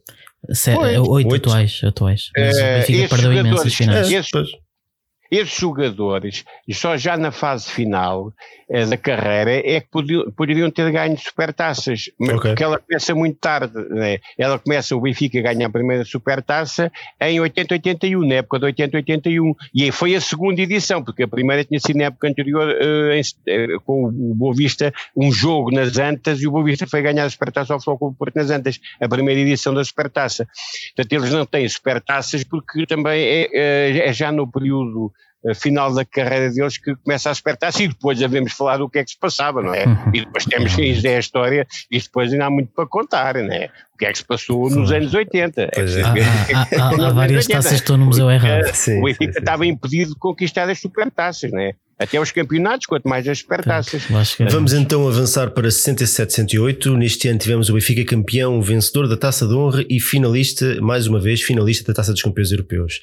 [1.00, 2.30] oito atuais, atuais.
[2.38, 4.12] Mas o é, Benfica perdeu imensas finais.
[4.12, 4.32] Esses,
[5.30, 8.34] esses jogadores, só já na fase final
[8.70, 9.88] da carreira, é que
[10.36, 12.52] poderiam, ter ganho supertaças, mas okay.
[12.52, 13.74] porque ela começa muito tarde.
[13.90, 14.20] Né?
[14.38, 19.56] Ela começa, o Benfica a ganhar a primeira supertaça em 80-81, na época de 80-81,
[19.74, 23.22] e foi a segunda edição, porque a primeira tinha sido na época anterior uh, em,
[23.22, 27.26] uh, com o Boa Vista, um jogo nas Antas, e o Boa Vista foi ganhar
[27.26, 30.48] a supertaça ao Futebol Porto nas Antas, a primeira edição da supertaça.
[30.96, 35.12] Portanto, eles não têm supertaças porque também é, é já no período
[35.56, 39.04] final da carreira deles que começa a despertar-se e depois devemos falar do que é
[39.04, 39.86] que se passava, não é?
[39.86, 40.12] Uhum.
[40.14, 43.54] E depois temos que ir a história e depois ainda há muito para contar, não
[43.54, 43.70] é?
[43.94, 45.62] O que é que se passou nos anos 80?
[45.62, 45.70] É
[46.54, 48.72] há, há, há, várias taças que estão no museu errado.
[49.00, 51.74] O Benfica estava impedido de conquistar as supertaças, não é?
[52.00, 54.04] Até os campeonatos, quanto mais as supertaças.
[54.50, 56.96] Vamos então avançar para 67-68.
[56.96, 61.20] Neste ano tivemos o Benfica campeão, vencedor da Taça de Honra e finalista, mais uma
[61.20, 63.02] vez, finalista da Taça dos Campeões Europeus.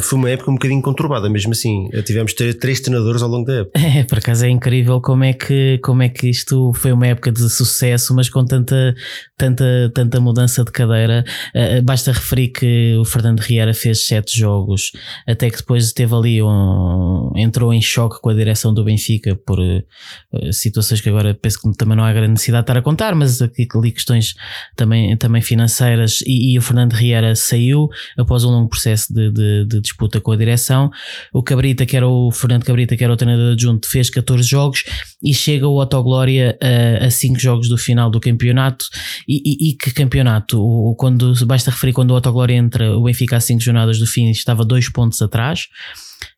[0.00, 1.88] Foi uma época um bocadinho conturbada, mesmo assim.
[2.04, 3.80] Tivemos três treinadores ao longo da época.
[3.80, 7.32] É, por acaso é incrível como é que, como é que isto foi uma época
[7.32, 8.94] de sucesso, mas com tanta,
[9.36, 11.24] tanta, tanta mudança de cadeira.
[11.54, 14.92] Uh, basta referir que o Fernando Riera fez sete jogos,
[15.26, 17.32] até que depois teve ali um.
[17.36, 21.60] entrou em choque com a a direção do Benfica por uh, situações que agora penso
[21.60, 24.34] que também não há grande necessidade de estar a contar, mas aqui ali questões
[24.76, 27.88] também, também financeiras e, e, o Fernando Riera saiu
[28.18, 30.90] após um longo processo de, de, de, disputa com a direção.
[31.32, 34.84] O Cabrita, que era o Fernando Cabrita, que era o treinador adjunto, fez 14 jogos
[35.22, 36.58] e chega o Autoglória
[37.00, 38.84] a, a 5 jogos do final do campeonato.
[39.28, 40.60] E, e, e que campeonato?
[40.60, 44.30] O, quando, basta referir quando o Autoglória entra, o Benfica a 5 jornadas do fim
[44.30, 45.68] estava dois pontos atrás.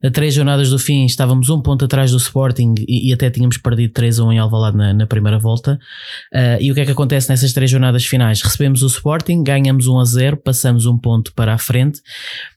[0.05, 3.57] A três jornadas do fim estávamos um ponto atrás do Sporting e, e até tínhamos
[3.57, 5.79] perdido 3 a 1 em Alvalade na, na primeira volta.
[6.35, 8.43] Uh, e o que é que acontece nessas três jornadas finais?
[8.43, 12.01] Recebemos o Sporting, ganhamos 1 a 0, passamos um ponto para a frente.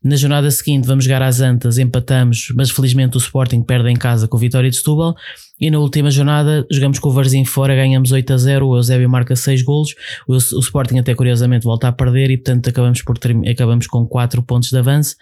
[0.04, 4.28] Na jornada seguinte vamos jogar às Antas, empatamos, mas felizmente o Sporting perde em casa
[4.28, 5.16] com o Vitória de Setúbal.
[5.60, 9.10] E na última jornada jogamos com o Varzim fora, ganhamos 8 a 0, o Eusébio
[9.10, 9.94] marca 6 golos,
[10.26, 13.18] o, o Sporting até curiosamente volta a perder e portanto acabamos, por,
[13.50, 15.16] acabamos com 4 pontos de avanço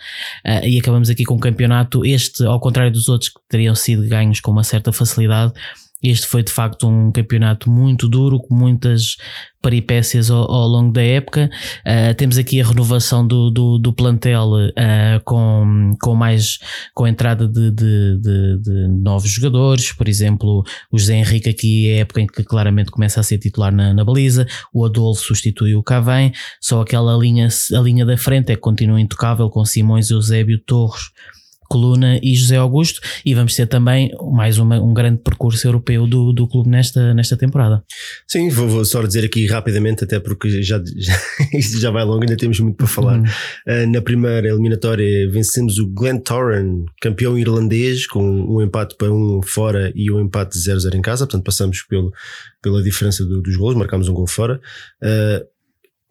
[0.45, 4.07] uh, e acabamos aqui com um campeonato, este ao contrário dos outros que teriam sido
[4.07, 5.53] ganhos com uma certa facilidade,
[6.01, 9.17] este foi de facto um campeonato muito duro, com muitas
[9.61, 11.49] peripécias ao, ao longo da época.
[11.79, 16.59] Uh, temos aqui a renovação do, do, do plantel uh, com, com mais
[16.93, 21.89] com a entrada de, de, de, de, novos jogadores, por exemplo, o José Henrique aqui
[21.89, 25.23] é a época em que claramente começa a ser titular na, na baliza, o Adolfo
[25.23, 26.31] substitui o Cavém,
[26.61, 31.09] só aquela linha, a linha da frente é que continua intocável com Simões, Eusébio, Torres
[31.67, 36.31] Coluna e José Augusto, e vamos ter também mais uma, um grande percurso europeu do,
[36.31, 37.83] do clube nesta, nesta temporada.
[38.27, 41.19] Sim, vou, vou só dizer aqui rapidamente, até porque já, já,
[41.53, 43.19] isto já vai longo, ainda temos muito para falar.
[43.19, 43.25] Uhum.
[43.67, 49.91] Uh, na primeira eliminatória vencemos o Glentoran, campeão irlandês, com um empate para um fora
[49.95, 52.11] e um empate 0-0 em casa, portanto passamos pelo,
[52.61, 54.59] pela diferença do, dos gols, marcamos um gol fora.
[55.01, 55.56] Uh,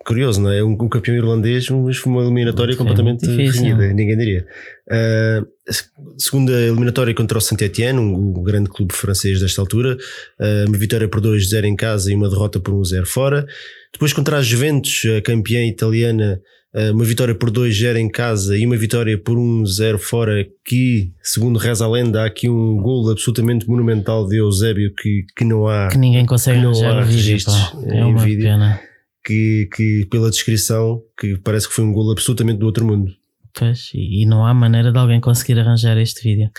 [0.06, 0.62] curioso, não é?
[0.62, 4.46] Um, um campeão irlandês, mas foi uma eliminatória Sim, completamente renhida, ninguém diria.
[4.88, 5.72] Uh,
[6.16, 9.96] segunda eliminatória contra o Saint-Etienne, um, um, grande clube francês desta altura,
[10.40, 13.44] uh, uma vitória por 2-0 em casa e uma derrota por 1-0 fora.
[13.92, 16.40] Depois contra a Juventus, a campeã italiana,
[16.72, 21.58] uh, uma vitória por 2-0 em casa e uma vitória por 1-0 fora, que, segundo
[21.58, 25.88] reza a lenda, há aqui um gol absolutamente monumental de Eusébio que, que não há.
[25.88, 28.44] Que ninguém consegue que não há registros é em vídeo.
[28.44, 28.80] Pena
[29.26, 33.12] que, que pela descrição, que parece que foi um golo absolutamente do outro mundo.
[33.58, 36.50] Pois, e não há maneira de alguém conseguir arranjar este vídeo.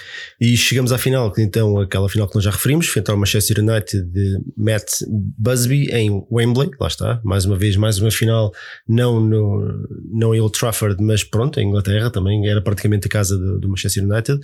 [0.42, 4.04] E chegamos à final, então aquela final que nós já referimos, frente ao Manchester United
[4.12, 5.04] de Matt
[5.38, 8.52] Busby em Wembley, lá está, mais uma vez, mais uma final,
[8.90, 13.38] não, no, não em Old Trafford, mas pronto, em Inglaterra também, era praticamente a casa
[13.38, 14.40] do, do Manchester United.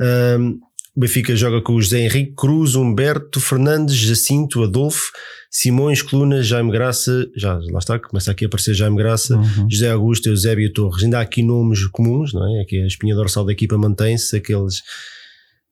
[0.00, 0.58] Um,
[0.94, 5.10] o Benfica joga com o José Henrique Cruz, Humberto, Fernandes, Jacinto, Adolfo,
[5.50, 9.70] Simões, Coluna, Jaime Graça, já lá está, começa aqui a aparecer Jaime Graça, uhum.
[9.70, 11.02] José Augusto, Eusébio Torres.
[11.02, 12.62] Ainda há aqui nomes comuns, não é?
[12.62, 14.82] Aqui a espinha dorsal da equipa mantém-se, aqueles,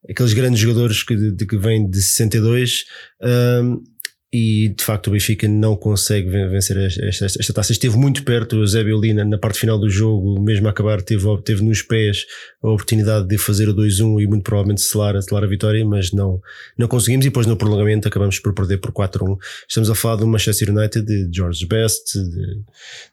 [0.08, 2.84] aqueles grandes jogadores que, de, que vêm de 62.
[3.22, 3.82] Um,
[4.32, 7.72] e de facto o Benfica não consegue vencer esta, esta, esta taça.
[7.72, 11.26] Esteve muito perto, o Zé Biolina, na parte final do jogo, mesmo a acabar, teve,
[11.42, 12.26] teve nos pés
[12.62, 16.40] a oportunidade de fazer o 2-1 e muito provavelmente selar, selar a vitória, mas não,
[16.78, 17.26] não conseguimos.
[17.26, 19.36] E depois no prolongamento acabamos por perder por 4-1.
[19.68, 22.62] Estamos a falar do Manchester United, de George Best, de,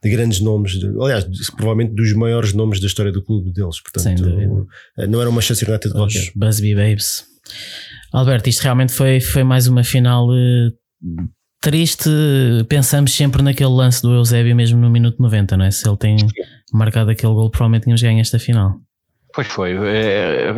[0.04, 1.26] de grandes nomes, de, aliás,
[1.56, 3.82] provavelmente dos maiores nomes da história do clube deles.
[3.82, 4.68] Portanto,
[5.10, 6.32] não era o Manchester United Os qualquer.
[6.36, 7.26] Busby Babes.
[8.14, 10.28] Alberto, isto realmente foi, foi mais uma final.
[10.30, 10.87] Uh
[11.62, 12.10] triste,
[12.70, 15.72] pensamos sempre naquele lance do Eusébio mesmo no minuto 90, não é?
[15.72, 16.18] Se ele tem
[16.72, 18.80] marcado aquele gol, provavelmente tínhamos ganho esta final.
[19.34, 19.76] Pois foi.
[19.88, 20.52] É,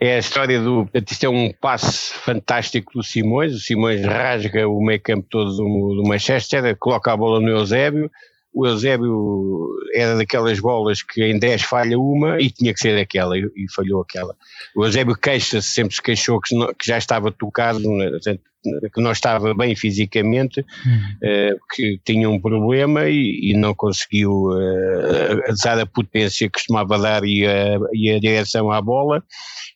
[0.00, 0.88] é, a história do.
[1.08, 3.54] Isto é um passe fantástico do Simões.
[3.54, 8.10] O Simões rasga o meio campo todo do, do Manchester, coloca a bola no Eusébio.
[8.52, 13.36] O Eusébio era daquelas bolas que em 10 falha uma e tinha que ser aquela,
[13.38, 14.34] e, falhou aquela.
[14.74, 18.10] O Eusébio queixa-se, sempre se queixou que, já estava tocado, né?
[18.92, 24.48] Que não estava bem fisicamente, uh, que tinha um problema e, e não conseguiu
[25.64, 29.22] dar a potência que costumava dar e a, e a direção à bola,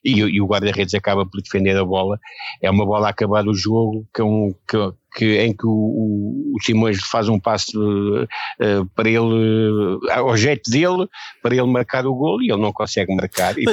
[0.03, 2.19] e, e o guarda-redes acaba por defender a bola.
[2.61, 4.53] É uma bola a acabar o jogo, que, é um,
[5.15, 10.69] que, em que o, o, Simões faz um passo uh, para ele, uh, ao jeito
[10.69, 11.07] dele,
[11.41, 13.57] para ele marcar o gol e ele não consegue marcar.
[13.57, 13.65] E,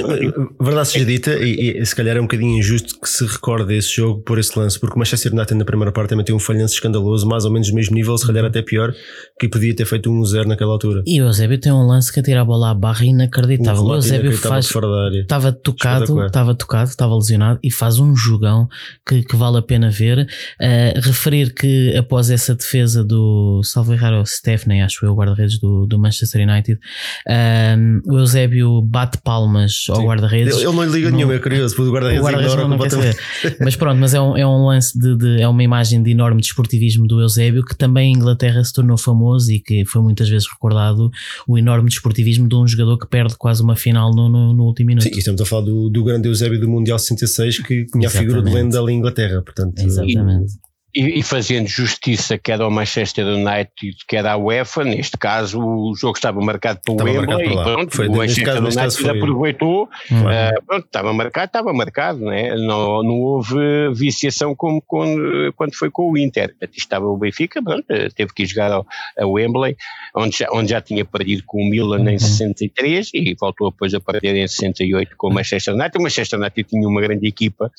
[0.61, 3.97] verdade seja dita, e, e, se calhar é um bocadinho injusto que se recorde esse
[3.97, 7.27] jogo por esse lance, porque Manchester United na primeira parte também tem um falhanço escandaloso,
[7.27, 8.93] mais ou menos do mesmo nível, se calhar até pior,
[9.41, 11.03] que podia ter feito um 0 naquela altura.
[11.07, 13.83] E o Eusébio tem um lance que atira a bola à barra inacreditável.
[13.83, 14.71] Um o Eusébio faz.
[15.15, 18.69] Estava tocado, estava tocado, estava lesionado e faz um jogão
[19.07, 20.29] que, que vale a pena ver.
[20.61, 25.59] Uh, referir que após essa defesa do salvo errar o Stephanie, acho eu, o guarda-redes
[25.59, 26.79] do, do Manchester United,
[27.27, 30.57] uh, o Eusébio bate palmas ao guarda-redes.
[30.57, 33.19] Ele, ele, não lhe liga nenhuma, é curioso, porque o guarda-redes ignora completamente.
[33.61, 36.41] Mas pronto, mas é um, é um lance de, de, é uma imagem de enorme
[36.41, 40.49] desportivismo do Eusébio que também em Inglaterra se tornou famoso e que foi muitas vezes
[40.51, 41.11] recordado
[41.47, 44.89] o enorme desportivismo de um jogador que perde quase uma final no, no, no último
[44.89, 45.05] minuto.
[45.05, 48.43] Sim, estamos a falar do, do grande Eusébio do Mundial 66 que tinha a figura
[48.43, 49.79] de lenda ali em Inglaterra, portanto.
[49.79, 50.68] Exatamente.
[50.99, 56.17] E, e, fazendo justiça quer ao Manchester United, quer à UEFA, neste caso o jogo
[56.17, 59.11] estava marcado pelo Wembley, e pronto, foi, o Manchester caso, United foi...
[59.17, 62.57] aproveitou, uh, pronto, estava marcado, estava marcado, né?
[62.57, 63.55] não, não houve
[63.95, 68.47] viciação como quando, quando foi com o Inter, estava o Benfica, pronto, teve que ir
[68.47, 68.85] jogar ao,
[69.17, 69.77] ao Wembley,
[70.17, 72.09] onde já, onde já tinha perdido com o Milan uhum.
[72.09, 76.41] em 63 e voltou depois a perder em 68 com o Manchester United, o Manchester
[76.41, 77.71] United tinha uma grande equipa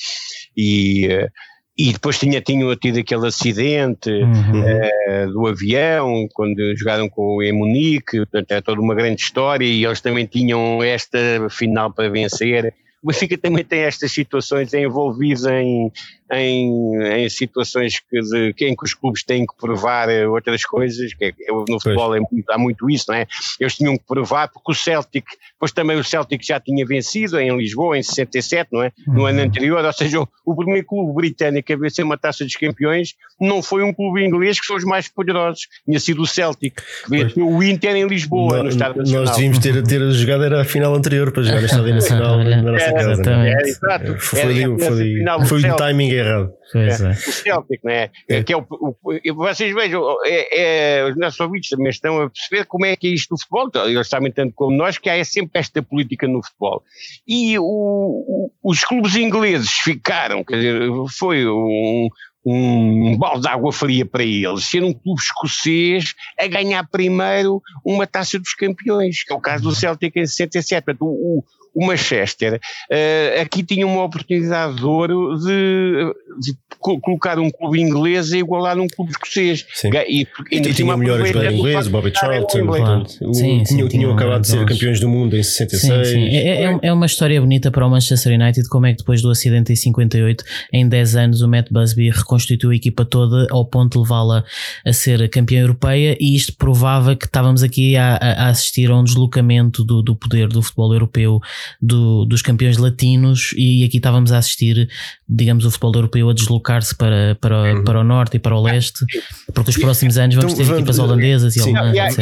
[0.56, 1.06] e...
[1.06, 4.62] Uh, e depois tinha, tinham tido aquele acidente uhum.
[4.62, 9.86] uh, do avião, quando jogaram com o Munique, portanto é toda uma grande história e
[9.86, 11.18] eles também tinham esta
[11.50, 12.74] final para vencer.
[13.02, 15.90] O Benfica também tem estas situações, envolvido em,
[16.32, 20.64] em, em situações que, de, que, em que os clubes têm que provar eh, outras
[20.64, 23.26] coisas, que é, no futebol é muito, há muito isso, não é?
[23.60, 27.56] Eles tinham que provar, porque o Celtic, depois também o Celtic já tinha vencido em
[27.58, 28.92] Lisboa em 67, não é?
[29.08, 29.46] No ano uhum.
[29.46, 33.64] anterior, ou seja, o, o primeiro clube britânico a vencer uma taça dos campeões não
[33.64, 37.48] foi um clube inglês que são os mais poderosos, tinha sido o Celtic, que venceu
[37.48, 39.26] o Inter em Lisboa, no, no Estado Nacional.
[39.26, 42.62] Nós devíamos ter, ter jogado era a final anterior para jogar no Estádio Nacional na
[42.62, 43.32] nossa casa.
[43.32, 44.20] É, exato.
[44.20, 46.52] Foi, foi, foi, foi, o timing errado.
[46.72, 47.10] Pois é.
[47.10, 48.10] O Celtic, né?
[48.30, 48.44] É.
[48.44, 48.96] Que é o, o,
[49.36, 53.12] vocês vejam, é, é, os nossos ouvintes também estão a perceber como é que é
[53.12, 56.44] isto do futebol, então, eles sabem tanto como nós que há sempre esta política no
[56.44, 56.84] futebol.
[57.28, 62.10] E o, os clubes ingleses ficaram, quer dizer, foi um,
[62.46, 68.08] um balde de água fria para eles, ser um clube escocês a ganhar primeiro uma
[68.08, 70.86] taça dos campeões, que é o caso do Celtic em 67.
[70.86, 71.44] Portanto, o, o
[71.76, 78.38] Manchester uh, aqui tinha uma oportunidade de ouro de, de colocar um clube inglês a
[78.38, 79.66] igualar um clube escocês.
[79.74, 79.90] Sim.
[80.08, 83.08] E, e, e tinha melhores jogadores ingleses, Bobby Charlton, claro.
[83.34, 86.08] sim, sim, tinham acabado de ser campeões do mundo em 66.
[86.08, 86.28] Sim, sim.
[86.28, 89.30] É, é, é, uma história bonita para o Manchester United, como é que depois do
[89.30, 93.94] acidente em 58, em 10 anos, o Matt Busby reconstituiu a equipa toda ao ponto
[93.94, 94.44] de levá-la
[94.86, 99.04] a ser campeã europeia e isto provava que estávamos aqui a, a assistir a um
[99.04, 101.40] deslocamento do, do poder do futebol europeu
[101.82, 104.90] do, dos campeões latinos e aqui estávamos a assistir,
[105.28, 107.84] digamos, o futebol europeu a deslocar-se para, para, uhum.
[107.84, 109.06] para o norte e para o leste,
[109.54, 112.16] porque os próximos anos vamos então, ter vamos, equipas holandesas e alemãs.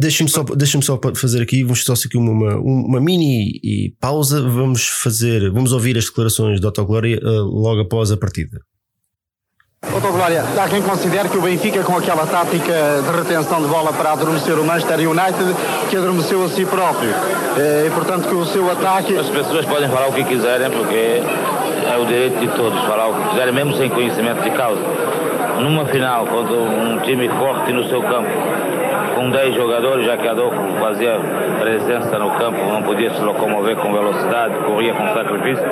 [0.00, 5.50] Deixa-me só, deixa só fazer aqui, vamos só aqui uma, uma mini pausa, vamos fazer,
[5.50, 8.60] vamos ouvir as declarações do Autoglória uh, eh, logo após a partida.
[9.88, 13.92] Doutor Glória, há quem considere que o Benfica, com aquela tática de retenção de bola
[13.92, 15.56] para adormecer o Manchester United,
[15.88, 17.10] que adormeceu a si próprio.
[17.56, 19.16] Eh, e, portanto, que o seu ataque.
[19.16, 21.22] As pessoas podem falar o que quiserem, porque
[21.90, 24.80] é o direito de todos falar o que quiserem, mesmo sem conhecimento de causa.
[25.60, 28.30] Numa final, contra um time forte no seu campo,
[29.14, 31.18] com 10 jogadores, já que Adolfo fazia
[31.58, 35.64] presença no campo, não podia se locomover com velocidade, corria com sacrifício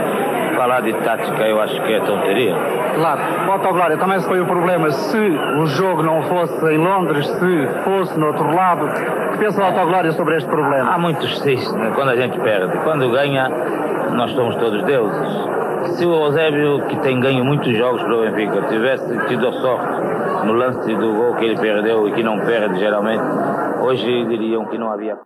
[0.59, 2.55] falar de tática eu acho que é tonteria.
[2.97, 3.21] Claro,
[3.55, 4.91] Otto Glória, também foi o problema.
[4.91, 9.63] Se o jogo não fosse em Londres, se fosse no outro lado, o que pensa
[9.63, 10.91] o Otto Glória sobre este problema?
[10.91, 11.93] Há muitos cis, né?
[11.95, 12.77] quando a gente perde.
[12.79, 13.49] Quando ganha,
[14.11, 15.97] nós somos todos deuses.
[15.97, 20.45] Se o Eusébio, que tem ganho muitos jogos para o Benfica, tivesse tido a sorte
[20.45, 23.23] no lance do gol que ele perdeu e que não perde geralmente,
[23.81, 25.17] hoje diriam que não havia.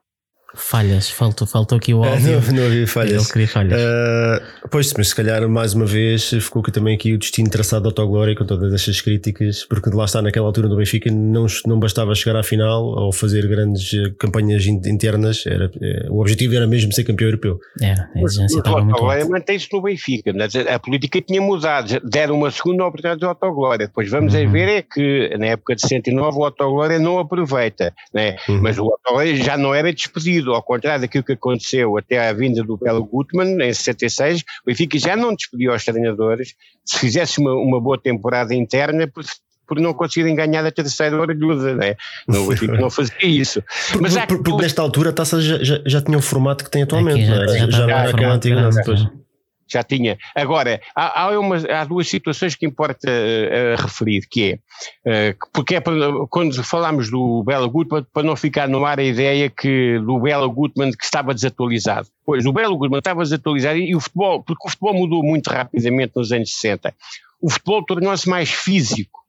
[0.54, 2.40] Falhas, faltou, faltou aqui o áudio.
[2.48, 3.22] não, não havia falhas.
[3.22, 3.80] Ele queria falhas.
[3.80, 7.82] Uh, pois, mas se calhar mais uma vez ficou aqui também aqui o destino traçado
[7.82, 11.78] da Autoglória com todas estas críticas, porque lá está naquela altura do Benfica não, não
[11.78, 16.66] bastava chegar à final ou fazer grandes eh, campanhas internas, era, é, o objetivo era
[16.66, 17.58] mesmo ser campeão europeu.
[17.80, 19.24] Era, a exigência estava muito alta.
[19.24, 23.86] mantém-se no Benfica, mas a política tinha mudado, deram uma segunda oportunidade ao Autoglória.
[23.86, 24.48] Depois vamos uhum.
[24.48, 28.36] a ver é que na época de 69 o Autoglória não aproveita, né?
[28.48, 28.60] Uhum.
[28.60, 32.62] mas o Autoglória já não era despedido ao contrário daquilo que aconteceu até à vinda
[32.62, 36.54] do Belo Gutmann em 66, o Benfica já não despediu os treinadores,
[36.84, 39.24] se fizesse uma, uma boa temporada interna, por,
[39.66, 41.96] por não conseguirem ganhar a terceira orelhuda, né?
[42.28, 43.62] o Benfica não fazia isso.
[44.00, 46.70] Mas porque, porque, porque nesta altura a taça já, já, já, tinha o formato que
[46.70, 48.70] tem atualmente, Aqui, já, já, já, não era aquela antiga.
[49.72, 50.18] Já tinha.
[50.34, 54.60] Agora, há, há, uma, há duas situações que importa uh, referir, que
[55.04, 55.94] é, uh, porque é para,
[56.28, 60.46] quando falámos do Bela Gutmann, para não ficar no ar a ideia que do Bela
[60.46, 62.08] Gutmann que estava desatualizado.
[62.24, 65.48] Pois, o Bela Gutmann estava desatualizado e, e o futebol, porque o futebol mudou muito
[65.48, 66.94] rapidamente nos anos 60.
[67.40, 69.22] O futebol tornou-se mais físico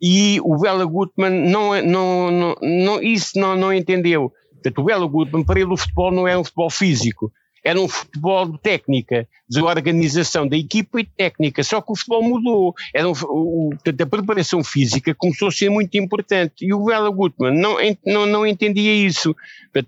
[0.00, 4.32] e o Bela Gutmann não, não, não, não, isso não, não entendeu.
[4.52, 7.30] Portanto, o Bela Gutmann, para ele, o futebol não é um futebol físico,
[7.64, 12.22] era um futebol de técnica, de organização da equipa e técnica, só que o futebol
[12.22, 12.74] mudou.
[12.94, 17.10] Era um, o, portanto, a preparação física começou a ser muito importante e o Bela
[17.10, 19.34] Gutmann não, não, não entendia isso.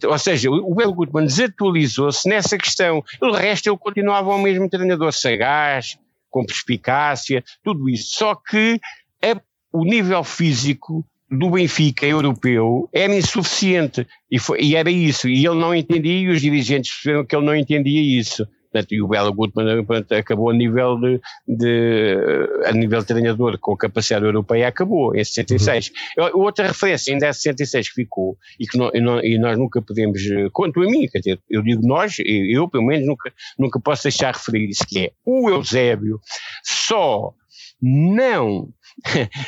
[0.09, 3.03] Ou seja, o Bela Gutmann desatualizou-se nessa questão.
[3.21, 5.97] O resto, ele continuava o mesmo treinador sagaz,
[6.31, 8.17] com perspicácia, tudo isso.
[8.17, 8.81] Só que
[9.23, 9.41] a
[9.73, 15.59] o nível físico do Benfica europeu era insuficiente e, foi, e, era isso, e ele
[15.59, 18.47] não entendia e os dirigentes perceberam que ele não entendia isso.
[18.73, 19.85] Portanto, e o Bela Gutmann
[20.19, 22.17] acabou a nível de, de,
[22.65, 25.93] a nível de treinador com a capacidade europeia acabou em 66.
[26.17, 26.43] Uhum.
[26.43, 29.83] Outra referência ainda é 66 que ficou e que não, e, não, e nós nunca
[29.83, 30.23] podemos,
[30.53, 34.33] quanto a mim, quer dizer, eu digo nós, eu pelo menos nunca, nunca posso deixar
[34.33, 36.19] referir isso que é o Eusébio
[36.65, 37.35] só
[37.83, 38.69] não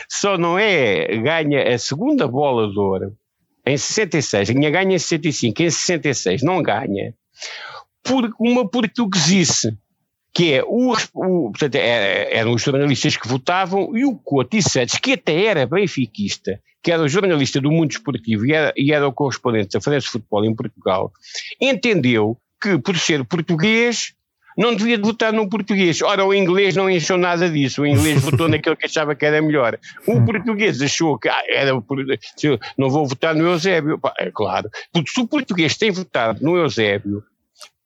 [0.09, 3.17] só não é ganha a segunda bola de ouro
[3.67, 7.15] em 66, ganha, ganha em 65, em 66 não ganha,
[8.03, 9.77] por uma portuguesice,
[10.35, 14.63] que é o, o portanto, é, eram os jornalistas que votavam e o Couto e
[14.63, 18.93] Santos, que até era benfiquista, que era o jornalista do mundo esportivo e era, e
[18.93, 21.11] era o correspondente da França de Futebol em Portugal,
[21.59, 24.15] entendeu que por ser português
[24.57, 26.01] não devia votar num português.
[26.03, 27.83] Ora, o inglês não encheu nada disso.
[27.83, 29.79] O inglês votou naquilo que achava que era melhor.
[30.07, 30.25] O hum.
[30.25, 31.73] português achou que ah, era,
[32.77, 34.01] não vou votar no Eusébio.
[34.19, 34.71] É claro.
[34.93, 37.23] Porque se o português tem votado no Eusébio,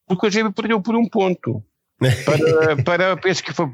[0.07, 1.62] porque o Eusébio perdeu por um ponto
[2.25, 3.66] para, para, penso que foi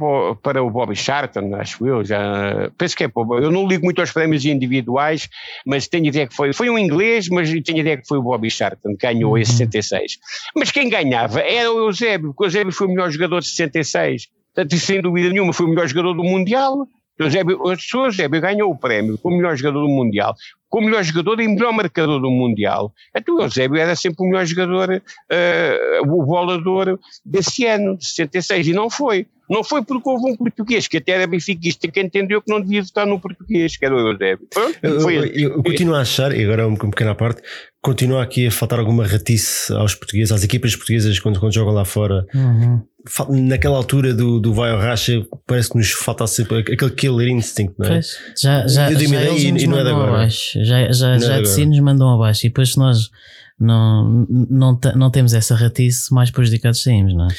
[0.42, 4.10] para, o Bobby Charlton, acho eu, já, penso que é, eu não ligo muito aos
[4.10, 5.28] prémios individuais,
[5.66, 8.50] mas tenho ideia que foi, foi um inglês, mas tenho ideia que foi o Bobby
[8.50, 9.38] Charlton, que ganhou uhum.
[9.38, 10.18] em 66.
[10.56, 14.28] Mas quem ganhava era o Eusébio, porque o Eusébio foi o melhor jogador de 66,
[14.54, 16.86] portanto, sem dúvida nenhuma, foi o melhor jogador do Mundial,
[17.18, 17.72] Eusébio, o
[18.06, 20.34] Eusébio ganhou o prémio como melhor jogador do Mundial,
[20.68, 22.92] como melhor jogador e melhor marcador do Mundial.
[23.14, 28.68] Então o Eusébio era sempre o melhor jogador, uh, o bolador desse ano, de 66,
[28.68, 29.28] e não foi.
[29.48, 32.82] Não foi porque houve um português que até era benfiquista que entendeu que não devia
[32.82, 34.46] votar no português, que era o Eusébio.
[34.82, 37.42] Eu, eu, eu, continuo a achar, e agora uma pequena parte,
[37.82, 41.84] continua aqui a faltar alguma ratice aos portugueses, às equipas portuguesas quando, quando jogam lá
[41.84, 42.26] fora.
[42.34, 42.82] Uhum.
[43.28, 47.74] Naquela altura do, do vai ao racha, parece que nos falta sempre aquele killer instinct,
[47.78, 47.90] não é?
[47.90, 50.10] Pois, já, já, eu já e, e não é de agora.
[50.12, 50.64] Abaixo.
[50.64, 53.10] Já, já, já de si nos mandam abaixo e depois nós
[53.58, 57.34] não, não, não temos essa ratice, mais prejudicados saímos, não é?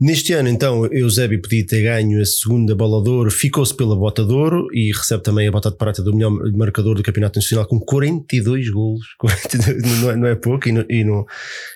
[0.00, 4.24] Neste ano, então, Eusébio podia ter ganho a segunda bola de ouro, ficou-se pela bota
[4.24, 7.66] de ouro e recebe também a bota de prata do melhor marcador do Campeonato Nacional
[7.66, 11.24] com 42 golos, 42, não, é, não é pouco, e, e, não,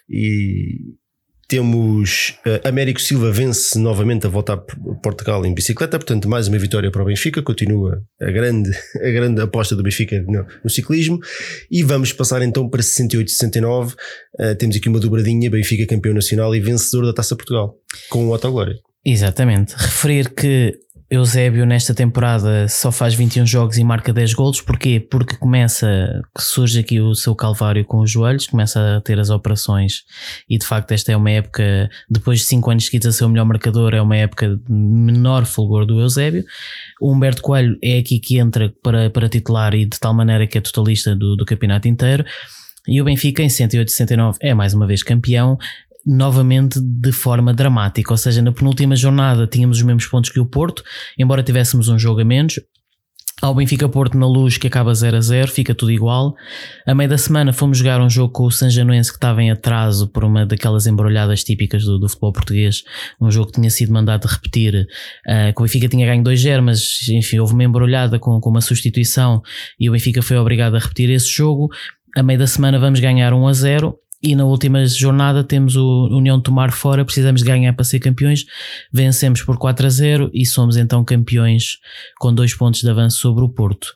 [0.09, 0.95] e
[1.49, 6.59] temos uh, Américo Silva vence novamente a voltar a Portugal em bicicleta, portanto, mais uma
[6.59, 7.43] vitória para o Benfica.
[7.43, 11.19] Continua a grande, a grande aposta do Benfica no, no ciclismo.
[11.71, 13.95] E vamos passar então para 68-69.
[14.39, 17.77] Uh, temos aqui uma dobradinha: Benfica campeão nacional e vencedor da Taça Portugal,
[18.09, 18.77] com o Otto Glória.
[19.05, 19.75] Exatamente.
[19.77, 20.79] Referir que
[21.15, 24.61] Eusébio nesta temporada só faz 21 jogos e marca 10 golos.
[24.61, 25.01] Porquê?
[25.01, 30.05] Porque começa, surge aqui o seu calvário com os joelhos, começa a ter as operações
[30.49, 33.29] e de facto esta é uma época, depois de 5 anos seguidos a ser o
[33.29, 36.45] melhor marcador, é uma época de menor fulgor do Eusébio.
[37.01, 40.59] O Humberto Coelho é aqui que entra para, para titular e de tal maneira que
[40.59, 42.25] é totalista do, do campeonato inteiro.
[42.87, 45.59] E o Benfica em 108-69 é mais uma vez campeão
[46.07, 48.13] novamente de forma dramática.
[48.13, 50.83] Ou seja, na penúltima jornada tínhamos os mesmos pontos que o Porto,
[51.19, 52.59] embora tivéssemos um jogo a menos.
[53.43, 56.35] Ao Benfica Porto na luz que acaba 0 a 0, fica tudo igual.
[56.87, 60.09] A meio da semana fomos jogar um jogo com o Sanjanuense que estava em atraso
[60.09, 62.85] por uma daquelas embrulhadas típicas do, do futebol português.
[63.21, 64.87] Um jogo que tinha sido mandado repetir,
[65.27, 68.63] uh, que o Benfica tinha ganho 2-0, mas enfim, houve uma embrulhada com, com uma
[68.63, 69.43] substituição
[69.79, 71.69] e o Benfica foi obrigado a repetir esse jogo.
[72.17, 76.09] A meio da semana vamos ganhar 1 a 0 e na última jornada temos o
[76.11, 78.47] União Tomar fora, precisamos ganhar para ser campeões.
[78.91, 81.79] Vencemos por 4 a 0 e somos então campeões
[82.19, 83.89] com dois pontos de avanço sobre o Porto.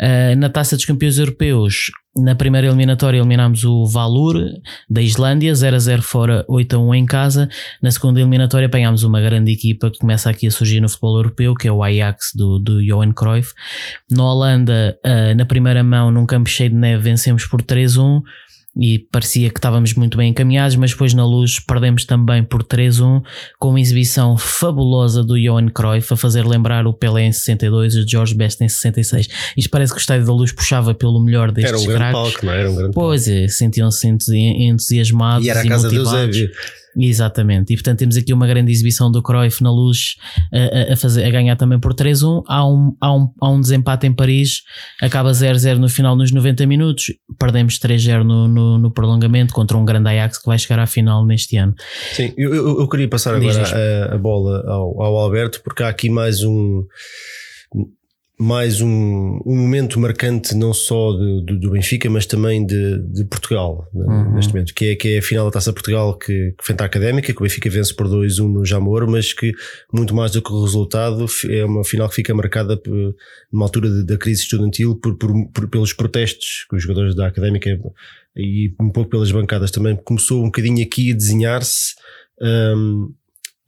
[0.00, 4.42] Uh, na taça dos campeões europeus, na primeira eliminatória eliminámos o Valur
[4.88, 7.48] da Islândia, 0 a 0 fora, 8 a 1 em casa.
[7.80, 11.54] Na segunda eliminatória apanhámos uma grande equipa que começa aqui a surgir no futebol europeu,
[11.54, 13.52] que é o Ajax do, do Johan Cruyff.
[14.10, 18.02] Na Holanda, uh, na primeira mão, num campo cheio de neve, vencemos por 3 a
[18.02, 18.22] 1
[18.78, 23.22] e parecia que estávamos muito bem encaminhados, mas depois na luz perdemos também por 3-1
[23.58, 28.00] com uma exibição fabulosa do Johan Cruyff a fazer lembrar o Pelé em 62 e
[28.00, 29.28] o George Best em 66.
[29.56, 32.44] Isto parece que o Estádio da Luz puxava pelo melhor destes Era um grande palco,
[32.46, 32.60] não é?
[32.60, 36.36] Era um grande Pois é, sentiam-se entusi- entusiasmados E era a e casa de motivados.
[36.36, 36.54] Eusébio.
[36.98, 40.16] Exatamente, e portanto temos aqui uma grande exibição do Cruyff na luz
[40.52, 42.42] a, a- fazer, a ganhar também por 3-1.
[42.48, 44.62] Há um, há, um, há um desempate em Paris,
[45.02, 47.06] acaba 0-0 no final nos 90 minutos,
[47.38, 51.24] perdemos 3-0 no, no, no prolongamento contra um grande Ajax que vai chegar à final
[51.26, 51.74] neste ano.
[52.12, 55.82] Sim, eu, eu, eu queria passar Diz, agora a, a bola ao, ao Alberto, porque
[55.82, 56.82] há aqui mais um
[58.38, 63.24] mais um, um momento marcante não só de- do, do Benfica, mas também de, de
[63.24, 64.34] Portugal, né, Uhum.
[64.34, 66.84] neste momento, que é, que é a final da Taça Portugal que, que frente à
[66.84, 69.52] Académica, que o Benfica vence por 2-1 no Jamor, mas que
[69.90, 73.14] muito mais do que o resultado é uma final que fica marcada por,
[73.50, 77.26] numa altura de- da crise estudantil por, por- por- pelos protestos que os jogadores da
[77.26, 77.70] Académica
[78.36, 81.94] e um pouco pelas bancadas também, começou um bocadinho aqui a desenhar-se
[82.42, 83.14] hum,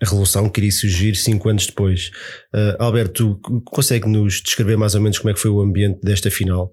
[0.01, 2.11] a revolução que iria surgir cinco anos depois.
[2.55, 6.01] Uh, Alberto, tu consegue nos descrever mais ou menos como é que foi o ambiente
[6.03, 6.73] desta final?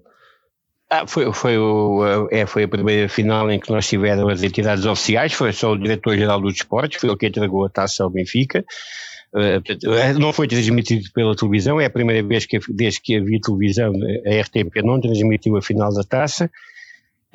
[0.88, 4.84] Ah, foi, foi, o, é, foi a primeira final em que nós tivemos as entidades
[4.84, 8.64] oficiais, foi só o diretor-geral dos esportes, foi o que entregou a taça ao Benfica.
[9.32, 13.40] Portanto, eh, não foi transmitido pela televisão, é a primeira vez que, desde que havia
[13.40, 13.92] televisão,
[14.24, 16.50] a RTP não transmitiu a final da taça.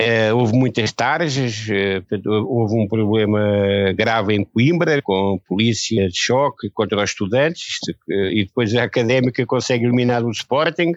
[0.03, 1.68] Eh, houve muitas tarjas,
[2.07, 3.40] portanto, houve um problema
[3.95, 7.78] grave em Coimbra, com polícia de choque contra os estudantes,
[8.10, 10.94] eh, e depois a académica consegue eliminar o Sporting,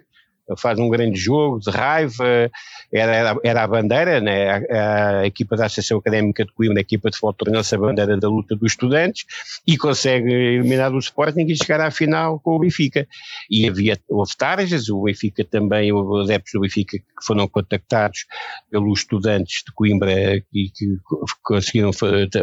[0.57, 2.51] faz um grande jogo de raiva,
[2.95, 4.65] era, era, a bandeira, né?
[4.71, 8.17] a, a equipa da Associação Académica de Coimbra, a equipa de futebol tornou-se a bandeira
[8.17, 9.25] da luta dos estudantes
[9.67, 13.07] e consegue eliminar o Sporting e chegar à final com o Benfica.
[13.51, 18.27] E havia, houve tarjas, o Benfica também, houve adeptos do Benfica que foram contactados
[18.71, 20.97] pelos estudantes de Coimbra e que
[21.43, 21.91] conseguiram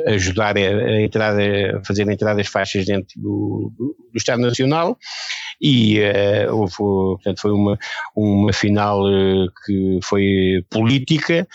[0.07, 4.97] ajudar a, a entrar, a fazer entrar as faixas dentro do, do Estado Nacional
[5.61, 7.77] e uh, houve, portanto, foi uma,
[8.15, 11.47] uma final uh, que foi política.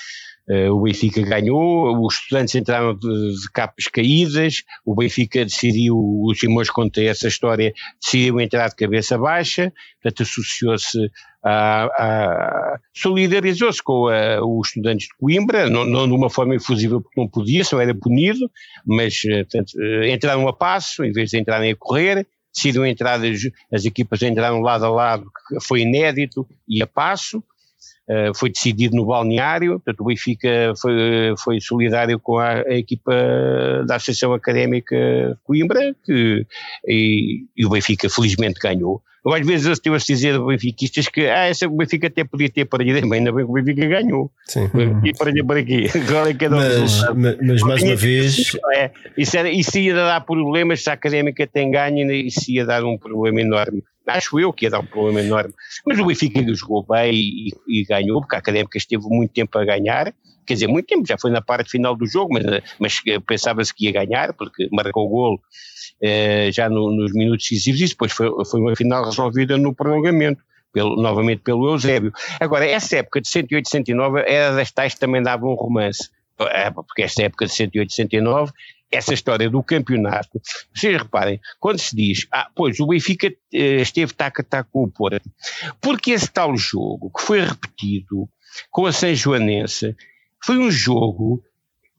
[0.48, 6.32] Uh, o Benfica ganhou, os estudantes entraram de, de, capas caídas, o Benfica decidiu, o
[6.36, 11.10] Simões conta essa história, decidiu entrar de cabeça baixa, portanto associou-se
[12.92, 17.28] solidarizou-se com a, os estudantes de Coimbra, não, não de uma forma efusiva porque não
[17.28, 18.48] podia, só era punido,
[18.84, 19.72] mas portanto,
[20.08, 22.26] entraram a passo em vez de entrarem a correr,
[22.56, 23.20] decidiram entrar,
[23.70, 25.30] as equipas entraram lado a lado,
[25.62, 27.44] foi inédito e a passo,
[28.34, 33.12] foi decidido no balneário, portanto o Benfica foi, foi solidário com a, a equipa
[33.86, 36.46] da Associação Académica de Coimbra, que,
[36.86, 39.02] e, e o Benfica felizmente ganhou.
[39.26, 42.48] Eu, às vezes eu se dizer ao benfiquistas que ah, essa, o Benfica até podia
[42.48, 44.30] ter perdido, mas ainda bem que o Benfica ganhou.
[44.44, 44.70] Sim.
[45.04, 45.86] E perdeu por aqui.
[46.08, 48.56] Agora é que mas, mas, mas mais uma vez.
[48.76, 52.84] É, isso, era, isso ia dar problemas se a académica tem ganho, isso ia dar
[52.84, 53.82] um problema enorme.
[54.06, 55.52] Acho eu que ia dar um problema enorme.
[55.84, 59.58] Mas o Benfica jogou bem e, e, e ganhou, porque a académica esteve muito tempo
[59.58, 60.14] a ganhar
[60.46, 62.44] quer dizer, muito tempo, já foi na parte final do jogo, mas,
[62.78, 65.40] mas pensava-se que ia ganhar, porque marcou o golo
[66.00, 70.40] eh, já no, nos minutos decisivos, e depois foi, foi uma final resolvida no prolongamento.
[70.72, 72.12] Pelo, novamente pelo Eusébio.
[72.38, 77.02] Agora, essa época de 108 109 era das tais que também dava um romance, porque
[77.02, 78.52] esta época de 108 109
[78.90, 80.40] essa história do campeonato,
[80.74, 85.28] vocês reparem, quando se diz, ah, pois o Benfica eh, esteve taca-taca com o Porto,
[85.80, 88.28] porque esse tal jogo que foi repetido
[88.70, 89.96] com a São Joanense
[90.44, 91.42] foi um jogo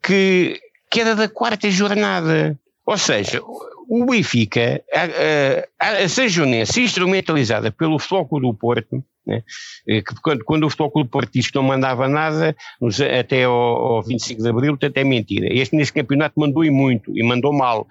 [0.01, 0.59] que,
[0.89, 2.57] que era da quarta jornada.
[2.85, 9.43] Ou seja, o Benfica, a, a, a São Joanense, instrumentalizada pelo Floco do Porto, né?
[9.85, 14.41] que quando, quando o Futebol Clube que não mandava nada, nos, até ao, ao 25
[14.41, 15.47] de Abril, portanto é mentira.
[15.51, 17.87] Este neste campeonato mandou e muito, e mandou mal.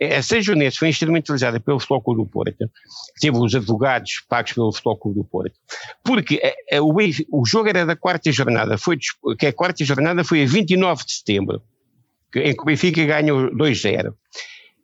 [0.00, 2.70] A São Joanense foi instrumentalizada pelo Futebol Clube do Porto,
[3.20, 5.54] teve os advogados pagos pelo Futebol Clube do Porto,
[6.04, 6.40] porque
[6.70, 6.94] a, a, o,
[7.32, 8.98] o jogo era da quarta jornada, foi,
[9.38, 11.62] que a quarta jornada foi a 29 de setembro,
[12.34, 14.12] em que o Benfica ganhou 2-0.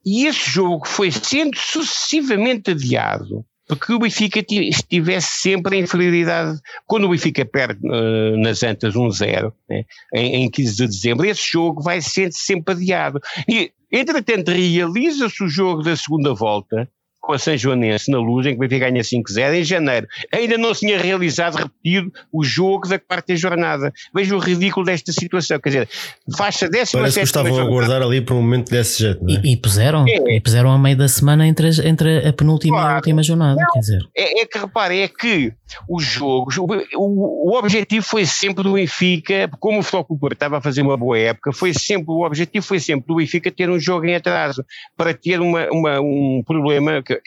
[0.07, 3.45] E esse jogo foi sendo sucessivamente adiado
[3.77, 6.59] porque o Benfica estivesse sempre em inferioridade.
[6.87, 9.85] Quando o Benfica perde uh, nas Antas 1-0, né,
[10.15, 13.21] em, em 15 de dezembro, esse jogo vai sendo sempre adiado.
[13.49, 16.89] E, entretanto, realiza-se o jogo da segunda volta,
[17.31, 20.07] com a São Joanense na luz, em que o Benfica ganha 5-0 em janeiro.
[20.33, 23.93] Ainda não se tinha realizado, repetido, o jogo da quarta jornada.
[24.13, 25.61] Veja o ridículo desta situação.
[25.61, 25.89] Quer dizer,
[26.37, 29.33] faz-se a décima Parece que estavam a aguardar ali para um momento desse jeito, não
[29.33, 29.41] é?
[29.45, 30.37] E, e puseram, é.
[30.37, 32.91] e puseram a meio da semana entre, as, entre a penúltima claro.
[32.91, 34.03] e a última jornada, não, quer dizer.
[34.17, 35.53] É, é que reparem, é que
[35.89, 40.59] os jogos, o, o, o, objetivo foi sempre do Benfica, como o Futebol Porto estava
[40.59, 43.79] a fazer uma boa época, foi sempre, o objetivo foi sempre do Benfica ter um
[43.79, 44.65] jogo em atraso,
[44.97, 47.20] para ter uma, uma um problema que,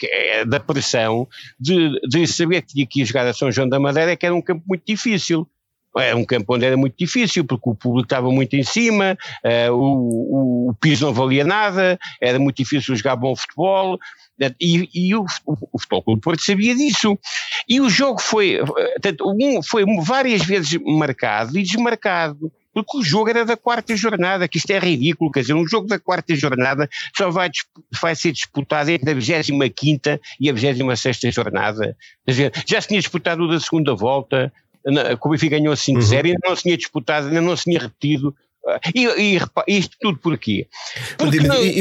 [0.47, 1.27] da pressão,
[1.59, 4.35] de, de saber que tinha que ir jogar a São João da Madeira, que era
[4.35, 5.47] um campo muito difícil.
[5.95, 9.15] Era um campo onde era muito difícil, porque o público estava muito em cima,
[9.45, 13.99] uh, o, o, piso não valia nada, era muito difícil jogar bom futebol,
[14.59, 17.17] e, e o, o, o Futebol Clube Porto sabia disso.
[17.69, 18.59] E o jogo foi,
[19.21, 22.51] um, foi várias vezes marcado e desmarcado.
[22.73, 25.87] Porque o jogo era da quarta jornada, que isto é ridículo, quer dizer, um jogo
[25.87, 27.49] da quarta jornada só vai,
[28.01, 31.95] vai ser disputado entre a 25 e a 26 jornada.
[32.25, 34.51] Quer dizer, já se tinha disputado o da segunda volta,
[35.21, 36.25] o Benfica ganhou 5-0, uhum.
[36.25, 38.35] ainda não se tinha disputado, ainda não se tinha repetido
[38.95, 39.07] e,
[39.37, 40.67] e isto tudo porquê?
[41.17, 41.79] Porque não, e,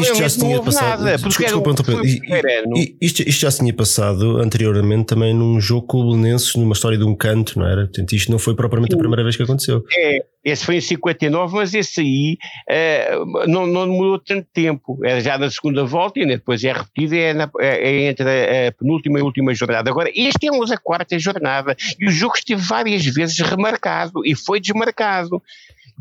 [0.00, 1.04] isto já se tinha passado.
[1.04, 5.98] Nada, desculpa, um, e, isto, isto já se tinha passado anteriormente também num jogo com
[5.98, 7.82] o Belenenses, numa história de um canto, não era?
[7.82, 9.84] Portanto, isto não foi propriamente a primeira vez que aconteceu.
[9.94, 12.38] É, esse foi em 59, mas esse aí
[12.68, 14.98] uh, não, não demorou tanto tempo.
[15.04, 18.68] Era já na segunda volta e depois é repetido, é, na, é, é entre a,
[18.68, 19.88] a, penúltima e a última jornada.
[19.88, 24.58] Agora, este é a quarta jornada e o jogo esteve várias vezes remarcado e foi
[24.58, 25.40] desmarcado.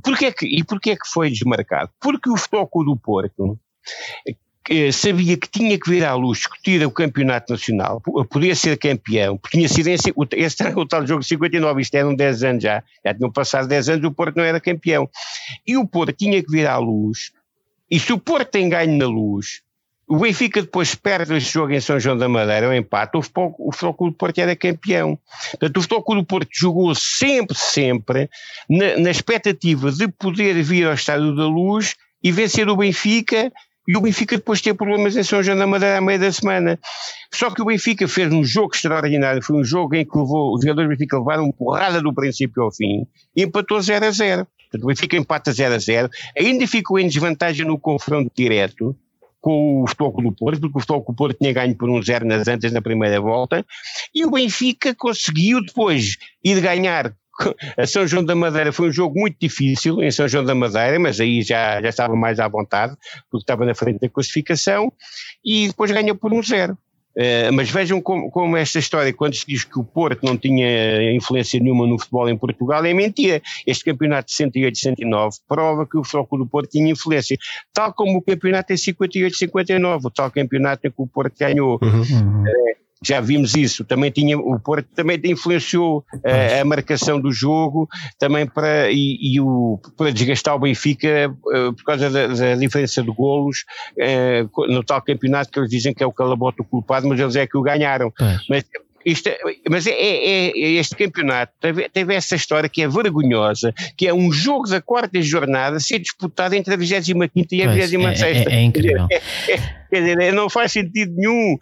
[0.03, 1.90] Porquê que, e porquê que foi desmarcado?
[1.99, 3.60] Porque o Futebol do Porto
[4.69, 9.38] eh, sabia que tinha que vir à luz discutir o campeonato nacional, podia ser campeão,
[9.38, 12.84] porque tinha sido esse, esse era o tal jogo 59, isto eram 10 anos já,
[13.03, 15.10] já tinham passado 10 anos, o Porto não era campeão.
[15.65, 17.32] E o Porto tinha que vir à luz,
[17.90, 19.61] e se o Porto tem ganho na luz,
[20.11, 23.93] o Benfica depois perde esse jogo em São João da Madeira, o empate, o Futebol
[23.93, 25.17] Clube do Porto era campeão.
[25.51, 28.29] Portanto, o Futebol Clube do Porto jogou sempre, sempre,
[28.69, 33.49] na, na expectativa de poder vir ao Estádio da Luz e vencer o Benfica
[33.88, 36.77] e o Benfica depois ter problemas em São João da Madeira à meia da semana.
[37.33, 40.61] Só que o Benfica fez um jogo extraordinário, foi um jogo em que levou, os
[40.61, 44.45] jogadores do Benfica levaram uma porrada do princípio ao fim e empatou 0 a 0.
[44.45, 48.93] Portanto, o Benfica empata 0 a 0, ainda ficou em desvantagem no confronto direto,
[49.41, 52.26] com o Futebol do Porto, porque o Futebol do Porto tinha ganho por um zero
[52.26, 53.65] nas antes na primeira volta,
[54.13, 57.13] e o Benfica conseguiu depois ir ganhar
[57.77, 60.99] a São João da Madeira foi um jogo muito difícil em São João da Madeira,
[60.99, 62.95] mas aí já, já estava mais à vontade,
[63.30, 64.91] porque estava na frente da classificação,
[65.43, 66.77] e depois ganhou por um zero.
[67.15, 71.13] Uh, mas vejam como, como, esta história, quando se diz que o Porto não tinha
[71.13, 73.41] influência nenhuma no futebol em Portugal, é mentira.
[73.67, 77.38] Este campeonato de 68 69 prova que o Futebol do Porto tinha influência.
[77.73, 81.79] Tal como o campeonato em 58 59, o tal campeonato em que o Porto ganhou.
[81.81, 82.43] Uhum.
[82.43, 87.88] Uh, já vimos isso, também tinha, o Porto também influenciou uh, a marcação do jogo,
[88.19, 93.02] também para, e, e o, para desgastar o Benfica uh, por causa da, da, diferença
[93.02, 93.65] de golos
[93.98, 97.48] uh, no tal campeonato que eles dizem que é o calaboto culpado, mas eles é
[97.48, 98.14] que o ganharam.
[98.48, 98.65] Mas
[99.03, 99.38] isto, é,
[99.68, 104.14] mas é, é, é, este campeonato teve, teve, essa história que é vergonhosa, que é
[104.14, 108.22] um jogo da quarta jornada ser disputado entre a 25 e a 26.
[108.22, 109.07] É, é, é incrível.
[109.91, 111.57] Quer dizer, não faz sentido nenhum.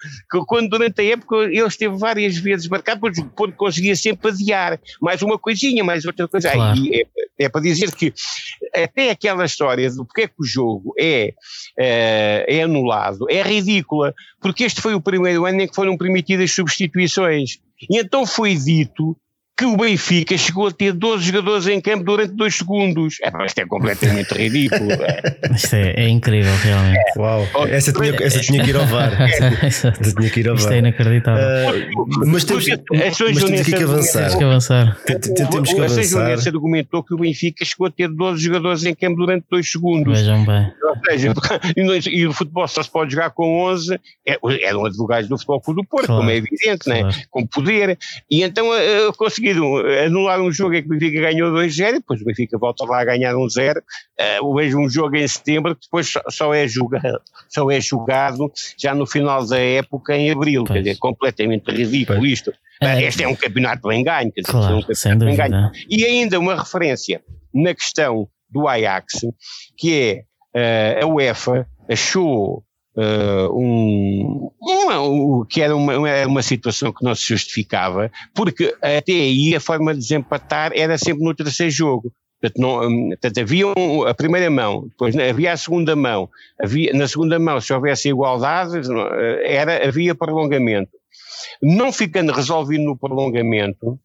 [0.47, 3.23] Quando durante a época ele esteve várias vezes marcado, porque
[3.57, 6.51] conseguia sempre adiar mais uma coisinha, mais outra coisa.
[6.51, 6.79] Claro.
[6.93, 8.13] É, é, para dizer que
[8.75, 11.33] até aquela história do porque é que o jogo é,
[11.77, 16.51] é, é anulado é ridícula, porque este foi o primeiro ano em que foram permitidas
[16.51, 17.57] substituições.
[17.89, 19.17] E então foi dito
[19.59, 23.17] que o Benfica chegou a ter 12 jogadores em campo durante 2 segundos.
[23.21, 24.89] É, isto é completamente ridículo.
[24.93, 25.21] É.
[25.53, 26.97] Isto é, é, incrível, realmente.
[26.97, 27.19] É.
[27.19, 29.11] Uau, essa tinha, essa tinha que ir ao VAR.
[29.61, 30.61] essa tinha que ir ao VAR.
[30.61, 31.43] Isto é inacreditável.
[31.43, 34.19] Uh, mas temos, mas temos que avançar.
[34.21, 34.97] Temos que avançar.
[35.05, 36.29] Temos que avançar.
[36.29, 40.19] A argumentou que o Benfica chegou a ter 12 jogadores em campo durante 2 segundos.
[40.19, 40.71] Vejam bem.
[40.89, 41.33] Ou seja,
[42.09, 45.81] e o futebol só se pode jogar com 11, é, eram advogados do Futebol Clube
[45.81, 46.21] do Porto, claro.
[46.21, 47.07] como é evidente, claro.
[47.07, 47.13] né?
[47.29, 47.97] com poder.
[48.29, 52.21] E então uh, consegui conseguiram anular um jogo em que o Benfica ganhou 2-0, depois
[52.21, 53.81] o Benfica volta lá a ganhar 1-0,
[54.41, 57.79] um uh, vejo um jogo em setembro que depois só, só, é julgado, só é
[57.79, 60.77] julgado já no final da época em abril, pois.
[60.77, 62.31] quer dizer, completamente ridículo pois.
[62.31, 62.53] isto.
[62.81, 63.03] É.
[63.03, 65.71] Este é um campeonato bem ganho, quer dizer, claro, é um campeonato bem ganho.
[65.89, 67.21] E ainda uma referência
[67.53, 69.25] na questão do Ajax,
[69.77, 70.23] que é
[71.01, 72.63] a UEFA achou
[72.95, 79.55] uh, um, uma, que era uma, uma situação que não se justificava, porque até aí
[79.55, 82.13] a forma de desempatar era sempre no terceiro jogo.
[82.41, 86.29] Portanto, não, hum, portanto, havia um, a primeira mão, depois havia a segunda mão.
[86.61, 90.91] Havia, na segunda mão, se houvesse igualdade, eh, era, havia prolongamento.
[91.61, 93.99] Não ficando resolvido no prolongamento,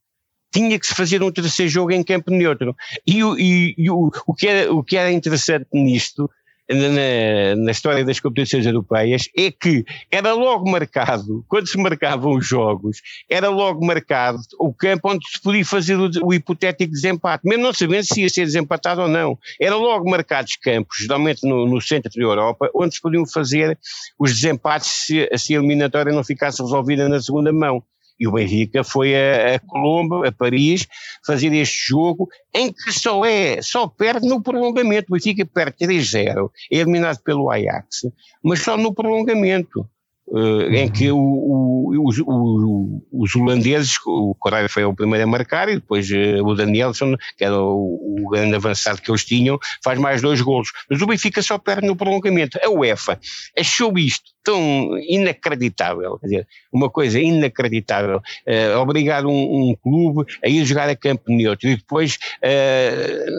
[0.55, 2.77] tinha que se fazer um terceiro jogo em campo neutro.
[3.05, 6.31] E, e, e o, o, que era, o que era interessante nisto
[6.71, 12.47] na, na, história das competições europeias é que era logo marcado, quando se marcavam os
[12.47, 17.65] jogos, era logo marcado o campo onde se podia fazer o, o hipotético desempate, mesmo
[17.65, 19.39] não sabendo se ia ser desempatado ou não.
[19.61, 23.79] Era logo marcados campos, geralmente no, no centro da Europa, onde se podiam fazer
[24.19, 27.83] os desempates se, se a eliminatória não ficasse resolvida na segunda mão.
[28.19, 30.87] E o Benfica foi a, a Colombo, a Paris,
[31.27, 35.07] fazer este jogo em que só é, só perde no prolongamento.
[35.11, 38.07] O Benfica perde 3-0, é eliminado pelo Ajax,
[38.43, 39.89] mas só no prolongamento.
[40.27, 45.69] Uh, em que o, o, o, os holandeses, o Correia foi o primeiro a marcar
[45.69, 50.23] e depois uh, o Danielson, que era o, grande avançado que eles tinham, faz mais
[50.23, 50.73] dois golos.
[50.89, 52.59] Mas o Benfica só perde no prolongamento.
[52.65, 53.21] A UEFA
[53.59, 60.49] achou isto tão inacreditável, quer dizer, uma coisa inacreditável, uh, obrigar um, um, clube a
[60.49, 62.19] ir jogar a campo neutro e depois,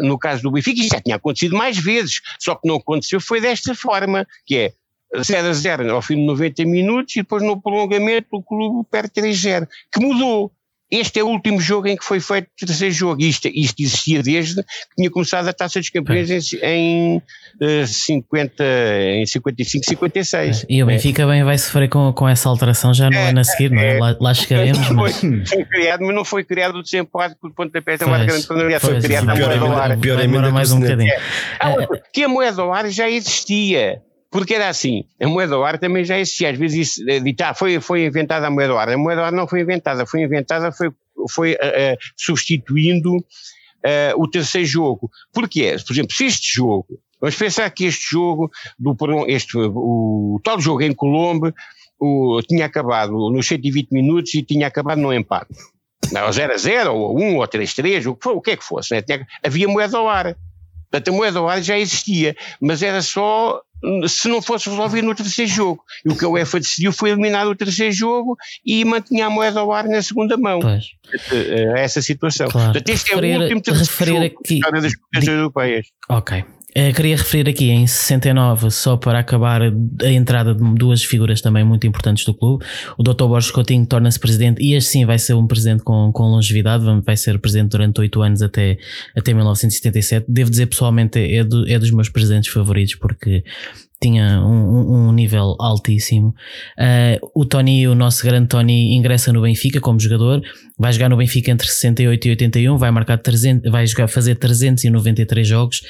[0.04, 3.42] no caso do Benfica, isso já tinha acontecido mais vezes, só que não aconteceu foi
[3.42, 4.74] desta forma, que é
[5.18, 9.10] 0 a 0 ao fim de 90 minutos e depois no prolongamento o clube perde
[9.10, 10.52] 3-0, que mudou.
[10.92, 13.22] Este é o último jogo em que foi feito o terceiro jogo.
[13.22, 17.18] Isto, isto existia desde que tinha começado a Taça dos Campeões em, em,
[17.82, 18.64] uh, 50,
[19.16, 20.66] em 55, 56.
[20.70, 21.26] E o Benfica é.
[21.26, 24.00] bem vai sofrer com, com essa alteração já no é, ano a seguir, não é?
[24.00, 24.90] Lá, lá chegaremos.
[24.92, 25.20] Mas...
[25.50, 28.86] Foi, criado, mas não foi criado o desempate por pontapé da mais grande penalidade.
[28.86, 29.98] Foi criado a moeda ao ar.
[29.98, 31.10] Pior ainda mais um bocadinho.
[31.12, 31.20] É.
[31.60, 31.76] Ah,
[32.14, 34.04] que a moeda ao ar já existia.
[34.36, 37.06] Porque era assim, a moeda ao ar também já existia, às vezes isso,
[37.42, 40.06] ah, foi, foi inventada a moeda ao ar, a moeda ao ar não foi inventada,
[40.06, 40.90] foi inventada, foi,
[41.30, 43.24] foi uh, substituindo uh,
[44.18, 45.10] o terceiro jogo.
[45.32, 45.78] Porquê?
[45.88, 48.94] Por exemplo, se este jogo, vamos pensar que este jogo, do,
[49.30, 51.54] este, o, tal jogo em Colombo,
[51.98, 55.56] o, tinha acabado nos 120 minutos e tinha acabado no empate.
[56.12, 58.94] Não, 0 a 0, ou 1, ou 3 3, o, o que é que fosse.
[58.96, 59.02] Né?
[59.02, 60.36] Tinha, havia moeda ao ar.
[60.92, 63.62] Portanto, a moeda ao ar já existia, mas era só
[64.08, 65.84] se não fosse resolvido no terceiro jogo.
[66.06, 69.60] E o que a UEFA decidiu foi eliminar o terceiro jogo e mantinha a moeda
[69.60, 70.60] ao ar na segunda mão.
[70.60, 70.86] Pois.
[71.76, 72.48] Essa situação.
[72.50, 72.74] Claro.
[72.74, 75.88] Portanto, este referir, é o último terceiro referir jogo aqui, das competições europeias.
[76.10, 76.46] Ok.
[76.78, 81.64] Uh, queria referir aqui em 69, só para acabar a entrada de duas figuras também
[81.64, 82.66] muito importantes do clube.
[82.98, 83.28] O Dr.
[83.28, 87.16] Borges Coutinho torna-se presidente e este sim vai ser um presidente com, com longevidade, vai
[87.16, 88.78] ser presidente durante oito anos até,
[89.16, 90.26] até 1977.
[90.28, 93.42] Devo dizer pessoalmente, é, do, é dos meus presidentes favoritos porque
[94.02, 96.34] tinha um, um nível altíssimo.
[96.78, 100.42] Uh, o Tony, o nosso grande Tony, ingressa no Benfica como jogador,
[100.78, 105.48] vai jogar no Benfica entre 68 e 81, vai marcar 300, vai jogar, fazer 393
[105.48, 105.82] jogos,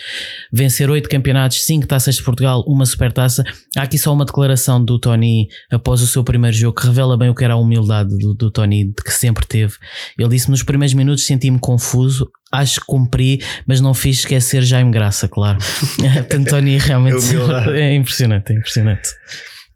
[0.51, 3.43] vencer 8 campeonatos, 5 taças de Portugal, uma supertaça.
[3.75, 7.29] Há aqui só uma declaração do Tony após o seu primeiro jogo que revela bem
[7.29, 9.73] o que era a humildade do, do Tony que sempre teve.
[10.17, 14.91] Ele disse: Nos primeiros minutos senti-me confuso, acho que cumpri, mas não fiz esquecer Jaime
[14.91, 15.59] Graça, claro.
[16.49, 17.17] Tony realmente
[17.73, 19.09] é impressionante, é impressionante.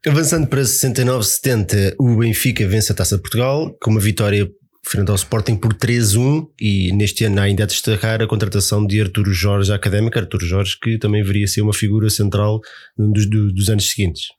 [0.07, 4.49] Avançando para 69-70, o Benfica vence a Taça de Portugal com uma vitória
[4.87, 9.33] frente ao Sporting por 3-1 e neste ano ainda a destacar a contratação de Arturo
[9.33, 12.61] Jorge, académico Arturo Jorge, que também viria a ser uma figura central
[12.97, 14.29] dos, dos anos seguintes.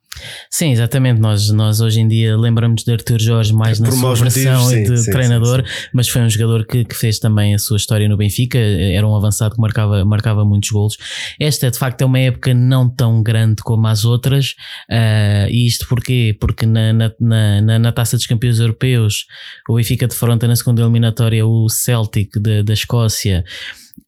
[0.51, 1.21] Sim, exatamente.
[1.21, 5.05] Nós, nós hoje em dia lembramos de Arthur Jorge mais na sua versão motivos, de
[5.05, 8.09] sim, treinador, sim, sim, mas foi um jogador que, que, fez também a sua história
[8.09, 8.59] no Benfica.
[8.59, 10.97] Era um avançado que marcava, marcava muitos golos.
[11.39, 14.55] Esta, de facto, é uma época não tão grande como as outras.
[14.91, 16.37] Uh, e isto porquê?
[16.39, 19.27] Porque na, na, na, na, taça dos campeões europeus,
[19.69, 23.45] o Benfica defronta na segunda eliminatória o Celtic da, da Escócia.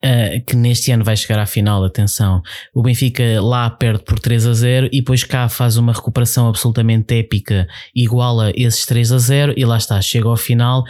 [0.05, 2.43] Uh, que neste ano vai chegar à final, atenção.
[2.75, 7.17] O Benfica lá perde por 3 a 0 e depois cá faz uma recuperação absolutamente
[7.17, 10.83] épica, iguala esses 3 a 0 e lá está, chega ao final.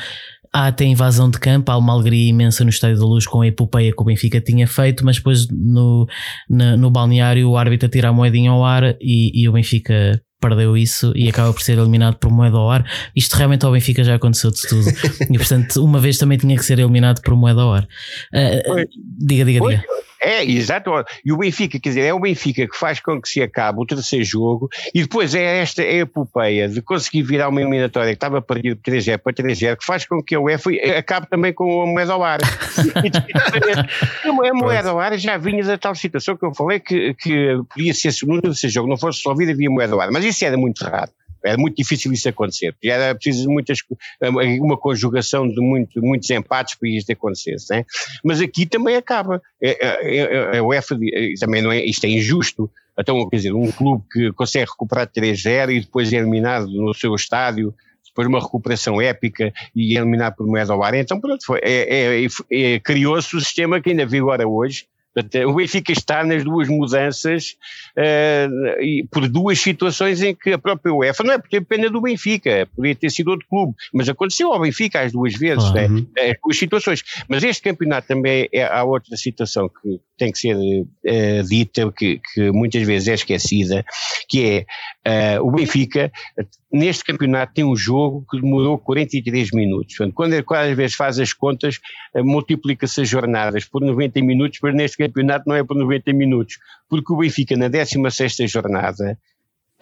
[0.51, 3.47] Há até invasão de campo, há uma alegria imensa no Estádio da Luz com a
[3.47, 6.07] epopeia que o Benfica tinha feito, mas depois no,
[6.49, 10.77] no, no balneário o árbitro tira a moedinha ao ar e, e o Benfica perdeu
[10.77, 12.85] isso e acaba por ser eliminado por moeda ao ar.
[13.15, 14.85] Isto realmente ao Benfica já aconteceu de tudo.
[15.31, 17.85] e portanto, uma vez também tinha que ser eliminado por moeda ao ar.
[17.85, 18.87] Uh,
[19.19, 19.85] diga, diga, diga.
[20.23, 20.91] É, exato.
[21.25, 23.87] E o Benfica, quer dizer, é o Benfica que faz com que se acabe o
[23.87, 28.77] terceiro jogo e depois é esta epopeia de conseguir virar uma eliminatória que estava perdido
[28.77, 32.13] de 3-0 para 3-0 que faz com que a UEFA acabe também com a moeda
[32.13, 32.39] ao ar.
[34.49, 37.93] a moeda ao ar já vinha da tal situação que eu falei que, que podia
[37.93, 40.11] ser segundo o terceiro jogo, não fosse resolvido, havia moeda ao ar.
[40.13, 41.11] Mas isso era muito raro.
[41.45, 42.75] Era muito difícil isso acontecer.
[42.83, 43.79] Já era preciso muitas,
[44.61, 47.57] uma conjugação de muito, muitos empates para isto acontecer.
[47.71, 47.85] Né?
[48.25, 49.41] Mas aqui também acaba.
[49.61, 50.99] É, é, é, a UEFA
[51.41, 52.71] também não é, isto é injusto.
[52.99, 57.15] Então, quer dizer, um clube que consegue recuperar 3-0 e depois é eliminado no seu
[57.15, 57.75] estádio,
[58.13, 60.95] depois uma recuperação épica e é eliminado por moeda ao ar.
[60.95, 64.87] Então, pronto, é, é, é criou-se o sistema que ainda vigora hoje,
[65.47, 67.57] o Benfica está nas duas mudanças
[67.99, 72.01] uh, por duas situações em que a própria UEFA, não é por ter pena do
[72.01, 75.85] Benfica, poderia ter sido outro clube, mas aconteceu ao Benfica as duas vezes, né?
[76.19, 77.03] as duas situações.
[77.29, 82.21] Mas este campeonato também é, há outra situação que tem que ser uh, dita, que,
[82.33, 83.85] que, muitas vezes é esquecida,
[84.29, 84.67] que
[85.05, 86.11] é uh, o Benfica
[86.73, 89.95] neste campeonato tem um jogo que demorou 43 minutos.
[90.15, 91.79] Quando, é, quando às vezes faz as contas,
[92.17, 96.59] multiplica-se as jornadas por 90 minutos, mas neste campeonato não é por 90 minutos,
[96.89, 99.19] porque o Benfica na 16ª jornada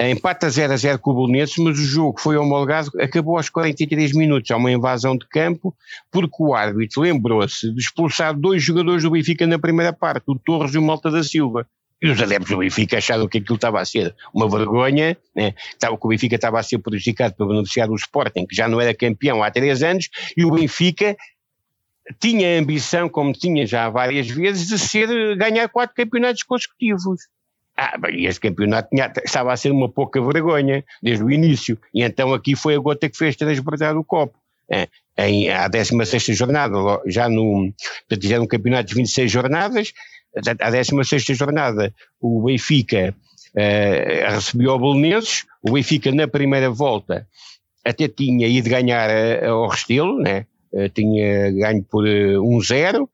[0.09, 4.12] empata 0 a 0 com o Bolonenses, mas o jogo foi homologado, acabou aos 43
[4.14, 5.74] minutos, há uma invasão de campo,
[6.10, 10.74] porque o árbitro lembrou-se de expulsar dois jogadores do Benfica na primeira parte, o Torres
[10.74, 11.66] e o Malta da Silva.
[12.02, 15.52] E os adeptos do Benfica acharam que aquilo estava a ser uma vergonha, né?
[15.52, 18.94] que o Benfica estava a ser prejudicado para beneficiar o Sporting, que já não era
[18.94, 21.14] campeão há três anos, e o Benfica
[22.19, 27.03] tinha a ambição, como tinha já várias vezes, de ser, ganhar quatro campeonatos consecutivos.
[27.77, 32.03] Ah, bem, este campeonato tinha, estava a ser uma pouca vergonha, desde o início, e
[32.03, 34.39] então aqui foi a gota que fez transbordar o copo.
[34.73, 34.89] É,
[35.19, 36.77] em, à 16 jornada,
[37.07, 37.73] já no,
[38.20, 39.93] já no campeonato de 26 jornadas,
[40.61, 43.15] à 16 jornada, o Benfica
[43.57, 47.27] eh, recebeu o Bolonenses, o Benfica na primeira volta
[47.85, 50.47] até tinha ido ganhar eh, ao Restelo, né?
[50.72, 53.09] Eh, tinha ganho por 1-0, uh, uh,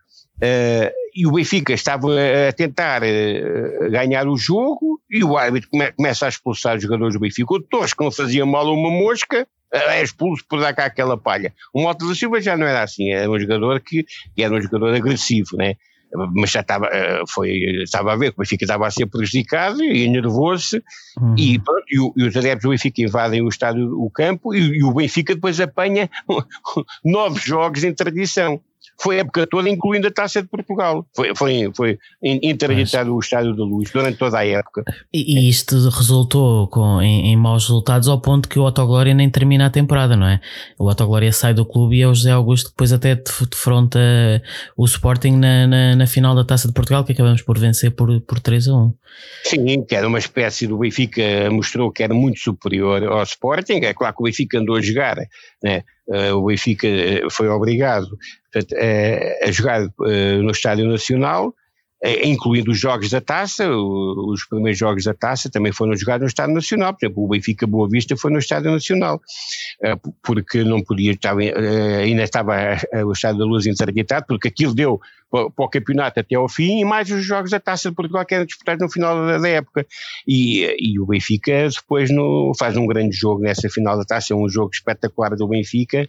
[1.14, 2.08] e o Benfica estava
[2.48, 7.14] a tentar uh, ganhar o jogo, e o árbitro come, começa a expulsar os jogadores
[7.14, 7.54] do Benfica.
[7.54, 11.52] O Torres, que não fazia mal uma mosca, é expulso por dar cá aquela palha.
[11.72, 14.04] O Mota da Silva já não era assim, era um jogador que,
[14.34, 15.76] que era um jogador agressivo, né?
[16.34, 16.88] Mas já estava,
[17.28, 17.50] foi,
[17.82, 20.82] estava a ver que o Benfica estava a ser prejudicado e nervoso-se
[21.20, 21.34] uhum.
[21.36, 24.84] e, pronto, e, e, os adeptos do Benfica invadem o estádio, o campo e, e
[24.84, 26.08] o Benfica depois apanha
[27.04, 28.60] nove jogos em tradição
[28.98, 31.06] foi a época toda, incluindo a Taça de Portugal.
[31.14, 34.84] Foi, foi, foi interditado o Estádio da Luz durante toda a época.
[35.12, 39.28] E, e isto resultou com, em, em, maus resultados ao ponto que o Autoglória nem
[39.28, 40.40] termina a temporada, não é?
[40.78, 43.98] O Autoglória sai do clube e é o José Augusto que depois até defronta
[44.76, 48.20] o Sporting na, na, na, final da Taça de Portugal que acabamos por vencer por,
[48.22, 48.94] por 3 a 1.
[49.44, 53.80] Sim, que era uma espécie do Benfica, mostrou que era muito superior ao Sporting.
[53.82, 55.16] É claro que o Benfica andou a jogar,
[55.62, 55.82] né?
[56.08, 58.06] Uh, o Benfica eh, foi obrigado
[58.52, 61.52] portanto, a, a jogar uh, no Estádio Nacional,
[62.22, 66.54] incluindo os jogos da taça, os primeiros jogos da taça também foram jogados no Estádio
[66.54, 69.20] Nacional, por exemplo, o Benfica Boa Vista foi no Estádio Nacional,
[70.22, 71.18] porque não podia,
[72.00, 75.00] ainda estava o Estádio da Luz interditado, porque aquilo deu
[75.30, 78.34] para, o campeonato até ao fim e mais os jogos da Taça de Portugal que
[78.34, 79.86] eram disputados no final da, da época.
[80.26, 84.36] E, e, o Benfica depois no, faz um grande jogo nessa final da Taça, é
[84.36, 86.08] um jogo espetacular do Benfica,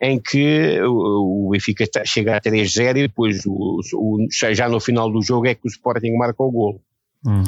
[0.00, 4.80] em que o, o Benfica está, chega a 3-0 e depois o, o, já no
[4.80, 6.80] final do jogo é que o Sporting marca o gol.
[7.24, 7.44] Uhum.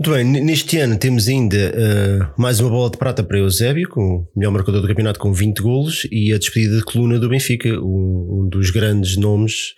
[0.00, 4.00] Muito bem, neste ano temos ainda uh, mais uma bola de prata para Eusébio, com
[4.00, 7.68] o melhor marcador do campeonato com 20 golos, e a despedida de coluna do Benfica,
[7.68, 9.74] um, um dos grandes nomes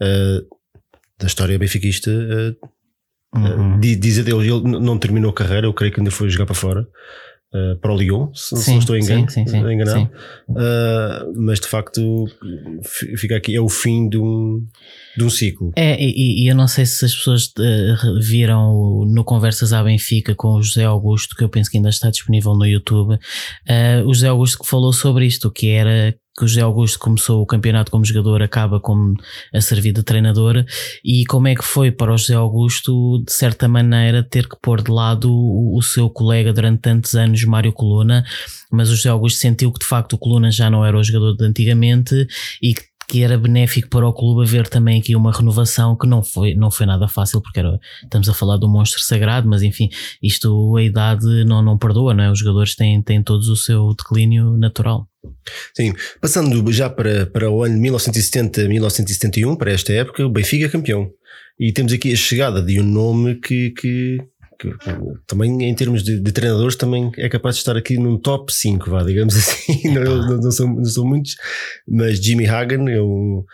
[0.00, 0.40] uh,
[1.18, 2.10] da história benfiquista.
[2.10, 3.78] Uh, uhum.
[3.78, 6.88] diz adeus, ele não terminou a carreira, eu creio que ainda foi jogar para fora.
[7.54, 10.10] Uh, para o Lyon, se, sim, não estou engano, sim, sim, enganado.
[10.48, 12.26] Uh, mas de facto
[13.16, 14.66] fica aqui, é o fim de um,
[15.16, 15.70] de um ciclo.
[15.76, 20.34] É, e, e eu não sei se as pessoas uh, viram no Conversas à Benfica
[20.34, 23.16] com o José Augusto, que eu penso que ainda está disponível no YouTube,
[24.04, 27.46] o José Augusto que falou sobre isto, que era que o José Augusto começou o
[27.46, 29.14] campeonato como jogador, acaba como
[29.54, 30.64] a servir de treinador,
[31.04, 34.82] e como é que foi para o José Augusto, de certa maneira, ter que pôr
[34.82, 38.24] de lado o, o seu colega durante tantos anos, Mário Coluna,
[38.70, 41.36] mas o José Augusto sentiu que de facto o Coluna já não era o jogador
[41.36, 42.26] de antigamente
[42.60, 46.22] e que que era benéfico para o clube haver também aqui uma renovação que não
[46.22, 49.88] foi, não foi nada fácil, porque era, estamos a falar do monstro sagrado, mas enfim,
[50.22, 52.30] isto a idade não, não perdoa, não é?
[52.30, 55.08] Os jogadores têm, têm todos o seu declínio natural.
[55.74, 61.10] Sim, passando já para, para o ano 1970-1971, para esta época, o Benfica é campeão.
[61.58, 64.18] E temos aqui a chegada de um nome que, que
[64.58, 64.74] que,
[65.26, 68.90] também em termos de, de, treinadores também é capaz de estar aqui num top 5,
[68.90, 71.36] vá, digamos assim, não, não, não, são, não são muitos,
[71.86, 73.44] mas Jimmy Hagan é um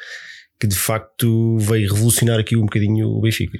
[0.60, 3.58] que de facto veio revolucionar aqui um bocadinho o Benfica.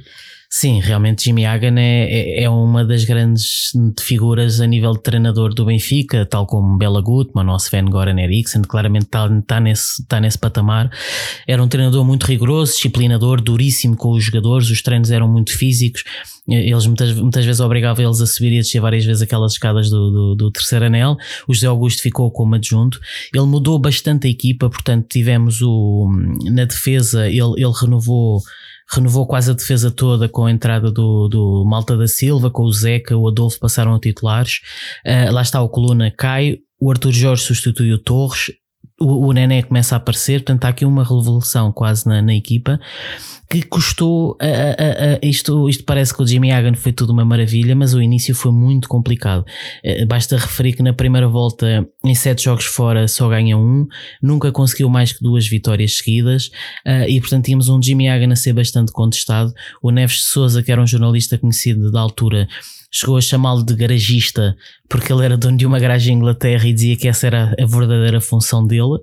[0.55, 5.55] Sim, realmente Jimmy Hagan é, é, é, uma das grandes figuras a nível de treinador
[5.55, 10.21] do Benfica, tal como Bela Gutmann ou Sven Goran Eriksson, claramente está, está, nesse, está
[10.21, 10.91] nesse patamar.
[11.49, 16.05] Era um treinador muito rigoroso, disciplinador, duríssimo com os jogadores, os treinos eram muito físicos,
[16.47, 19.89] eles muitas, muitas vezes obrigavam eles a subir e a descer várias vezes aquelas escadas
[19.89, 21.17] do, do, do terceiro anel.
[21.49, 23.01] O José Augusto ficou como adjunto.
[23.33, 26.11] Ele mudou bastante a equipa, portanto tivemos o,
[26.51, 28.43] na defesa, ele, ele renovou
[28.91, 32.73] renovou quase a defesa toda com a entrada do, do Malta da Silva, com o
[32.73, 34.61] Zeca, o Adolfo passaram a titulares.
[35.07, 38.51] Uh, lá está o Coluna cai, o Arthur Jorge substitui o Torres,
[39.01, 42.81] o, o Nené começa a aparecer, portanto há aqui uma revolução quase na, na equipa
[43.53, 47.23] que custou a, a, a, isto, isto parece que o Jimmy Hagan foi tudo uma
[47.23, 49.45] maravilha, mas o início foi muito complicado.
[49.85, 53.87] Eh, basta referir que na primeira volta, em sete jogos fora, só ganha um,
[54.23, 56.51] nunca conseguiu mais que duas vitórias seguidas,
[56.83, 59.53] eh, e portanto tínhamos um Jimmy Hagan a ser bastante contestado.
[59.83, 62.49] O Neves Souza, que era um jornalista conhecido da altura,
[62.91, 64.57] chegou a chamá-lo de garagista
[64.89, 67.67] porque ele era dono de uma garagem em Inglaterra e dizia que essa era a
[67.67, 68.99] verdadeira função dele.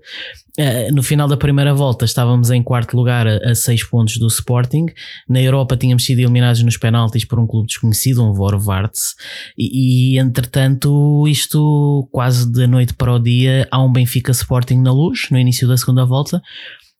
[0.58, 4.28] Uh, no final da primeira volta estávamos em quarto lugar a, a seis pontos do
[4.28, 4.88] Sporting.
[5.28, 9.16] Na Europa tínhamos sido eliminados nos penaltis por um clube desconhecido, um Vorvarts.
[9.58, 14.92] E, e entretanto, isto quase de noite para o dia, há um Benfica Sporting na
[14.92, 16.42] luz, no início da segunda volta.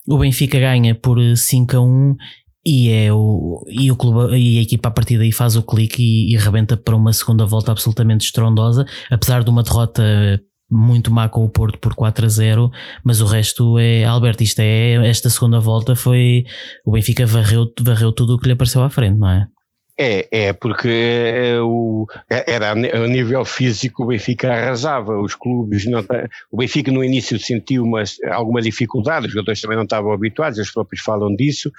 [0.08, 2.16] O Benfica ganha por 5 a 1
[2.66, 6.04] e, é o, e, o clube, e a equipa a partir daí faz o clique
[6.04, 10.04] e, e rebenta para uma segunda volta absolutamente estrondosa, apesar de uma derrota
[10.70, 12.72] muito má com o Porto por 4 a 0,
[13.04, 16.46] mas o resto é, Alberto, isto é, esta segunda volta foi,
[16.86, 19.48] o Benfica varreu, varreu tudo o que lhe apareceu à frente, não é?
[20.02, 26.00] É, é porque é, o, era a nível físico o Benfica arrasava, os clubes não,
[26.50, 28.02] o Benfica no início sentiu uma,
[28.32, 31.70] alguma dificuldade, os jogadores também não estavam habituados, eles próprios falam disso,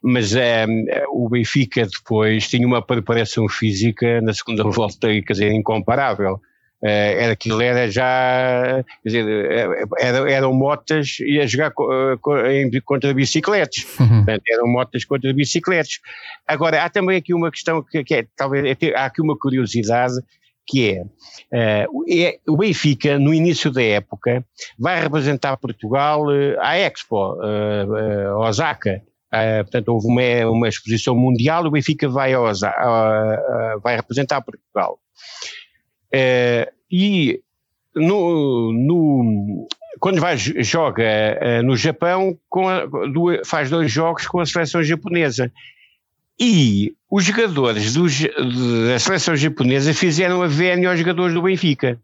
[0.00, 0.64] mas é,
[1.08, 6.40] o Benfica depois tinha uma preparação física na segunda volta, quer dizer, incomparável.
[6.84, 12.80] Eh, era aquilo era já, quer dizer, eh, era, eram motas e a jogar eh,
[12.84, 14.24] contra bicicletas, uhum.
[14.24, 16.00] Portanto, eram motas contra bicicletas.
[16.46, 20.16] Agora, há também aqui uma questão que, que é, talvez, é há aqui uma curiosidade,
[20.68, 24.44] que é, uh, é, o Benfica, no início da época,
[24.76, 29.00] vai representar Portugal uh, à Expo, uh, Osaka.
[29.62, 34.98] portanto, houve uma, uma exposição mundial, o Benfica vai, a Osaka, vai representar Portugal.
[36.12, 37.40] É, e
[37.94, 39.68] no, no,
[39.98, 42.38] quando vai, joga uh, no Japão,
[42.68, 45.50] a, do, faz dois jogos com a seleção japonesa.
[46.38, 51.98] E os jogadores dos, da seleção japonesa fizeram a vénia aos jogadores do Benfica.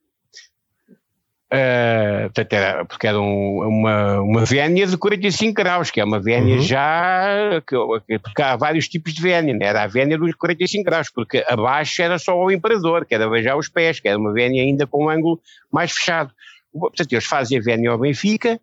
[1.53, 6.19] Uh, portanto, era, porque era um, uma, uma vénia de 45 graus, que é uma
[6.19, 6.63] vénia uhum.
[6.63, 7.63] já.
[7.67, 7.77] Que,
[8.19, 9.67] porque há vários tipos de vénia, né?
[9.67, 13.57] era a vénia dos 45 graus, porque abaixo era só o imperador, que era beijar
[13.57, 15.39] os pés, que era uma vénia ainda com um ângulo
[15.71, 16.33] mais fechado.
[16.73, 18.59] Portanto, eles fazem a vénia ao Benfica,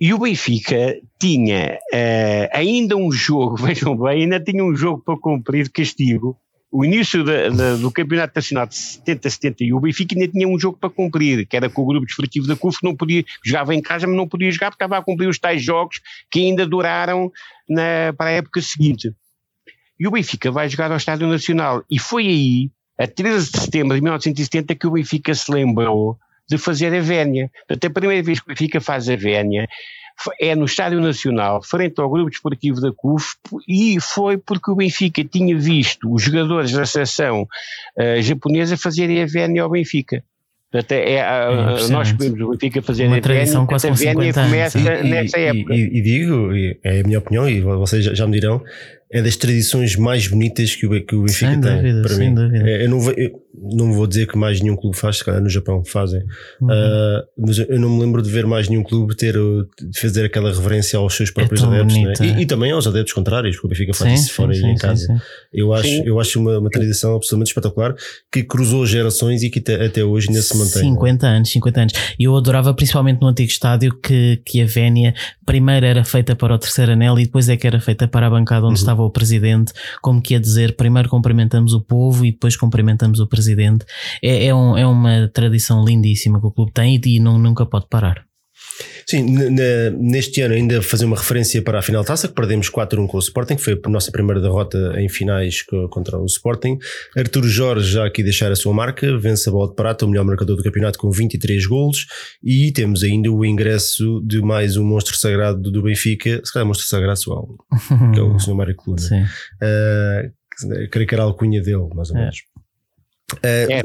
[0.00, 5.18] e o Benfica tinha uh, ainda um jogo, vejam bem, ainda tinha um jogo para
[5.18, 6.38] cumprir castigo,
[6.70, 10.78] o início da, da, do Campeonato Nacional de 70-71, o Benfica ainda tinha um jogo
[10.78, 13.82] para cumprir, que era com o grupo desportivo da CUF, que não podia, jogava em
[13.82, 17.30] casa, mas não podia jogar porque estava a cumprir os tais jogos que ainda duraram
[17.68, 19.12] na, para a época seguinte.
[19.98, 21.84] E o Benfica vai jogar ao Estádio Nacional.
[21.90, 26.16] E foi aí, a 13 de setembro de 1970, que o Benfica se lembrou
[26.48, 27.50] de fazer a vénia.
[27.66, 29.68] Portanto, a primeira vez que o Benfica faz a vénia
[30.40, 33.36] é no Estádio Nacional, frente ao Grupo Desportivo da CUF,
[33.68, 39.26] e foi porque o Benfica tinha visto os jogadores da seleção uh, japonesa fazerem a
[39.26, 40.22] vénia ao Benfica.
[40.70, 44.78] Portanto, é, é, nós podemos o Benfica fazer Uma a tradição quase a vénia começa
[44.78, 45.74] e, nessa e, época.
[45.74, 46.50] E, e, digo,
[46.84, 48.62] é a minha opinião, e vocês já, já me dirão,
[49.12, 51.76] é das tradições mais bonitas que o, que o Benfica sem tem.
[51.76, 52.34] Dúvida, para mim.
[52.64, 55.42] É, eu, não vou, eu não vou dizer que mais nenhum clube faz, se calhar
[55.42, 56.22] no Japão fazem,
[56.60, 56.68] uhum.
[56.68, 60.52] uh, mas eu não me lembro de ver mais nenhum clube ter de fazer aquela
[60.52, 62.14] reverência aos seus próprios é adeptos né?
[62.20, 64.70] e, e, também aos adeptos contrários, porque o Benfica faz sim, isso fora sim, e
[64.70, 65.06] em casa.
[65.06, 65.20] Sim,
[65.52, 67.94] eu acho, eu acho uma, uma tradição absolutamente espetacular
[68.30, 70.82] que cruzou gerações e que até, até hoje ainda se mantém.
[70.82, 71.36] 50 né?
[71.36, 71.92] anos, 50 anos.
[72.16, 75.14] E eu adorava principalmente no antigo estádio que, que a Vénia
[75.44, 78.30] primeiro era feita para o terceiro anel e depois é que era feita para a
[78.30, 78.74] bancada onde uhum.
[78.74, 83.26] estava o presidente como que ia dizer, primeiro cumprimentamos o povo e depois cumprimentamos o
[83.26, 83.84] presidente.
[84.22, 87.66] É, é, um, é uma tradição lindíssima que o clube tem e, e não, nunca
[87.66, 88.29] pode parar.
[89.10, 89.24] Sim,
[89.98, 93.20] neste ano ainda fazer uma referência para a final taça, que perdemos 4-1 com o
[93.20, 96.78] Sporting, que foi a nossa primeira derrota em finais contra o Sporting.
[97.16, 100.24] Arturo Jorge já aqui deixar a sua marca, vence a bola de prata, o melhor
[100.24, 102.06] marcador do campeonato com 23 golos,
[102.40, 106.86] e temos ainda o ingresso de mais um monstro sagrado do Benfica, se calhar monstro
[106.86, 107.48] sagrado só,
[108.14, 108.54] que é o Sr.
[108.54, 109.02] Mário Coluna.
[109.02, 109.22] Sim.
[109.22, 112.20] Uh, creio que era a alcunha dele, mais ou é.
[112.20, 112.36] menos.
[113.34, 113.82] Uh, é,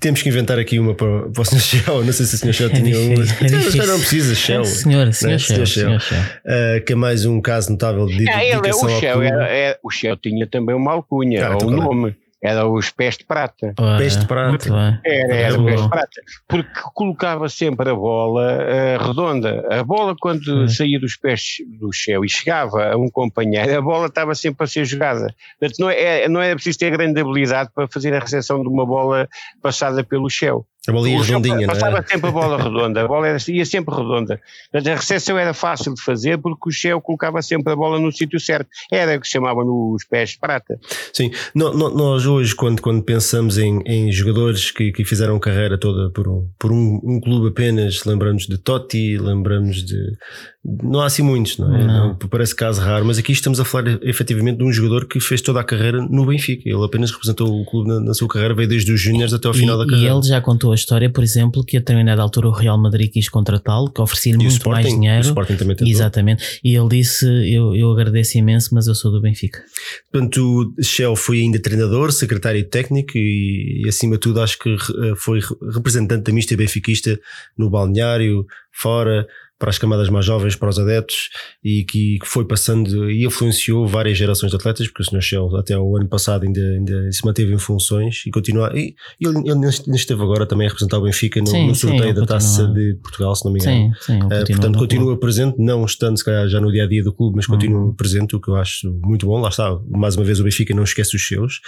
[0.00, 1.60] temos que inventar aqui uma para, para o Sr.
[1.60, 2.04] Shell.
[2.04, 2.52] Não sei se o Sr.
[2.52, 3.24] Shell é tinha uma.
[3.24, 4.64] É não precisa, Shell.
[4.64, 5.66] Senhor, senhor, Shell.
[5.66, 5.96] Shell.
[5.96, 9.78] Uh, que é mais um caso notável de é, dedicação ele, o, Shell, é, é,
[9.82, 11.82] o Shell tinha também uma alcunha, ah, ou um claro.
[11.82, 12.16] nome.
[12.42, 13.72] Era os pés de prata.
[13.98, 15.00] Pés de prata.
[15.04, 16.22] Era, era o pés de prata.
[16.48, 19.64] Porque colocava sempre a bola uh, redonda.
[19.70, 24.06] A bola, quando saía dos pés do céu e chegava a um companheiro, a bola
[24.06, 25.32] estava sempre a ser jogada.
[25.60, 28.84] Portanto, não é, não é preciso ter grande habilidade para fazer a recepção de uma
[28.84, 29.28] bola
[29.62, 30.66] passada pelo céu.
[30.88, 32.02] A bola ia redondinha, Passava é?
[32.02, 34.40] sempre a bola redonda, a bola era, ia sempre redonda.
[34.70, 38.10] Portanto, a recepção era fácil de fazer porque o Shell colocava sempre a bola no
[38.10, 38.68] sítio certo.
[38.90, 40.80] Era o que se chamava nos pés de prata.
[41.12, 45.78] Sim, no, no, nós hoje, quando, quando pensamos em, em jogadores que, que fizeram carreira
[45.78, 50.16] toda por um, por um, um clube apenas, lembramos de Totti, lembramos de.
[50.64, 51.84] Não há assim muitos, não é?
[51.84, 52.14] Não.
[52.30, 55.60] Parece caso raro, mas aqui estamos a falar efetivamente de um jogador que fez toda
[55.60, 56.62] a carreira no Benfica.
[56.68, 59.54] Ele apenas representou o clube na, na sua carreira, veio desde os Júniors até ao
[59.54, 60.12] final e, da carreira.
[60.12, 63.10] E ele já contou a história, por exemplo, que a determinada altura o Real Madrid
[63.10, 65.18] quis contratá-lo, que oferecia-lhe muito Sporting, mais dinheiro.
[65.18, 65.92] O Sporting também tentou.
[65.92, 66.60] Exatamente.
[66.64, 69.62] E ele disse: eu, eu agradeço imenso, mas eu sou do Benfica.
[70.10, 74.76] Portanto, o Shell foi ainda treinador, secretário técnico e, e, acima de tudo, acho que
[75.16, 75.40] foi
[75.74, 77.18] representante da mista benfiquista
[77.56, 79.26] no balneário, fora
[79.62, 81.30] para as camadas mais jovens, para os adeptos
[81.62, 85.22] e que, foi passando e influenciou várias gerações de atletas, porque o Sr.
[85.22, 88.72] Shell até o ano passado ainda, ainda se manteve em funções e continua.
[88.74, 92.14] E ele, ele esteve agora também a representar o Benfica no, sim, no sorteio sim,
[92.14, 93.94] da taça de Portugal, se não me engano.
[94.00, 97.04] Sim, sim, uh, portanto, continua presente, não estando se calhar já no dia a dia
[97.04, 97.94] do clube, mas continua uhum.
[97.94, 99.38] presente, o que eu acho muito bom.
[99.38, 101.60] Lá está, mais uma vez o Benfica não esquece os seus.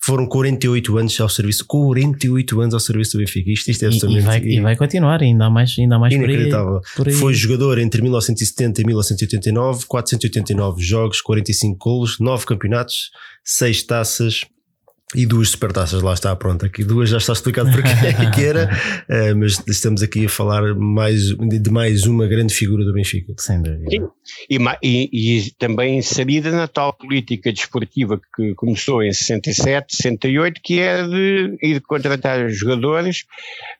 [0.00, 3.48] Foram 48 anos ao serviço, 48 anos ao serviço do Benfica.
[3.48, 4.18] Isto, isto é absolutamente.
[4.18, 6.47] E, e, vai, e vai continuar, ainda mais, ainda mais por aí
[7.18, 13.10] foi jogador entre 1970 e 1989, 489 jogos, 45 golos, 9 campeonatos,
[13.44, 14.44] 6 taças,
[15.14, 16.66] e duas supertaças, lá está, pronto.
[16.66, 18.70] Aqui duas já está explicado porque é que era,
[19.08, 23.32] uh, mas estamos aqui a falar mais, de mais uma grande figura do Benfica.
[23.38, 24.06] Sem dúvida.
[24.50, 30.78] E, e, e, também inserida na tal política desportiva que começou em 67, 68, que
[30.78, 33.24] era de ir contratar jogadores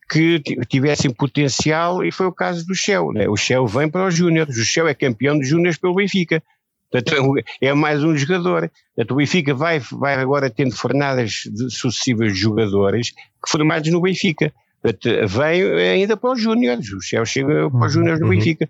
[0.08, 3.12] que tivessem potencial, e foi o caso do Shell.
[3.12, 3.28] Né?
[3.28, 6.42] O Shell vem para os Júniores, o Shell é campeão de Júniores pelo Benfica.
[6.90, 8.70] Portanto, é mais um jogador.
[8.94, 14.52] Portanto, o Benfica vai, vai agora tendo fornadas de sucessivas jogadores que formados no Benfica.
[14.80, 16.90] Portanto, vem ainda para os Júniores.
[16.92, 18.30] O Shell chega para os Júniores do uhum.
[18.30, 18.68] Benfica.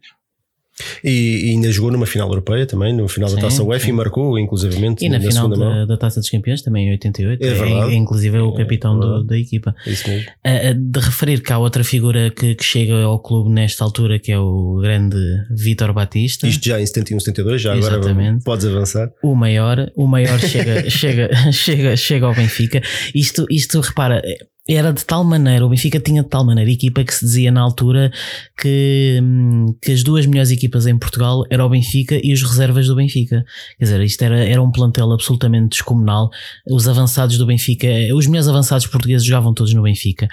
[1.02, 3.92] E, e, ainda jogou numa final europeia também, no final sim, da Taça UEFA e
[3.92, 7.42] marcou, inclusivamente, e na, na final da, da, Taça dos Campeões também em 88.
[7.44, 7.92] É, verdade.
[7.92, 9.74] É, inclusive é o capitão é do, da equipa.
[9.86, 10.30] É isso mesmo.
[10.76, 14.38] de referir que há outra figura que, que, chega ao clube nesta altura, que é
[14.38, 15.18] o grande
[15.50, 16.46] Vítor Batista.
[16.46, 18.28] Isto já em 71, 72, já Exatamente.
[18.28, 19.10] agora podes avançar.
[19.22, 22.82] O maior, o maior chega, chega, chega, chega ao Benfica.
[23.14, 24.22] Isto, isto repara,
[24.68, 27.62] era de tal maneira, o Benfica tinha de tal maneira equipa que se dizia na
[27.62, 28.12] altura
[28.60, 32.86] que, hum, que as duas melhores equipas em Portugal eram o Benfica e os reservas
[32.86, 33.44] do Benfica.
[33.78, 36.30] Quer dizer, isto era, era um plantel absolutamente descomunal.
[36.70, 40.28] Os avançados do Benfica, os melhores avançados portugueses jogavam todos no Benfica.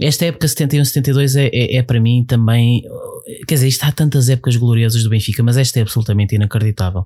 [0.00, 2.82] Esta época 71-72 é, é, é, para mim também.
[3.46, 7.04] Quer dizer, isto há tantas épocas gloriosas do Benfica, mas esta é absolutamente inacreditável.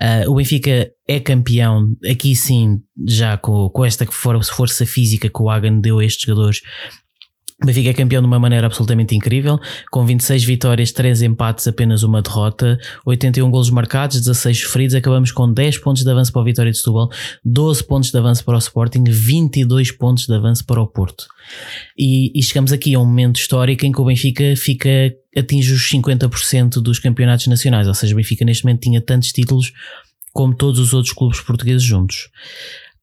[0.00, 5.50] Uh, o Benfica é campeão, aqui sim, já com, com esta força física que o
[5.50, 6.62] Hagan deu a estes jogadores,
[7.60, 9.58] o Benfica é campeão de uma maneira absolutamente incrível,
[9.90, 15.52] com 26 vitórias, 3 empates, apenas uma derrota, 81 golos marcados, 16 feridos, acabamos com
[15.52, 17.08] 10 pontos de avanço para a Vitória de Setúbal,
[17.44, 21.26] 12 pontos de avanço para o Sporting, 22 pontos de avanço para o Porto.
[21.98, 25.90] E, e chegamos aqui a um momento histórico em que o Benfica fica, atinge os
[25.90, 29.72] 50% dos campeonatos nacionais, ou seja, o Benfica neste momento tinha tantos títulos
[30.32, 32.28] como todos os outros clubes portugueses juntos.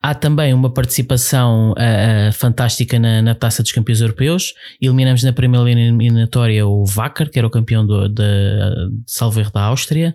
[0.06, 4.54] Há também uma participação uh, fantástica na, na, Taça dos Campeões Europeus.
[4.80, 9.64] Eliminamos na primeira eliminatória o Vacar, que era o campeão do, de, de Salver da
[9.64, 10.14] Áustria.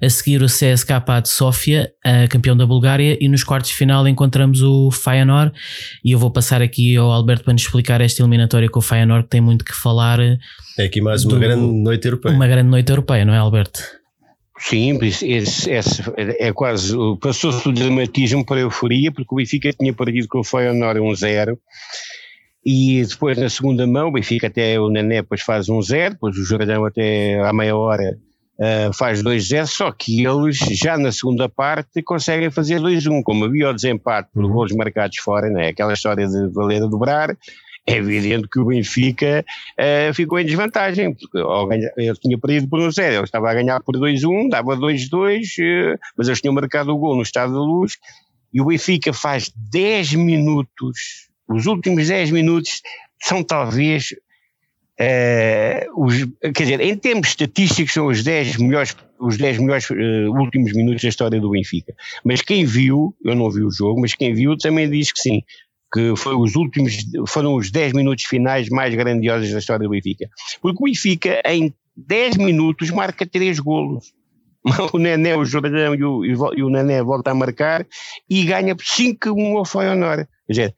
[0.00, 3.18] A seguir o CSKA de Sofia, uh, campeão da Bulgária.
[3.20, 5.52] E nos quartos de final encontramos o Feyenoord.
[6.04, 9.24] E eu vou passar aqui ao Alberto para nos explicar esta eliminatória com o Feyenoord,
[9.24, 10.20] que tem muito que falar.
[10.78, 12.32] É aqui mais uma do, grande noite europeia.
[12.32, 14.01] Uma grande noite europeia, não é, Alberto?
[14.64, 15.70] Sim, esse,
[16.16, 16.94] é quase.
[17.20, 21.58] Passou-se do dramatismo para a euforia, porque o Benfica tinha perdido com o Feyenoord 1-0.
[22.64, 26.44] E depois, na segunda mão, o Benfica até o Nené depois faz 1-0, depois o
[26.44, 28.16] Jordão até à meia hora
[28.58, 33.70] uh, faz 2-0, só que eles já na segunda parte conseguem fazer 2-1, como havia
[33.70, 35.68] o desempate por gols marcados fora, né?
[35.68, 37.36] aquela história de valer a dobrar,
[37.86, 39.44] é evidente que o Benfica
[39.78, 41.38] uh, ficou em desvantagem, porque
[41.96, 46.28] ele tinha perdido por 1-0, ele estava a ganhar por 2-1, dava 2-2, uh, mas
[46.28, 47.98] eles tinham marcado o gol no Estado da Luz,
[48.52, 52.82] e o Benfica faz 10 minutos, os últimos 10 minutos
[53.20, 54.14] são talvez
[55.00, 56.14] Uh, os,
[56.54, 59.94] quer dizer, em termos estatísticos, são os 10 melhores, os 10 melhores uh,
[60.38, 61.94] últimos minutos da história do Benfica.
[62.24, 65.42] Mas quem viu, eu não vi o jogo, mas quem viu também diz que sim,
[65.92, 66.96] que foi os últimos,
[67.28, 70.28] foram os 10 minutos finais mais grandiosos da história do Benfica.
[70.60, 74.12] Porque o Benfica, em 10 minutos, marca 3 golos.
[74.92, 77.84] O Nené, o Jordão e o, e o Nené volta a marcar
[78.30, 80.28] e ganha 5-1 ao Feyenoord.
[80.46, 80.74] Quer dizer,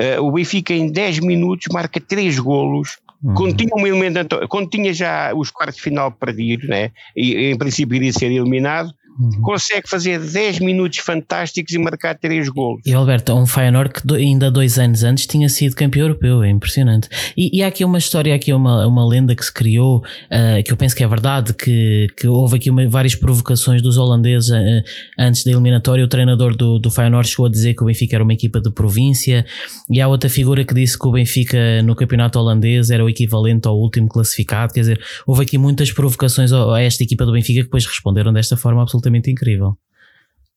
[0.00, 3.34] uh, o Benfica em 10 minutos marca 3 golos Uhum.
[3.34, 7.56] Quando, tinha um elemento, quando tinha já os quartos de final perdidos, né, e em
[7.56, 9.42] princípio iria ser eliminado, Uhum.
[9.42, 12.80] consegue fazer 10 minutos fantásticos e marcar 3 golos.
[12.84, 16.50] E Alberto, um Feyenoord que do, ainda dois anos antes tinha sido campeão europeu, é
[16.50, 17.08] impressionante.
[17.36, 20.72] E, e há aqui uma história, aqui uma, uma lenda que se criou, uh, que
[20.72, 24.82] eu penso que é verdade, que, que houve aqui uma, várias provocações dos holandeses uh,
[25.16, 26.04] antes da eliminatória.
[26.04, 28.70] O treinador do, do Feyenoord chegou a dizer que o Benfica era uma equipa de
[28.72, 29.46] província,
[29.88, 33.68] e há outra figura que disse que o Benfica no campeonato holandês era o equivalente
[33.68, 34.72] ao último classificado.
[34.72, 38.32] Quer dizer, houve aqui muitas provocações a, a esta equipa do Benfica que depois responderam
[38.32, 39.76] desta forma absolutamente absolutamente incrível.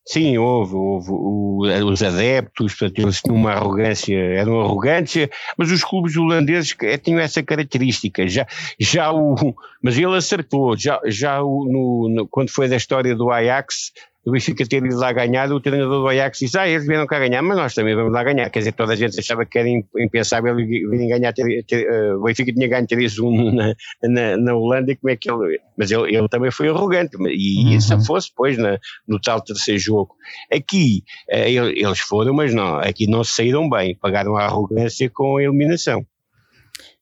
[0.06, 5.84] Sim, houve, houve o, os adeptos, portanto, eles tinham uma arrogância, eram arrogância, mas os
[5.84, 8.26] clubes holandeses tinham essa característica.
[8.26, 8.48] Já,
[8.80, 9.54] já o,
[9.84, 13.92] mas ele acertou, já, já o, no, no, quando foi da história do Ajax,
[14.28, 17.18] o Benfica ter ido lá ganhar, o treinador do Ajax disse, ah, eles vieram cá
[17.18, 18.50] ganhar, mas nós também vamos lá ganhar.
[18.50, 22.24] Quer dizer, toda a gente achava que era impensável virem ganhar, ter, ter, uh, o
[22.24, 23.74] Benfica tinha ganho 3-1 na,
[24.04, 25.62] na, na, Holanda, e como é que ele...
[25.78, 27.80] Mas ele, ele também foi arrogante, e uhum.
[27.80, 28.78] se fosse depois na,
[29.08, 30.14] no tal terceiro jogo.
[30.52, 35.44] Aqui, uh, eles foram, mas não, aqui não saíram bem, pagaram a arrogância com a
[35.44, 36.06] eliminação.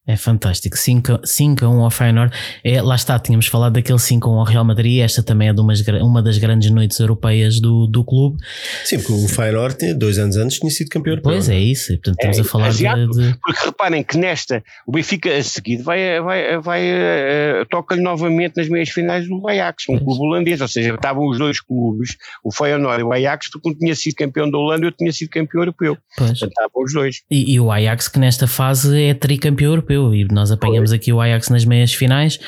[0.06, 0.78] É fantástico.
[0.78, 2.32] 5, 5 a 1 ao Feyenoord.
[2.62, 5.00] É, lá está, tínhamos falado daquele 5 a 1 ao Real Madrid.
[5.00, 8.36] Esta também é de umas, uma das grandes noites europeias do, do clube.
[8.84, 11.32] Sim, porque o Feyenoord, dois anos antes, tinha sido campeão europeu.
[11.32, 11.92] Pois é, é isso.
[11.94, 15.82] Portanto, estamos é, a falar de, de, Porque reparem que nesta, o Benfica a seguir
[15.82, 20.04] vai, vai, vai, uh, toca-lhe novamente nas meias finais do Ajax, um pois.
[20.04, 20.60] clube holandês.
[20.60, 24.14] Ou seja, estavam os dois clubes, o Feyenoord e o Ajax, porque um tinha sido
[24.14, 25.98] campeão da Holanda e outro tinha sido campeão europeu.
[26.16, 26.30] Pois.
[26.30, 27.22] Portanto, estavam os dois.
[27.28, 29.95] E, e o Ajax, que nesta fase é tricampeão europeu.
[30.14, 32.38] E nós apanhamos aqui o Ajax nas meias finais,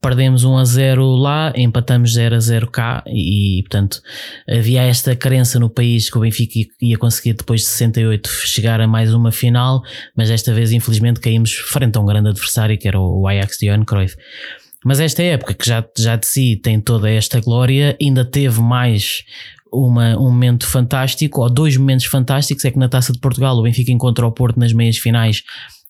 [0.00, 4.00] perdemos 1 a 0 lá, empatamos 0 a 0 cá e, portanto
[4.48, 8.86] havia esta crença no país que o Benfica ia conseguir depois de 68 chegar a
[8.86, 9.82] mais uma final,
[10.16, 13.68] mas desta vez infelizmente caímos frente a um grande adversário que era o Ajax de
[13.68, 14.16] Johan Cruyff.
[14.84, 19.24] Mas esta época, que já, já de si tem toda esta glória, ainda teve mais
[19.72, 23.62] uma, um momento fantástico, ou dois momentos fantásticos, é que na Taça de Portugal o
[23.62, 25.42] Benfica encontra o Porto nas meias finais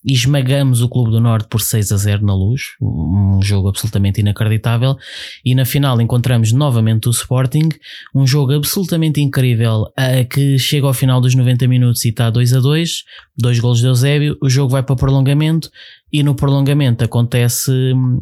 [0.04, 4.20] e esmagamos o Clube do Norte por 6 a 0 na luz, um jogo absolutamente
[4.20, 4.96] inacreditável.
[5.44, 7.70] E na final encontramos novamente o Sporting,
[8.14, 9.86] um jogo absolutamente incrível,
[10.30, 13.04] que chega ao final dos 90 minutos e está 2 a 2,
[13.36, 14.36] dois golos de Eusébio.
[14.42, 15.70] O jogo vai para o prolongamento
[16.12, 17.70] e no prolongamento acontece.
[17.70, 18.18] Hum,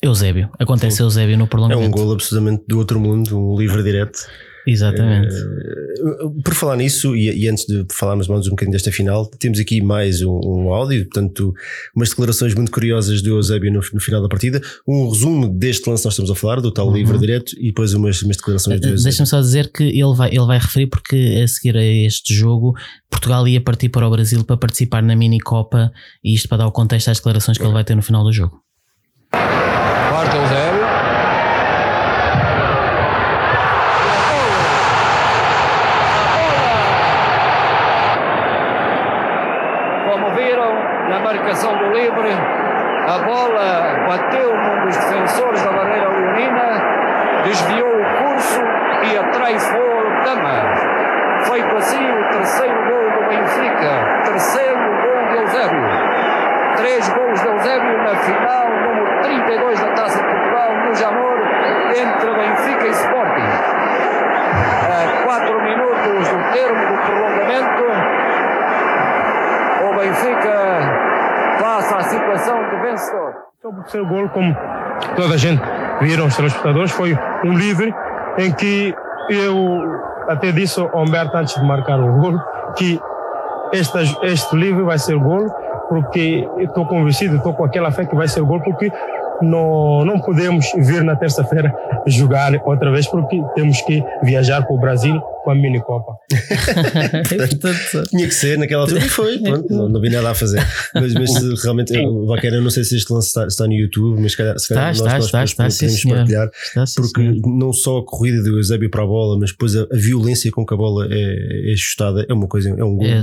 [0.00, 1.02] Eusébio, acontece Sim.
[1.02, 1.84] Eusébio no prolongamento.
[1.84, 4.20] É um gol absolutamente do outro mundo, um livre direto.
[4.66, 5.34] Exatamente.
[5.34, 9.58] Uh, por falar nisso, e, e, antes de falarmos mais um bocadinho desta final, temos
[9.58, 11.54] aqui mais um, um áudio, portanto,
[11.94, 16.02] umas declarações muito curiosas do Eusébio no, no, final da partida, um resumo deste lance
[16.02, 16.96] que nós estamos a falar, do tal uhum.
[16.96, 19.04] livre direto, e depois umas, umas declarações do Eusébio.
[19.04, 22.74] Deixa-me só dizer que ele vai, ele vai referir, porque a seguir a este jogo,
[23.10, 25.90] Portugal ia partir para o Brasil para participar na mini Copa,
[26.22, 28.32] e isto para dar o contexto às declarações que ele vai ter no final do
[28.32, 28.60] jogo.
[29.30, 30.98] Parte Eusébio.
[41.48, 42.30] marcação do livre.
[43.06, 48.60] A bola bateu num dos defensores da barreira leonina, desviou o curso
[49.02, 50.74] e atrai fora Dama.
[51.44, 55.88] Feito assim o terceiro gol do Benfica, terceiro gol de Eusébio.
[56.76, 61.38] Três gols de Eusébio na final, número 32 da Taça de Portugal, no Jamor,
[61.96, 63.50] entre Benfica e Sporting.
[64.84, 67.84] A quatro minutos do termo do prolongamento,
[69.82, 71.08] o Benfica
[71.58, 73.34] passa a situação de vencedor.
[73.78, 74.56] O terceiro gol, como
[75.14, 75.62] toda a gente
[76.00, 77.94] viram, os telespectadores, foi um livre
[78.36, 78.92] em que
[79.30, 79.80] eu
[80.28, 82.40] até disse ao Humberto antes de marcar o gol
[82.76, 83.00] que
[83.72, 85.46] este, este livre vai ser gol
[85.88, 88.90] porque estou convencido, estou com aquela fé que vai ser gol porque
[89.40, 91.72] não, não podemos vir na terça-feira
[92.04, 96.12] jogar outra vez porque temos que viajar para o Brasil com a mini Copa.
[98.10, 100.62] Tinha que ser naquela altura e foi, pronto, não, não vi nada a fazer.
[100.94, 104.20] Mas, mas realmente, eu, Vaqueira, eu não sei se este lance está, está no YouTube,
[104.20, 106.86] mas se calhar, se calhar Está, nós, está, nós está, está, podemos sim, partilhar, Está,
[106.86, 109.96] sim, porque não só a corrida do Eusébio para a bola, mas depois a, a
[109.96, 113.06] violência com que a bola é, é ajustada é uma coisa, é um gol.
[113.06, 113.22] É,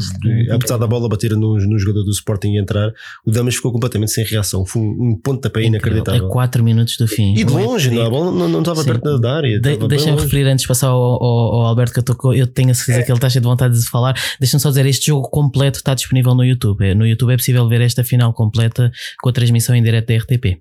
[0.51, 2.91] apesar da bola bater no, no jogador do Sporting e entrar,
[3.23, 4.65] o Damas ficou completamente sem reação.
[4.65, 6.25] Foi um, um pontapé inacreditável.
[6.25, 7.33] A 4 minutos do fim.
[7.37, 8.87] E de Um longe, não, a bola não, não estava Sim.
[8.87, 9.59] perto da área.
[9.59, 12.47] De, Deixa-me referir antes de passar ao, ao- ao Alberto que eu, tô, com- eu
[12.47, 14.13] tenho a certeza que ele está cheio de vontade de falar.
[14.39, 16.85] Deixa-me só dizer: este jogo completo está disponível no YouTube.
[16.85, 20.15] É, No YouTube é possível ver esta final completa com a transmissão em direto da
[20.17, 20.57] RTP.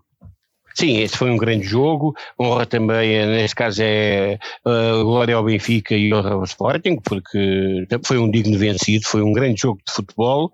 [0.77, 2.15] Sim, esse foi um grande jogo.
[2.41, 7.87] Honra também, eh, neste caso, é uh, glória ao Benfica e honra ao Sporting, porque
[8.05, 10.51] foi um digno vencido, foi um grande jogo de futebol.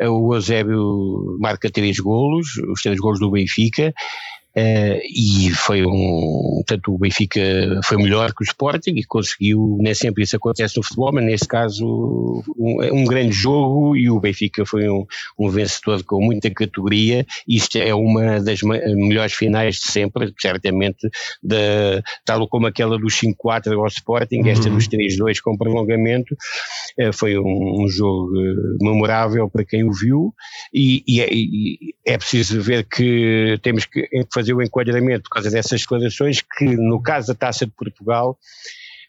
[0.00, 3.92] Eh, O Eusébio marca três golos, os três golos do Benfica.
[4.54, 7.40] Eh, e foi um, portanto o Benfica
[7.84, 11.46] foi melhor que o Sporting e conseguiu, nem sempre isso acontece no futebol, mas nesse
[11.46, 15.04] caso um, um grande jogo e o Benfica foi um,
[15.38, 17.26] um vencedor com muita categoria.
[17.46, 21.08] Isto é uma das melhores finais de sempre, certamente,
[21.42, 24.76] de, tal como aquela dos 5-4 ao Sporting, esta Uhum.
[24.76, 26.36] dos 3-2 com prolongamento.
[26.98, 30.34] Eh, Foi um, um jogo eh, memorável para quem o viu
[30.72, 34.08] e, e é, e é preciso ver que temos que
[34.40, 38.36] fazer o enquadramento por causa dessas declarações que no caso da Taça de Portugal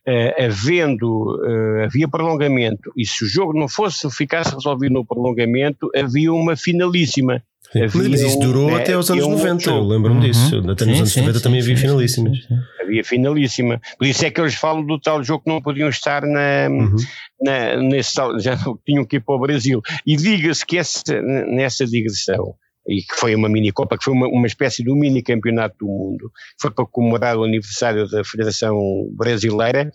[0.08, 5.90] eh, havendo, eh, havia prolongamento e se o jogo não fosse, ficasse resolvido no prolongamento,
[5.96, 7.44] havia uma finalíssima.
[7.72, 7.80] Sim.
[7.82, 9.88] Mas, Havia mas isso um- durou né, até aos anos um 90, eu jogo.
[9.94, 10.58] lembro-me disso.
[10.60, 10.72] Uhum.
[10.72, 12.38] Até nos Sim, anos sim, 90 sim, também sim, havia sim, finalíssimas.
[12.40, 12.56] sim, sim.
[12.82, 13.82] Havia finalíssima.
[13.98, 16.96] Por isso é que eles falam do tal jogo que não podiam estar na, Uhum.
[17.42, 19.80] na- nesse tal, já não tinham que ir para o Brasil.
[20.06, 22.56] E diga-se que essa, nessa digressão,
[22.92, 25.76] e que foi uma mini Copa, que foi uma, uma espécie de um mini campeonato
[25.80, 26.32] do mundo,
[26.62, 28.78] foi para comemorar o aniversário da Federação
[29.14, 29.92] Brasileira.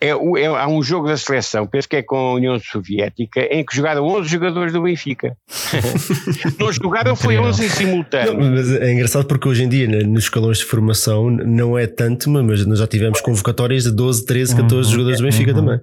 [0.00, 3.64] É, é- há um jogo da seleção, penso que é com a União Soviética, em
[3.64, 5.34] que jogaram 11 jogadores do Benfica.
[6.60, 8.34] não jogaram, foi 11 em simultâneo.
[8.34, 11.86] Não, mas é engraçado porque hoje em dia, né, nos escalões de formação, não é
[11.86, 14.92] tanto, mas nós já tivemos convocatórias de 12, 13, 14 Uhum.
[14.92, 15.56] jogadores do Benfica Uhum.
[15.58, 15.80] também.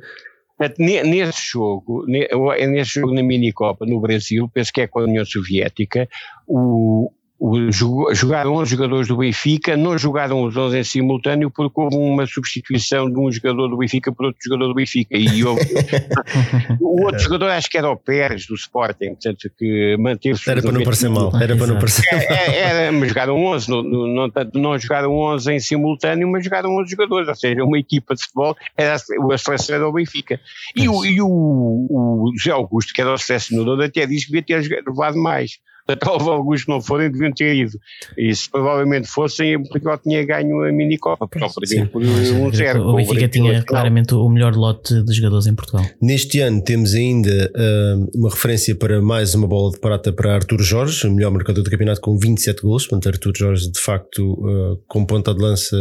[0.78, 2.28] Nesse jogo, ne-
[2.68, 6.08] nesse jogo na minicopa no Brasil, penso que é com a União Soviética,
[6.48, 7.12] o,
[7.44, 12.28] o, jogaram 11 jogadores do Benfica, não jogaram os 11 em simultâneo porque houve uma
[12.28, 15.18] substituição de um jogador do Benfica por outro jogador do Benfica.
[15.18, 15.62] E houve-
[16.80, 20.48] o outro jogador acho que era o Pérez do Sporting, portanto que manteve-se.
[20.52, 21.32] Era para não parecer mal.
[21.42, 22.22] Era para não parecer mal.
[22.22, 26.44] É, era, mas jogaram 11, não, não, não, tanto não jogaram 11 em simultâneo, mas
[26.44, 30.40] jogaram 11 jogadores, ou seja, uma equipa de futebol, era a seleção era o Benfica.
[30.76, 34.62] E, o, e o, o José Augusto, que era o selecionador, até disse que devia
[34.64, 35.54] ter levado mais.
[35.96, 37.80] Portanto, o Augusto não forem, deviam ter ido.
[38.18, 42.88] E se provavelmente fossem, Portugal tinha ganho a mini-copa, por um zero.
[42.88, 45.86] o Benfica tinha claramente o melhor lote de jogadores em Portugal.
[46.02, 50.62] Neste ano temos ainda ah, uma referência para mais uma bola de prata para Artur
[50.62, 52.88] Jorge, o melhor marcador do campeonato com 27 golos.
[52.88, 55.78] Portanto, Artur Jorge, de facto, ah, com ponta de lança.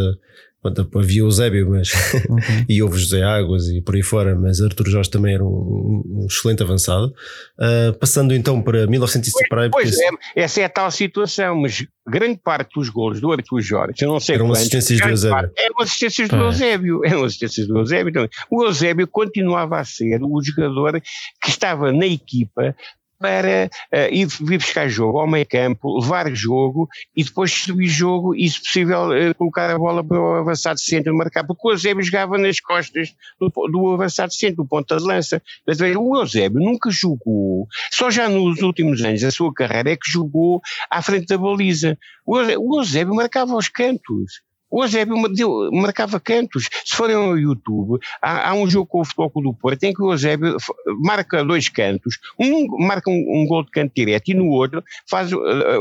[0.62, 1.89] Portanto, havia o Eusébio, mas
[2.69, 6.27] e houve José Águas e por aí fora, mas Artur Jorge também era um, um
[6.28, 7.12] excelente avançado.
[7.59, 11.57] Ah, passando então para 1970, para a época- Pois é, essa é a tal situação,
[11.61, 15.09] mas grande parte dos golos do Artur Jorge, eu não sei Eram quantos, assistências do
[15.09, 15.51] Eusébio.
[15.57, 16.61] Eram assistências do Pois.
[16.61, 17.05] Eusébio.
[17.05, 18.11] Eram assistências do Eusébio.
[18.11, 21.01] Então, o Eusébio continuava a ser o jogador
[21.43, 22.74] que estava na equipa
[23.20, 28.48] para eh, ir, buscar jogo ao meio campo, levar jogo e depois distribuir jogo e,
[28.48, 32.38] se possível, eh, colocar a bola para o avançado centro marcar, porque o Eusébio jogava
[32.38, 35.42] nas costas do, do avançado centro, do ponta de lança.
[35.66, 40.10] Portanto, O Eusébio nunca jogou, só já nos últimos anos da sua carreira é que
[40.10, 41.98] jogou à frente da baliza.
[42.24, 44.40] O Eusébio marcava aos cantos.
[44.70, 46.68] O Eusébio ma- deu- marcava cantos.
[46.84, 49.92] Se forem ao YouTube, há, há um jogo com o Futebol Clube do Porto em
[49.92, 50.56] que o Eusébio
[51.02, 55.32] marca dois cantos, um marca um, um gol de canto direto e no outro faz,
[55.32, 55.36] eh,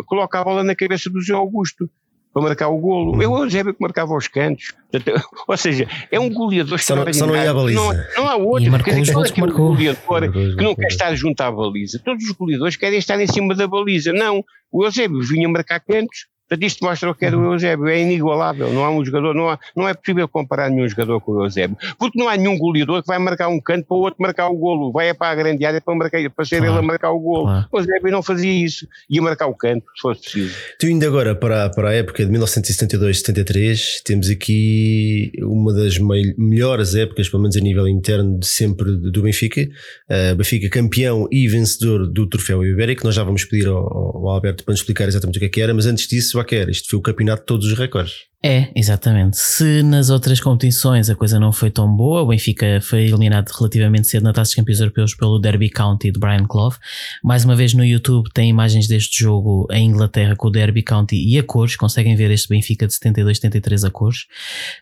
[0.08, 1.90] coloca a bola na cabeça do Zé Augusto
[2.34, 3.22] para marcar o golo.
[3.22, 4.74] É o Eusébio que marcava os cantos.
[5.48, 7.54] Ou seja, é um goleador Só não- só não à extraordinário.
[7.56, 8.08] baliza.
[8.16, 8.84] Não, não há outro.
[8.84, 9.68] Quer dizer, qual é que é marcou.
[9.76, 12.00] goleador Marcou que não quer estar junto à baliza.
[12.06, 14.14] Todos os goleadores querem estar em cima da baliza.
[14.14, 16.28] Não, o Eusébio vinha marcar cantos.
[16.50, 19.50] Portanto, isto mostra o que era o Eusébio, é inigualável, não há um jogador, não,
[19.50, 23.02] há, não é possível comparar nenhum jogador com o Eusébio, porque não há nenhum goleador
[23.02, 25.36] que vai marcar um canto para o outro marcar o golo, vai é para a
[25.36, 27.44] grande área para, marcar, para ser Claro, ele a marcar o golo.
[27.44, 27.68] claro.
[27.72, 30.56] O Eusébio não fazia isso, ia marcar o canto, se fosse preciso.
[30.80, 37.30] Tu indo agora para, para a época de 1972-73, temos aqui uma das melhores épocas,
[37.30, 39.62] pelo menos a nível interno, de sempre do do Benfica.
[40.10, 43.06] Uh, Benfica campeão e vencedor do Troféu Ibérico.
[43.06, 45.62] Nós já vamos pedir ao, ao Alberto para nos explicar exatamente o que é que
[45.62, 48.30] era, mas antes disso, Baquer, isto foi o campeonato de todos os recordes.
[48.42, 49.38] É, exatamente.
[49.38, 54.08] Se nas outras competições a coisa não foi tão boa, o Benfica foi eliminado relativamente
[54.08, 56.76] cedo na Taça dos Campeões Europeus pelo Derby County de Brian Clough.
[57.22, 61.18] Mais uma vez no YouTube tem imagens deste jogo em Inglaterra com o Derby County
[61.18, 64.20] e a cores, conseguem ver este Benfica de 72-73 a cores.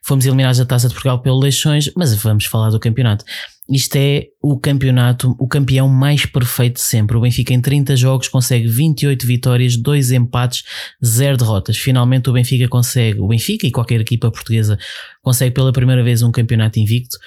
[0.04, 3.26] Fomos eliminados da Taça de Portugal pelo Leixões, mas vamos falar do campeonato.
[3.70, 7.18] Isto é o campeonato, o campeão mais perfeito de sempre.
[7.18, 10.64] O Benfica em 30 jogos consegue 28 vitórias, 2 empates,
[11.04, 11.78] 0 derrotas.
[11.78, 14.78] Finalmente o Benfica consegue, o Benfica e qualquer equipa portuguesa
[15.22, 17.18] consegue pela primeira vez um campeonato invicto.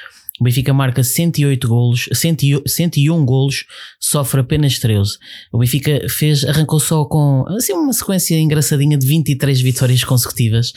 [0.41, 3.67] O Benfica marca 108 golos, 101 golos,
[4.01, 5.19] sofre apenas 13.
[5.53, 10.73] O Benfica fez, arrancou só com assim, uma sequência engraçadinha de 23 vitórias consecutivas.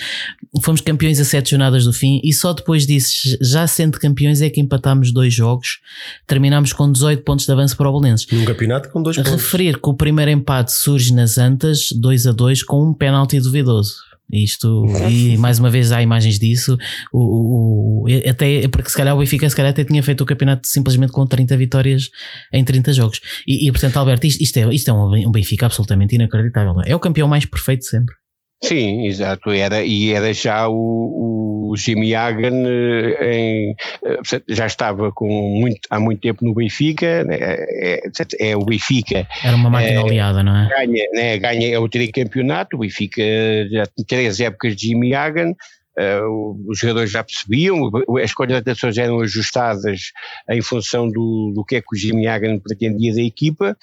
[0.61, 4.49] Fomos campeões a 7 jornadas do fim e só depois disso, já sendo campeões, é
[4.49, 5.79] que empatámos dois jogos.
[6.27, 8.27] Terminámos com 18 pontos de avanço para o Belenenses.
[8.29, 9.31] Num campeonato com dois pontos.
[9.31, 14.12] Referir que o primeiro empate surge nas Antas, 2 a 2, com um penalti duvidoso.
[14.31, 16.77] Isto, e mais uma vez há imagens disso.
[17.11, 20.67] O, o, até porque se calhar o Benfica se calhar até tinha feito o campeonato
[20.67, 22.09] simplesmente com 30 vitórias
[22.51, 23.21] em 30 jogos.
[23.47, 26.75] E, e portanto, Alberto, isto, isto, é, isto é um, um Benfica absolutamente inacreditável.
[26.85, 28.15] É o campeão mais perfeito sempre.
[28.63, 29.51] Sim, exato.
[29.51, 33.75] Era, e era já o, o Jimmy Hagan eh, em,
[34.05, 35.27] eh, já estava com
[35.59, 37.99] muito, há muito tempo no Benfica, né, é,
[38.39, 39.27] é, é o Benfica.
[39.43, 40.69] Era uma máquina é, aliada, não é?
[40.69, 43.21] Ganha, né, ganha é o tricampeonato, o Benfica
[43.69, 45.53] já tem três épocas de Jimmy Hagan,
[45.97, 47.89] Uh, os jogadores já percebiam,
[48.23, 50.11] as contratações eram ajustadas
[50.49, 53.77] em função do, do que é que o Jimmy Hagan pretendia da equipa,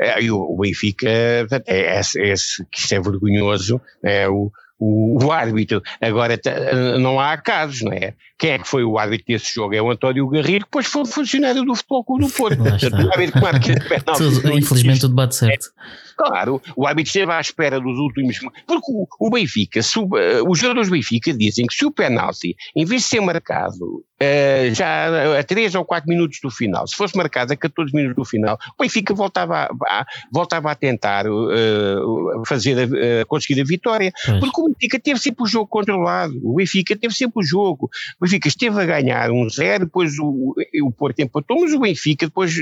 [0.00, 2.34] uh, e o, o Benfica, é, é, é,
[2.70, 5.80] que isto é vergonhoso, é o, o, o árbitro.
[6.00, 6.40] Agora
[6.98, 8.14] não há casos, não é?
[8.36, 9.74] Quem é que foi o árbitro desse jogo?
[9.74, 12.58] É o António Garrido, depois foi funcionário do Futebol Clube do Porto.
[14.52, 15.66] Infelizmente tudo bate certo.
[16.16, 18.38] Claro, o árbitro esteve à espera dos últimos.
[18.66, 20.08] Porque o, o Benfica, se, uh,
[20.48, 24.74] os jogadores do Benfica dizem que se o penalti, em vez de ser marcado uh,
[24.74, 28.24] já a 3 ou 4 minutos do final, se fosse marcado a 14 minutos do
[28.24, 34.12] final, o Benfica voltava a, a voltava a tentar uh, fazer a, conseguir a vitória.
[34.40, 37.90] Porque o Benfica teve sempre o jogo controlado, o Benfica teve sempre o jogo.
[38.20, 42.26] O Benfica esteve a ganhar um zero, depois o, o Porto empatou, mas o Benfica
[42.26, 42.54] depois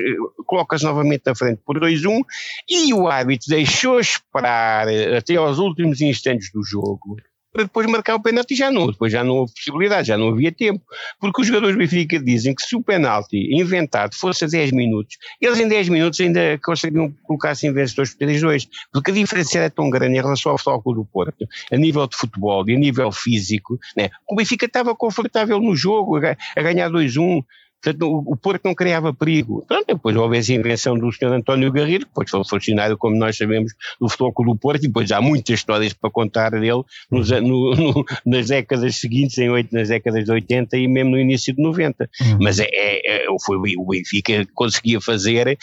[0.46, 2.22] coloca-se novamente na frente por 2-1
[2.68, 7.16] e o árbitro deixou esperar até aos últimos instantes do jogo
[7.52, 10.50] para depois marcar o penalti já não, depois já não houve possibilidade, já não havia
[10.50, 10.82] tempo,
[11.20, 15.18] porque os jogadores do Benfica dizem que se o penalti inventado fosse a 10 minutos,
[15.40, 19.70] eles em 10 minutos ainda conseguiam colocar-se em vencedores por 3-2, porque a diferença era
[19.70, 23.12] tão grande em relação ao Futebol do Porto, a nível de futebol e a nível
[23.12, 24.08] físico, né?
[24.28, 27.44] o Benfica estava confortável no jogo, a ganhar 2-1,
[27.82, 29.64] Portanto, o, o Porto não criava perigo.
[29.66, 31.32] Pronto, depois houve essa invenção do Sr.
[31.32, 35.10] António Garrido, que depois foi funcionário, como nós sabemos, do Futebol do Porto, e depois
[35.10, 39.88] há muitas histórias para contar dele nos, no, no, nas décadas seguintes, em 8, nas
[39.88, 42.08] décadas de 80 e mesmo no início de 90.
[42.20, 42.38] Uhum.
[42.40, 45.58] Mas é, é, é, foi o Benfica que conseguia fazer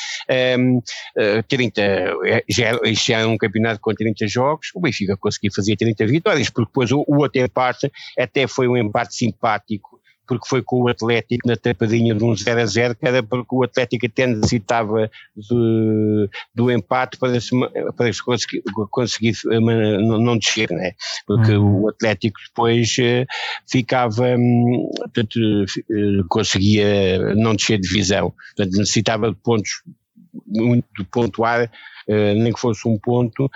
[0.60, 0.82] um,
[1.48, 6.06] 30, é, já, já é um campeonato com 30 jogos, o Benfica conseguia fazer 30
[6.06, 9.99] vitórias, porque depois o, o outro empate até foi um empate simpático
[10.30, 13.56] porque foi com o Atlético na tapadinha de um 0 a 0, que era porque
[13.56, 17.50] o Atlético até necessitava de, do empate para, se,
[17.98, 18.62] para se conseguir,
[18.92, 20.92] conseguir eh, não, descer, né?
[21.26, 21.82] porque uhum.
[21.82, 23.26] o Atlético depois uh,
[23.68, 29.82] ficava, um, portanto, uh, conseguia não descer de divisão, portanto necessitava de pontos
[30.46, 31.72] muito de pontuar,
[32.08, 33.50] uh, nem que fosse um ponto,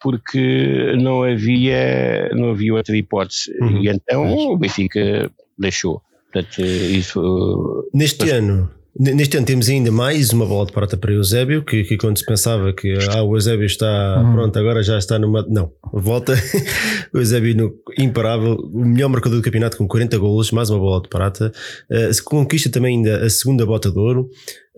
[0.00, 3.54] porque não havia, não havia outra hipótese.
[3.60, 3.82] Uhum.
[3.82, 6.02] E então o Benfica deixou.
[6.32, 7.88] Portanto, isso.
[7.94, 11.84] Neste ano, Neste ano temos ainda mais uma bola de prata para o Eusébio, que,
[11.84, 14.32] que quando se pensava que ah, o Eusébio está uhum.
[14.32, 15.46] pronto, agora já está numa.
[15.48, 16.34] Não, volta.
[17.14, 21.00] o Eusébio no, imparável, o melhor marcador do campeonato com 40 golos, mais uma bola
[21.00, 21.52] de prata.
[21.88, 24.28] Uh, se conquista também ainda a segunda bota de ouro.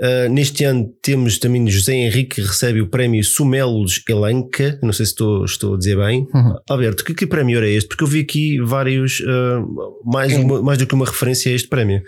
[0.01, 4.79] Uh, neste ano temos também José Henrique que recebe o prémio Sumelos Elanca.
[4.83, 6.27] Não sei se estou, estou a dizer bem.
[6.35, 6.55] Uhum.
[6.71, 7.89] Alberto, que, que prémio era este?
[7.89, 11.69] Porque eu vi aqui vários, uh, mais, uma, mais do que uma referência a este
[11.69, 12.03] prémio.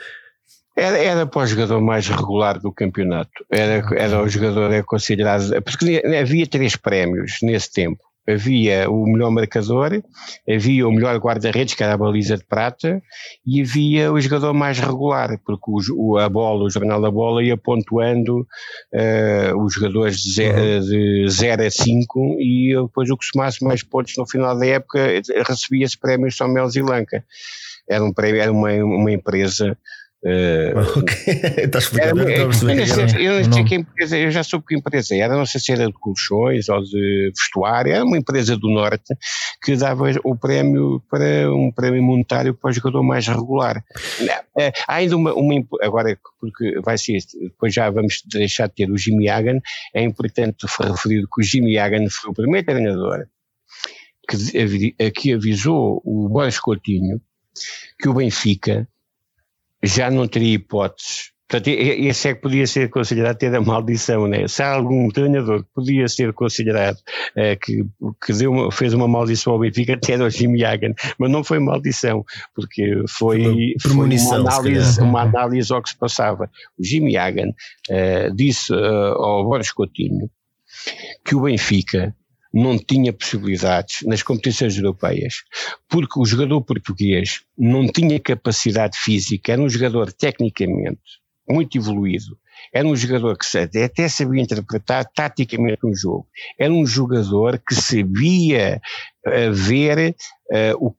[0.74, 3.44] Era, era para o jogador mais regular do campeonato.
[3.50, 5.50] Era, era o jogador é considerado.
[5.62, 8.00] Porque havia três prémios nesse tempo.
[8.28, 10.00] Havia o melhor marcador,
[10.48, 13.02] havia o melhor guarda-redes, que era a baliza de prata,
[13.44, 17.56] e havia o jogador mais regular, porque o, a bola, o jornal da bola ia
[17.56, 24.14] pontuando uh, os jogadores de 0 a 5 e depois o que somasse mais pontos
[24.16, 25.00] no final da época
[25.48, 27.24] recebia esse prémio São Mel Zilanca.
[27.88, 29.76] Era um prémio, era uma, uma empresa
[30.24, 31.14] Uh, ok,
[31.64, 32.20] está explicado.
[32.20, 35.36] Era, eu, não sei, eu, não sei que empresa, eu já soube que empresa era,
[35.36, 39.16] não sei se era de colchões ou de vestuário, era uma empresa do Norte
[39.60, 43.84] que dava o prémio para um prémio monetário para o jogador mais regular.
[44.20, 48.90] Uh, há ainda uma, uma, agora porque vai ser, depois já vamos deixar de ter
[48.90, 49.58] o Jimmy Hagan,
[49.92, 53.26] é importante referir que o Jimmy Hagan foi o primeiro treinador
[54.28, 57.20] que, que avisou o Boris Coutinho
[57.98, 58.88] que o Benfica
[59.82, 61.32] já não teria hipóteses.
[61.52, 64.48] Portanto, esse é que podia ser considerado ter a maldição, né?
[64.48, 66.96] Se há algum treinador que podia ser considerado
[67.36, 67.84] é, que,
[68.24, 71.44] que deu uma, fez uma maldição ao Benfica, até era o Jimmy Hagan, mas não
[71.44, 76.48] foi maldição, porque foi, foi uma, análise, uma análise ao que se passava.
[76.78, 77.50] O Jimmy Hagan
[77.90, 78.76] é, disse uh,
[79.22, 80.30] ao Boris Coutinho
[81.22, 82.16] que o Benfica
[82.52, 85.36] não tinha possibilidades nas competições europeias,
[85.88, 91.00] porque o jogador português não tinha capacidade física, era um jogador tecnicamente
[91.48, 92.38] muito evoluído,
[92.72, 96.26] era um jogador que até sabia interpretar taticamente um jogo,
[96.58, 98.80] era um jogador que sabia
[99.26, 100.14] uh, ver
[100.50, 100.94] uh, o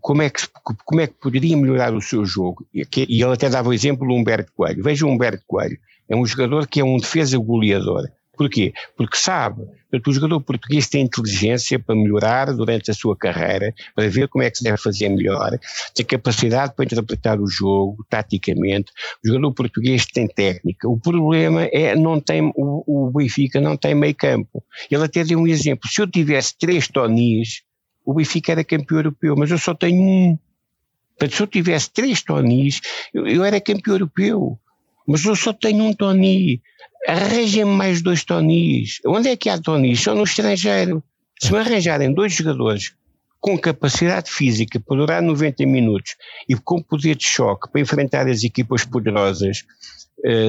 [0.00, 0.42] como é, que,
[0.84, 2.66] como é que poderia melhorar o seu jogo?
[2.72, 4.82] E, ele até dava o exemplo do Humberto Coelho.
[4.82, 5.76] Veja o Humberto Coelho.
[6.08, 8.08] É um jogador que é um defesa goleador.
[8.36, 8.72] Porquê?
[8.96, 14.08] Porque sabe, portanto, o jogador português tem inteligência para melhorar durante a sua carreira, para
[14.08, 15.58] ver como é que se deve fazer melhor,
[15.94, 18.92] tem capacidade para interpretar o jogo taticamente.
[19.24, 20.88] O jogador português tem técnica.
[20.88, 24.62] O problema é não tem o, o Benfica não tem meio campo.
[24.90, 25.88] Ele até deu um exemplo.
[25.88, 27.62] Se eu tivesse três Tonis,
[28.04, 30.38] o Benfica era campeão europeu, mas eu só tenho um.
[31.18, 32.80] Portanto, se eu tivesse três Tonis,
[33.14, 34.58] eu, eu era campeão europeu.
[35.06, 36.60] Mas eu só tenho um Tony
[37.06, 39.00] arranjem-me mais dois Tonis.
[39.06, 40.00] Onde é que há Tonis?
[40.00, 41.02] Só no estrangeiro.
[41.40, 42.94] Se me arranjarem dois jogadores
[43.40, 46.16] com capacidade física para durar 90 minutos
[46.48, 49.64] e com poder de choque para enfrentar as equipas poderosas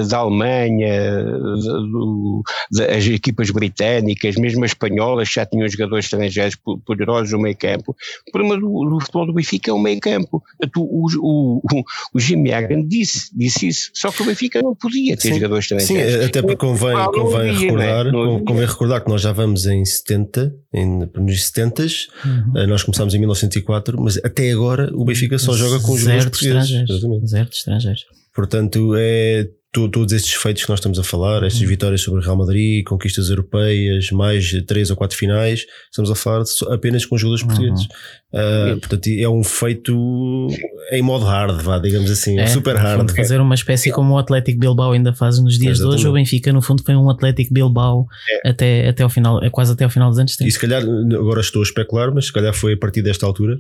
[0.10, 2.42] da Alemanha, do,
[2.72, 7.96] das equipas britânicas, mesmo as espanholas já tinham jogadores estrangeiros poderosos no meio campo.
[8.28, 10.42] O problema do, do futebol do Benfica é o meio campo.
[10.78, 11.84] O, o, o,
[12.14, 12.52] o Jimmy
[12.88, 16.14] disse, disse isso, só que o Benfica não podia ter sim, jogadores estrangeiros.
[16.14, 18.12] Sim, até porque convém, ah, convém, recordar, né?
[18.46, 22.54] convém recordar que nós já vamos em 70, em, nos 70, uhum.
[22.56, 26.26] Eh, nós começámos em 1904, mas até agora o Benfica só joga com os jogadores
[26.26, 26.70] portugueses.
[27.30, 28.06] Zero de estrangeiros.
[28.38, 31.68] Portanto, é todos estes feitos que nós estamos a falar, estas uhum.
[31.68, 36.44] vitórias sobre o Real Madrid, conquistas europeias, mais três ou quatro finais, estamos a falar
[36.72, 37.48] apenas com jogadores uhum.
[37.48, 37.86] portugueses.
[38.32, 40.48] Uh, portanto, é um feito
[40.92, 43.10] em modo hard, vá, digamos assim, é, super hard.
[43.16, 46.02] Fazer uma espécie como o Atlético Bilbao ainda faz nos dias Exatamente.
[46.02, 48.06] de hoje, o Benfica no fundo foi um Atlético Bilbao
[48.46, 48.50] é.
[48.50, 50.48] até, até ao final, é quase até ao final dos anos 30.
[50.48, 53.60] E se calhar, agora estou a especular, mas se calhar foi a partir desta altura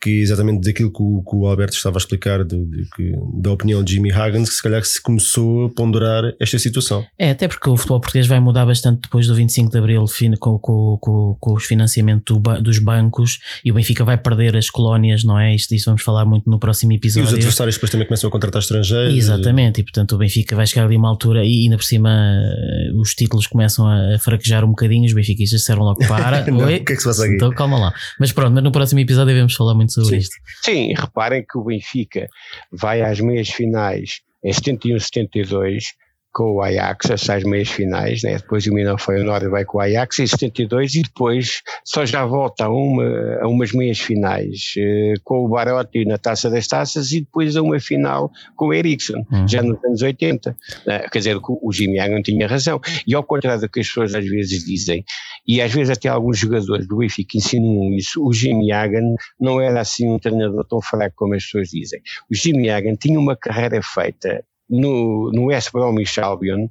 [0.00, 3.50] que exatamente daquilo que o, que o Alberto estava a explicar, de, de, que, da
[3.50, 7.04] opinião de Jimmy Haggins, que se calhar se começou a ponderar esta situação.
[7.18, 10.04] É, até porque o futebol português vai mudar bastante depois do 25 de Abril
[10.38, 14.70] com, com, com, com os financiamentos do, dos bancos e o Benfica vai perder as
[14.70, 15.54] colónias, não é?
[15.54, 17.26] Isto, isto vamos falar muito no próximo episódio.
[17.26, 19.16] E os adversários depois também começam a contratar estrangeiros.
[19.16, 22.92] Exatamente, e portanto o Benfica vai chegar ali uma altura e ainda por cima eh,
[22.94, 26.44] os títulos começam a fraquejar um bocadinho, os benfiquistas disseram logo para.
[26.50, 26.76] não, Oi?
[26.76, 27.34] O que é que se passa aqui?
[27.34, 27.94] Então calma lá.
[28.20, 30.16] Mas pronto, mas no próximo episódio devemos falar muito sobre Sim.
[30.18, 30.36] isto.
[30.62, 32.28] Sim, reparem que o Benfica
[32.70, 35.94] vai às meias finais em 71-72
[36.36, 38.36] com o Ajax, essas meias finais, né?
[38.36, 42.26] depois o Milan foi Feyenoord vai com o Ajax em 72 e depois só já
[42.26, 47.10] volta a, uma, a umas meias finais eh, com o Barotti na Taça das Taças
[47.12, 49.48] e depois a uma final com o Ericsson, uhum.
[49.48, 50.54] já nos anos 80.
[50.86, 52.78] Eh, quer dizer, o Jimmy não tinha razão.
[53.06, 55.06] E ao contrário do que as pessoas às vezes dizem,
[55.48, 59.80] e às vezes até alguns jogadores do Benfica insinuam isso, o Jimmy Hagan não era
[59.80, 62.02] assim um treinador tão fraco como as pessoas dizem.
[62.30, 66.68] O Jimmy Hagan tinha uma carreira feita no, no West Bromwich Albion,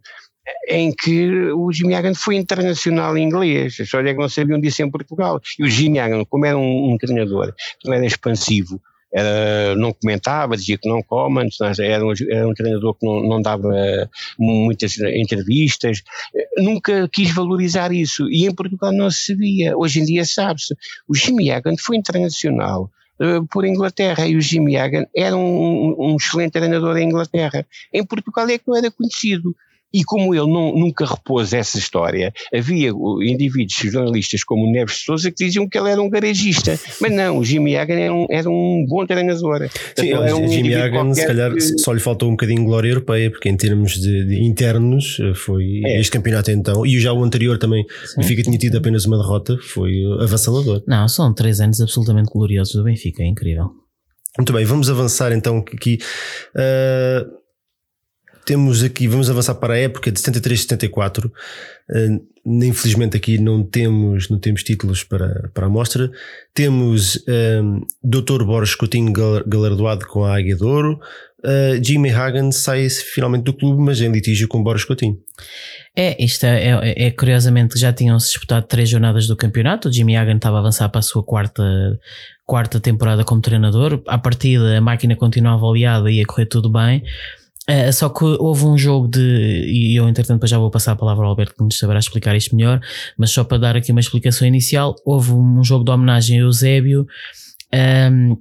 [0.67, 4.91] em que o Jimmy Hagan foi internacional inglês, pessoas é que não sabiam disso em
[4.91, 5.39] Portugal.
[5.57, 7.53] E o Jimmy Hagan, como era um, um treinador,
[7.84, 8.80] não era expansivo,
[9.15, 13.41] era, não comentava, dizia que não comments, era um, era um treinador que não, não
[13.41, 13.72] dava
[14.38, 16.03] muitas entrevistas,
[16.57, 20.76] nunca quis valorizar isso e em Portugal não se sabia, hoje em dia sabe-se.
[21.07, 22.91] O Jimmy Hagan foi internacional,
[23.50, 27.66] por Inglaterra e o Jimmy Hagan era um, um, excelente treinador em Inglaterra.
[27.94, 29.56] Em Portugal é que não era conhecido.
[29.95, 32.91] E como ele não, nunca repôs essa história, havia
[33.22, 36.77] indivíduos jornalistas como o Neves de Souza que diziam que ele era um garagista.
[36.99, 39.69] Mas não, o Jimmy Hagan era um, era um bom treinador.
[39.97, 41.61] Sim, o um Jimmy Hagan, se calhar, que...
[41.80, 45.34] só lhe faltou um bocadinho de glória europeia, porque em termos de, de internos eh,
[45.34, 46.01] foi é.
[46.01, 47.85] este campeonato então, e já o anterior também,
[48.17, 50.84] o Benfica tinha tido apenas uma derrota, foi avassalador.
[50.85, 53.72] Não, são três anos absolutamente gloriosos do Benfica, é incrível.
[54.38, 55.99] Muito bem, vamos avançar então aqui.
[56.53, 57.44] Uh,
[58.45, 61.31] temos aqui, vamos avançar para a época de 73 74.
[61.89, 66.11] Uh, infelizmente aqui não temos, não temos títulos para, para a mostra.
[66.53, 68.43] Temos um, Dr.
[68.43, 69.11] Boris Coutinho
[69.45, 70.99] galardoado com a Águia de Ouro.
[71.43, 75.17] Uh, Jimmy Hagan sai finalmente do clube, mas em litígio com Boris Coutinho.
[75.95, 79.89] É, isto é, é, é curiosamente já tinham-se disputado três jornadas do campeonato.
[79.89, 81.63] O Jimmy Hagan estava a avançar para a sua quarta,
[82.45, 84.01] quarta temporada como treinador.
[84.07, 87.03] À partida, a máquina continuava aliada e ia correr tudo bem.
[87.70, 89.20] Uh, só que houve um jogo de.
[89.20, 92.56] E eu, entretanto, já vou passar a palavra ao Alberto que nos saberá explicar isto
[92.56, 92.80] melhor.
[93.18, 97.08] Mas só para dar aqui uma explicação inicial, houve um jogo de homenagem a Eusébio.
[97.74, 98.38] Um, ehm,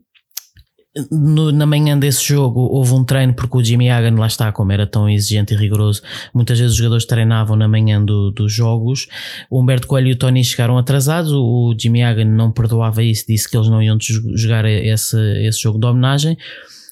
[1.11, 4.71] no, na manhã desse jogo houve um treino porque o Jimmy Hagan lá está, como
[4.71, 6.03] era tão exigente e rigoroso,
[6.33, 9.09] muitas vezes os jogadores treinavam na manhã do, dos jogos.
[9.51, 11.33] O Humberto Coelho e o Tony chegaram atrasados.
[11.33, 13.99] O Jimmy Hagan não perdoava isso, disse que eles não iam
[14.35, 16.37] jogar esse, esse jogo de homenagem.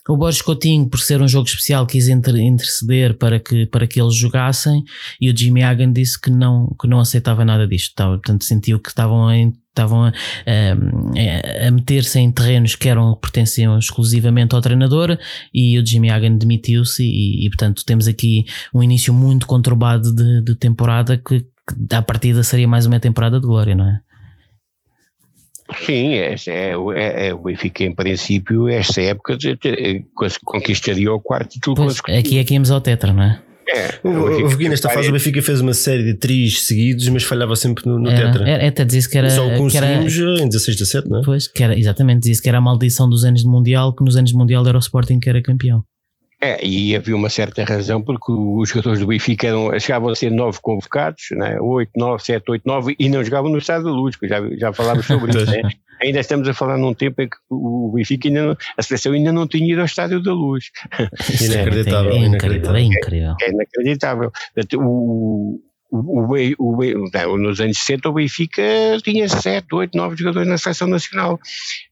[0.08, 4.16] O Borges Coutinho, por ser um jogo especial, quis interceder para que, para que eles
[4.16, 4.82] jogassem
[5.20, 7.94] e o Jimmy Hagan disse que não, que não aceitava nada disto.
[7.94, 13.78] Portanto, sentiu que estavam em estavam a, a, a meter-se em terrenos que eram pertenciam
[13.78, 15.18] exclusivamente ao treinador
[15.52, 20.42] e o Jimmy Hagan demitiu-se e, e, portanto temos aqui um início muito conturbado de,
[20.42, 24.00] de temporada que, que à partida seria mais uma temporada de glória, não é?
[25.84, 29.36] Sim, é, é, é, é, o Benfica, em princípio, esta época
[30.44, 31.76] conquistaria o quarto título.
[31.76, 33.42] Pois, aqui é que íamos ao Tetra, não é?
[33.68, 37.56] É, o, o nesta fase o Benfica fez uma série de tris seguidos, mas falhava
[37.56, 38.48] sempre no, no é, tetra.
[38.48, 39.30] É, até dizia que era.
[39.30, 41.22] Só conseguimos que era, em 16 17, não é?
[41.24, 44.16] Pois, que era, exatamente, dizia que era a maldição dos anos de Mundial, que nos
[44.16, 45.84] anos de Mundial era o Sporting que era campeão.
[46.44, 50.32] É, e havia uma certa razão porque os jogadores do Benfica eram, chegavam a ser
[50.32, 51.56] nove convocados, né?
[51.60, 55.06] 8, 9, 7, 8, 9 e não jogavam no Estado da Luz, já, já falámos
[55.06, 55.48] sobre isso.
[55.48, 55.62] Né?
[56.02, 59.32] Ainda estamos a falar num tempo em que o Benfica ainda não, a seleção ainda
[59.32, 60.64] não tinha ido ao Estádio da Luz.
[61.40, 62.10] Inacreditável.
[62.10, 62.76] É, inacreditável.
[62.76, 63.34] É incrível.
[63.40, 64.32] É, é inacreditável.
[64.78, 65.60] O,
[65.92, 68.62] o, o, o, não, nos anos 60 o Benfica
[69.04, 71.38] tinha 7, 8, 9 jogadores na seleção nacional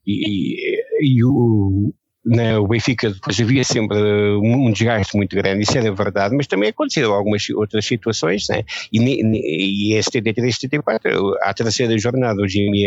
[0.05, 1.95] e, e, e o,
[2.25, 3.99] na, o Benfica depois havia sempre
[4.43, 8.63] um desgaste muito grande, isso era verdade, mas também aconteceram algumas outras situações, né?
[8.93, 12.85] e, e em 73, 74, à terceira jornada, o Jimmy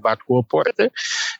[0.00, 0.90] bate com a porta,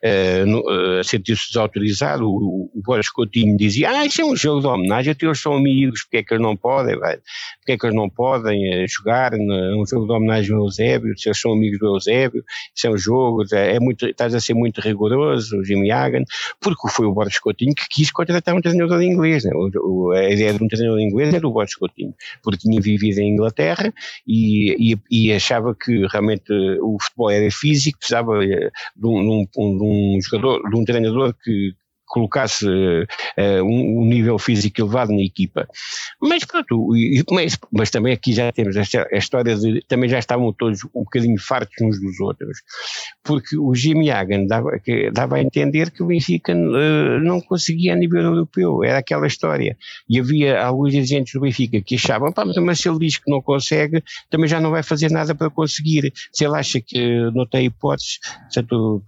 [0.04, 4.66] uh, uh, sentiu-se desautorizado, o, o Boris Coutinho dizia, ah, isso é um jogo de
[4.66, 7.18] homenagem, até eles são amigos, porque é que eles não podem, vai?
[7.58, 11.28] porque é que eles não podem uh, jogar num jogo de homenagem ao Eusébio, se
[11.28, 14.54] eles são amigos do Eusébio, isso é um jogo, é, é muito, estás a ser
[14.54, 16.24] muito rigoroso, o Jimmy Hagan,
[16.60, 19.44] porque foi o Borges Coutinho que quis contratar um treinador inglês.
[19.44, 19.51] Né?
[19.55, 23.32] O, a ideia de um treinador inglês era o Borges Coutinho, porque tinha vivido em
[23.32, 23.93] Inglaterra
[24.27, 29.59] e, e, e achava que realmente o futebol era físico, precisava eh, de um, de
[29.59, 31.74] um, de um jogador, de um treinador que,
[32.12, 35.66] colocasse uh, um, um, nível físico elevado na equipa.
[36.20, 36.90] Mas pronto,
[37.30, 41.05] mas, mas também aqui já temos esta a história de, também já estavam todos um
[41.05, 42.59] bocadinho fartos uns dos outros,
[43.24, 44.72] porque o Jimmy Hagan dava,
[45.10, 49.74] dava a entender que o Benfica uh, não conseguia a nível europeu, era aquela história.
[50.06, 53.40] E havia alguns dirigentes do Benfica que achavam, pá, mas se ele diz que não
[53.40, 56.12] consegue, também já não vai fazer nada para conseguir.
[56.30, 59.02] Se ele acha que não tem hipóteses, portanto,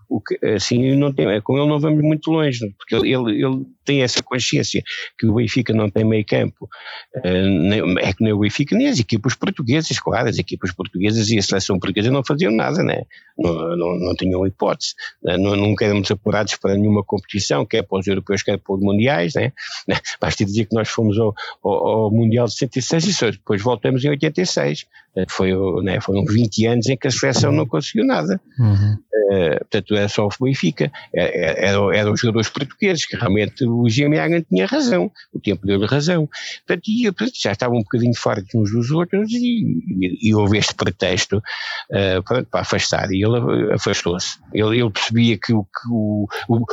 [0.55, 4.83] assim, não tem, com ele não vamos muito longe, porque ele, ele tem essa consciência
[5.19, 6.69] que o Benfica não tem meio campo,
[7.17, 11.39] uh, é que nem o Benfica, nem as equipas portuguesas, claro, as equipas portuguesas e
[11.39, 13.03] a seleção portuguesa não faziam nada, né?
[13.37, 15.37] não, não, não tinham hipótese, né?
[15.37, 19.35] não, nunca éramos apurados para nenhuma competição, quer para os europeus, quer para os mundiais,
[19.35, 19.53] né?
[20.21, 24.11] basta dizer que nós fomos ao, ao, ao Mundial de 66 e depois voltamos em
[24.11, 24.87] 86,
[25.29, 28.41] foi, né, foram 20 anos em que a seleção não conseguiu nada.
[28.59, 28.97] Uhum.
[29.25, 30.93] Uh, portanto, era só o Benfica.
[31.13, 35.87] Eram era, era os jogadores portugueses, que realmente o GMA tinha razão, o tempo deu-lhe
[35.87, 36.29] razão.
[36.67, 39.65] Portanto, e, portanto, já estavam um bocadinho fartos uns dos outros e,
[40.01, 43.11] e, e houve este pretexto uh, para, para, afastar.
[43.13, 44.39] E ele afastou-se.
[44.53, 46.27] Ele, ele, percebia que, o, que o,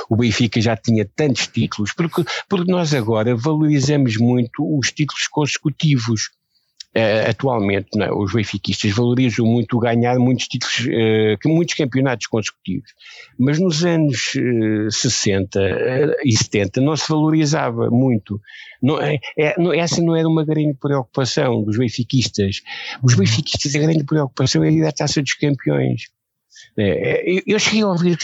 [0.10, 6.32] o, Benfica já tinha tantos títulos, porque, porque nós agora valorizamos muito os títulos consecutivos.
[6.94, 8.12] Uh, atualmente é?
[8.12, 12.90] os benfiquistas valorizam muito ganhar muitos títulos, uh, muitos campeonatos consecutivos,
[13.40, 18.42] mas nos anos uh, 60 e 70 não se valorizava muito.
[18.84, 22.62] Não, é, é, não, essa não era uma grande preocupação dos benfiquistas.
[23.02, 26.10] Os benfiquistas, a grande preocupação era ir à taça dos campeões.
[26.78, 28.18] É, eu cheguei a ouvir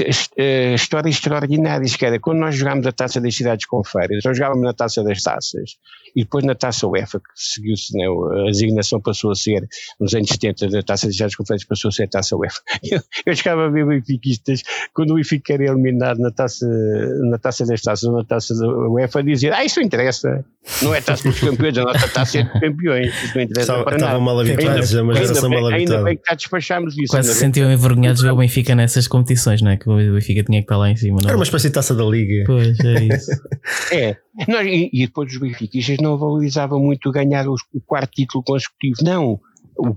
[0.74, 4.64] histórias extraordinárias, que era quando nós jogámos a Taça das Cidades com Feiras, nós jogávamos
[4.64, 5.78] na Taça das Taças,
[6.18, 9.68] e depois na taça UEFA, que seguiu-se, né, a designação passou a ser,
[10.00, 12.60] nos anos 70, da taça de das conferências passou a ser a taça UEFA.
[12.92, 14.64] Eu, eu chegava a ver benfiquistas,
[14.94, 16.66] quando o Benfica era eliminado na taça,
[17.30, 20.44] na taça das taças ou na taça da UEFA, dizer, ah, isso não interessa,
[20.82, 23.84] não é taça dos campeões, a nossa taça é de campeões, isso não interessa Estava-
[23.84, 24.20] para nada.
[24.20, 27.12] mal habituados, é uma ainda geração bem- mal Ainda bem que já despachámos isso.
[27.14, 27.40] Quase se bem.
[27.48, 29.78] sentiam envergonhados de ver o Benfica nessas competições, não é?
[29.78, 31.18] Que o Benfica tinha que estar lá em cima.
[31.22, 31.28] Não?
[31.30, 32.44] Era uma espécie de taça da liga.
[32.48, 33.32] Pois, é isso.
[33.92, 34.16] É,
[34.48, 38.98] Nós- e, e depois os benfiquistas não valorizavam muito ganhar os- o quarto título consecutivo,
[39.04, 39.40] não.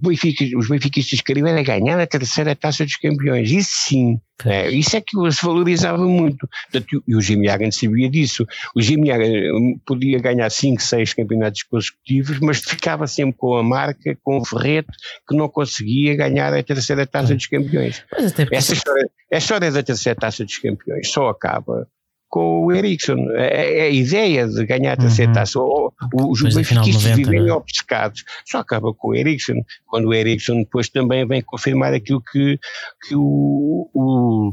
[0.02, 4.94] Benfica, os benfiquistas queriam era ganhar a terceira taça dos campeões, isso sim, é, isso
[4.94, 6.46] é que se valorizava muito.
[6.70, 8.44] Portanto, e o Jimmy Hagan sabia disso.
[8.76, 13.62] O Jimmy Hagan hum, podia ganhar 5, 6 campeonatos consecutivos, mas ficava sempre com a
[13.62, 14.90] marca, com o ferrete,
[15.26, 18.04] que não conseguia ganhar a terceira taça dos campeões.
[18.12, 21.88] Mas até porque- Essa história, a história da terceira taça dos campeões só acaba
[22.30, 23.16] com o Ericsson.
[23.36, 27.52] A, a- a ideia de ganhar a terceira taça, os benfiquistas 90, vivem né?
[27.52, 32.58] obcecados, só acaba com o Ericsson, quando o Ericsson depois também vem confirmar aquilo que,
[33.06, 34.50] que, o, o-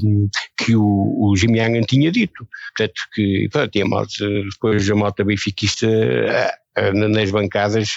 [0.58, 0.84] que o,
[1.32, 2.48] o Jimmy Hagan tinha dito.
[2.76, 4.14] Portanto, que pronto, e a malta,
[4.52, 6.54] depois a malta benfiquista ah,
[6.94, 7.88] nas bancadas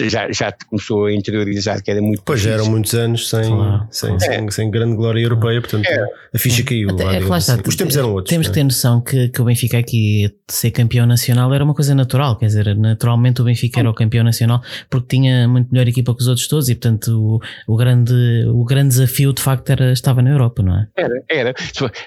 [0.00, 2.72] já, já começou a interiorizar que era muito Pois já eram difícil.
[2.72, 4.24] muitos anos sem, Claro, sem, claro.
[4.34, 5.86] sem, sem grande glória europeia, portanto
[6.34, 6.90] a ficha caiu.
[6.90, 7.62] Até- lá, é lá está, assim.
[7.66, 8.30] Os tempos eram outros.
[8.30, 8.54] Temos que é?
[8.54, 12.46] ter noção que, que o Benfica aqui ser campeão nacional era uma coisa natural, quer
[12.46, 16.28] dizer, naturalmente o Benfica era o campeão nacional porque tinha muito melhor equipa que os
[16.28, 18.12] outros todos e portanto o, o, grande,
[18.48, 20.86] o grande desafio de facto era, estava na Europa, não é?
[20.96, 21.54] Era, era.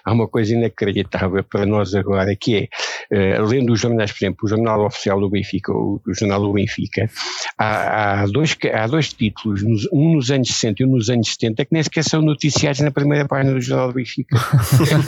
[0.04, 2.68] Há uma coisa inacreditável para nós agora, que é,
[3.12, 6.54] eh, além dos jornais, por exemplo, o jornal oficial do Benfica, o, o jornal do
[6.54, 7.10] Benfica,
[7.58, 9.62] há, há dois, há dois títulos,
[9.92, 12.92] um nos anos 60 e um nos anos 70, que nem sequer são noticiados na
[12.92, 14.36] primeira página do jornal do Benfica.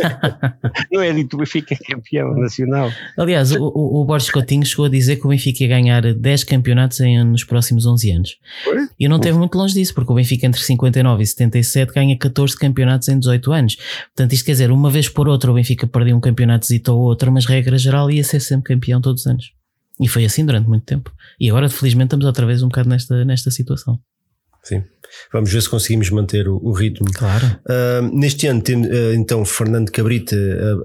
[0.91, 2.91] Não é dito o Benfica é campeão nacional.
[3.17, 6.99] Aliás, o, o, Borges Coutinho chegou a dizer que o Benfica ia ganhar 10 campeonatos
[6.99, 8.37] em, nos próximos 11 anos.
[8.99, 12.57] E não teve muito longe disso, porque o Benfica entre 59 e 77 ganha 14
[12.57, 13.75] campeonatos em 18 anos.
[14.15, 17.31] Portanto, isto quer dizer, uma vez por outra o Benfica perdia um campeonato ou outro,
[17.31, 19.56] mas regra geral ia ser sempre campeão todos os anos.
[19.99, 21.11] E foi assim durante muito tempo.
[21.39, 23.99] E agora, felizmente, estamos outra vez um bocado nesta, nesta situação.
[24.63, 24.83] Sim.
[25.33, 27.07] Vamos ver se conseguimos manter o, o ritmo.
[27.13, 27.59] Claro.
[27.67, 30.35] Ah, neste ano, tem, ah, então, Fernando Cabrita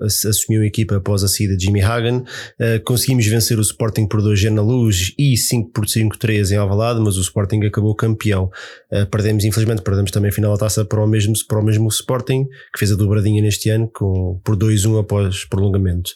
[0.02, 2.22] ass- assumiu a equipa após a saída de Jimmy Hagan.
[2.60, 7.00] Ah, conseguimos vencer o Sporting por 2 na Luz e 5 por 5-3 em Alvalade,
[7.00, 8.50] mas o Sporting acabou campeão.
[9.10, 12.44] Perdemos, infelizmente, perdemos também a final da taça para o mesmo, para o mesmo Sporting,
[12.72, 16.10] que fez a dobradinha neste ano com, por 2-1 após prolongamento.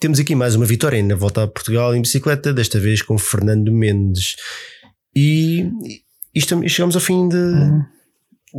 [0.00, 3.72] Temos aqui mais uma vitória na volta a Portugal em bicicleta, desta vez com Fernando
[3.72, 4.36] Mendes.
[5.16, 5.68] E,
[6.34, 7.36] e estamos- chegamos ao fim de,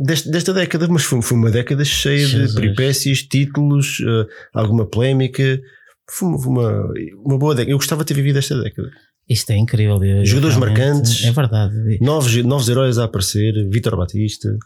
[0.04, 2.54] desta, desta década, mas foi, foi uma década cheia Jesus.
[2.54, 5.60] de peripécias, títulos, eh, alguma polémica.
[6.08, 6.84] Foi uma,
[7.24, 7.70] uma, boa década.
[7.72, 8.88] Eu gostava de ter vivido esta década.
[9.28, 10.02] Isto é incrível.
[10.04, 11.24] eu- Jogadores marcantes.
[11.24, 11.98] É verdade.
[12.00, 14.56] Novos, novos heróis a aparecer: Vítor Batista,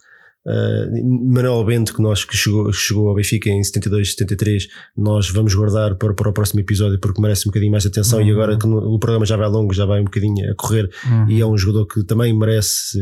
[0.47, 4.69] eh, Manuel Bento, que, nós, que chegou, chegou ao Benfica em 72, 73.
[4.97, 8.21] Nós vamos guardar para, para o próximo episódio porque merece um bocadinho mais de atenção.
[8.21, 8.33] E Uhum.
[8.33, 10.91] agora que o programa já vai longo, já vai um bocadinho a correr.
[11.05, 11.29] Uhum.
[11.29, 12.99] E é um jogador que também merece,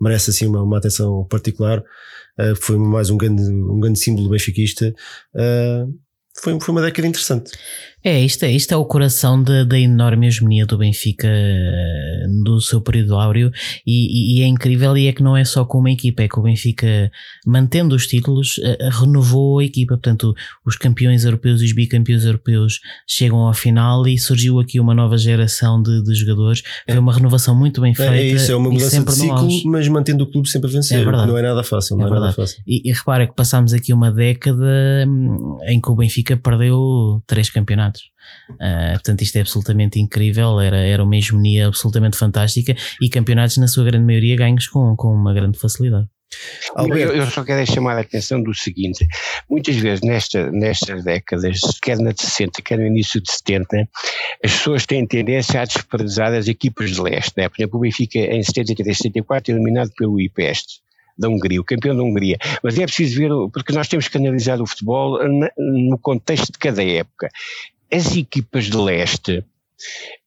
[0.00, 1.82] merece assim uma, uma atenção particular.
[2.38, 4.94] Uh, foi mais um grande, um grande símbolo benfiquista.
[5.34, 5.92] Uh,
[6.38, 7.50] foi, foi uma década interessante.
[8.08, 12.60] É, isto é, isto é o coração da, da enorme hegemonia do Benfica eh, do
[12.60, 13.50] seu período áureo
[13.84, 16.38] e, e- é incrível e é que não é só com uma equipa, é que
[16.38, 17.10] o Benfica,
[17.44, 20.32] mantendo os títulos, eh, renovou a equipa, portanto
[20.64, 22.78] os campeões europeus e os bicampeões europeus
[23.08, 27.56] chegam ao final e surgiu aqui uma nova geração de, de jogadores, foi uma renovação
[27.58, 30.48] muito bem feita É, é isso, é uma mudança de ciclo, mas mantendo o clube
[30.48, 31.00] sempre a vencer.
[31.00, 31.26] É verdade.
[31.26, 31.96] não é nada fácil.
[31.96, 32.62] Não É é, nada fácil.
[32.64, 34.64] E, e repara que passámos aqui uma década
[35.08, 37.95] hum, em que o Benfica perdeu três campeonatos.
[38.60, 40.60] Ah, portanto, isto é absolutamente incrível.
[40.60, 45.08] Era, era uma hegemonia absolutamente fantástica e campeonatos, na sua grande maioria, ganhos com, com
[45.08, 46.08] uma grande facilidade.
[46.76, 49.06] Eu, eu só quero é chamar a atenção do seguinte:
[49.48, 53.88] muitas vezes nesta, nestas décadas, quer na de 60, quer no início de 70,
[54.44, 57.32] as pessoas têm tendência a desprezar as equipas de leste.
[57.36, 57.48] Né?
[57.48, 60.80] Por exemplo, o Benfica em 73, 74 eliminado pelo IPEST
[61.18, 62.36] da Hungria, o campeão da Hungria.
[62.62, 65.18] Mas é preciso ver, porque nós temos que analisar o futebol
[65.56, 67.28] no contexto de cada época.
[67.92, 69.44] As equipas de leste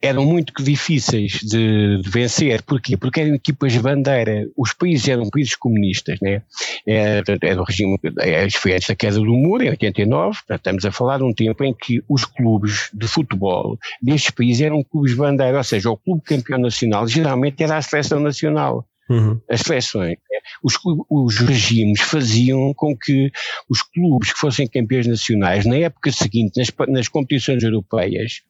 [0.01, 2.61] eram muito difíceis de, de vencer.
[2.61, 2.95] Porquê?
[2.95, 4.47] Porque eram equipas de bandeira.
[4.55, 6.41] Os países eram países comunistas, né?
[6.85, 10.85] Era, era o regime, era, foi antes da queda do muro, em 89, portanto, estamos
[10.85, 15.11] a falar de um tempo em que os clubes de futebol destes países eram clubes
[15.11, 19.41] de bandeira, ou seja, o clube campeão nacional geralmente era a seleção nacional Uhum.
[19.49, 20.39] as seleções, né?
[20.63, 20.75] os,
[21.09, 23.31] os regimes faziam com que
[23.67, 28.43] os clubes que fossem campeões nacionais na época seguinte, nas, nas competições europeias,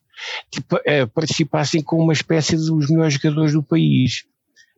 [0.51, 4.25] tipo, uh, participassem com uma espécie dos melhores jogadores do país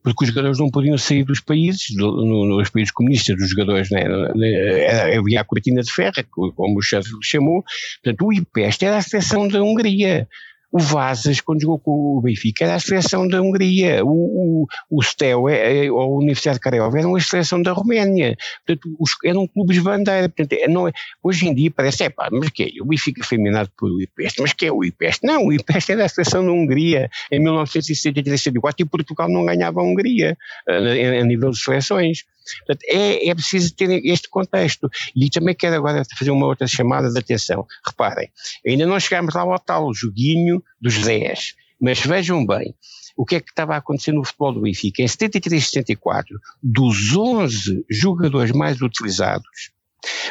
[0.03, 3.89] porque os jogadores não podiam sair dos países, do, no, nos países comunistas, os jogadores,
[3.91, 6.13] né, era, havia a cortina de ferro,
[6.55, 7.63] como o chefe chamou,
[8.03, 10.27] portanto o IPEST era a seleção da Hungria,
[10.71, 14.05] o Vazas, quando jogou com o Benfica, era a seleção da Hungria.
[14.05, 17.73] O, o, o STEL, é, é, ou a Universidade de Craiova, era uma seleção da
[17.73, 18.37] Roménia.
[18.65, 20.29] Portanto, os, eram clubes bandeira.
[20.29, 20.91] Portanto, é, não, é,
[21.21, 22.81] hoje em dia parece, é pá, mas que é?
[22.81, 25.25] O Benfica foi minado pelo IPEST, mas que é o IPEST?
[25.25, 28.45] Não, o IPEST era a seleção da Hungria em 1973
[28.79, 32.23] e Portugal não ganhava a Hungria a, a, a nível de seleções.
[32.65, 34.89] Portanto, é, é preciso ter este contexto.
[35.15, 37.65] E também quero agora fazer uma outra chamada de atenção.
[37.85, 38.29] Reparem,
[38.65, 42.75] ainda não chegámos lá ao tal joguinho dos 10, mas vejam bem,
[43.15, 45.01] o que é que estava a acontecer no futebol do Benfica?
[45.01, 49.71] Em 73 74, dos 11 jogadores mais utilizados,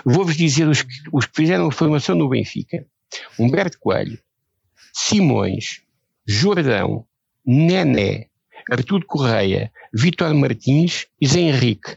[0.04, 2.86] vou-vos dizer os que, os que fizeram formação no Benfica:
[3.38, 4.18] Humberto Coelho,
[4.92, 5.82] Simões,
[6.26, 7.06] Jordão,
[7.44, 8.29] Nené,
[8.70, 11.96] Artur Correia, Vitor Martins e Zé Henrique.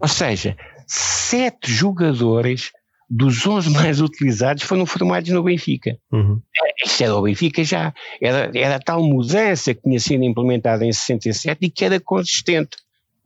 [0.00, 0.56] Ou seja,
[0.86, 2.72] sete jogadores
[3.08, 5.96] dos 11 mais utilizados foram formados no Benfica.
[6.12, 6.40] Uhum.
[6.84, 7.92] Isto era o Benfica já.
[8.22, 12.76] Era, era tal mudança que tinha sido implementada em 67 e que era consistente.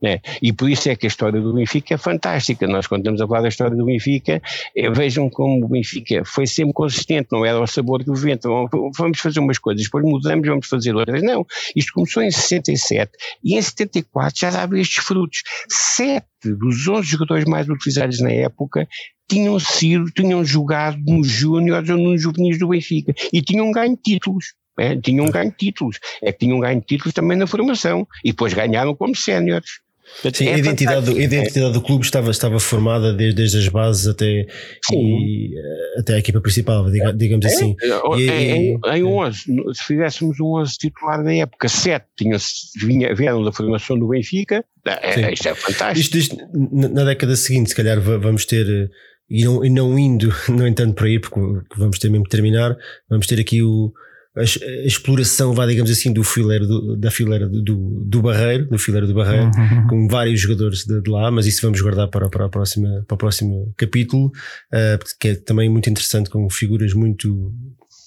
[0.05, 0.21] Né?
[0.39, 2.67] E por isso é que a história do Benfica é fantástica.
[2.67, 4.39] Nós, quando estamos a falar da história do Benfica,
[4.75, 8.47] eh, vejam como o Benfica foi sempre consistente, não era o sabor do vento.
[8.95, 11.23] Vamos fazer umas coisas, depois mudamos, vamos fazer outras.
[11.23, 11.43] Não,
[11.75, 15.41] isto começou em 67 e em 74 já dava estes frutos.
[15.67, 18.87] Sete dos 11 jogadores mais utilizados na época
[19.27, 24.53] tinham sido, tinham jogado nos Júniors ou nos juvenis do Benfica e tinham ganho títulos.
[24.77, 25.97] É, tinham ganho títulos.
[26.21, 29.84] É que tinham ganho títulos também na formação e depois ganharam como séniores.
[30.33, 33.67] Sim, é a identidade, do, a identidade do clube estava, estava formada desde, desde as
[33.67, 34.45] bases até,
[34.93, 36.85] e, eh, até a equipa principal,
[37.15, 37.75] digamos é, assim.
[37.81, 39.39] É, e, em, em 11,
[39.73, 42.37] se fizéssemos um 11 titular na época, 7 tinham,
[42.81, 45.99] vinha, vieram da formação do Benfica, é, isto é fantástico.
[45.99, 48.89] Isto, isto, na década seguinte, se calhar vamos ter, eh,
[49.29, 51.39] e não, e não indo, no entanto, para aí, porque
[51.75, 52.77] vamos ter mesmo que terminar,
[53.09, 53.91] vamos ter aqui o
[54.37, 54.43] a,
[54.85, 59.13] exploração, vá, digamos assim, do fileiro do, da fileira do, do, Barreiro, do fileiro do
[59.13, 59.87] Barreiro, uhum.
[59.87, 63.15] com vários jogadores de, de, lá, mas isso vamos guardar para, para, a próxima, para
[63.15, 67.53] o próximo capítulo, uh, que é também muito interessante, com figuras muito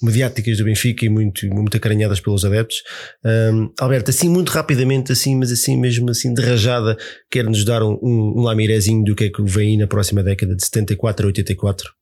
[0.03, 2.83] mediáticas do Benfica e muito, muito acarinhadas pelos adeptos.
[3.25, 6.97] Um, Alberto, assim muito rapidamente, assim, mas assim mesmo assim de rajada,
[7.31, 10.55] quer-nos dar um, um, um lamirezinho do que é que vem aí na próxima década
[10.55, 11.98] de 74 a 84?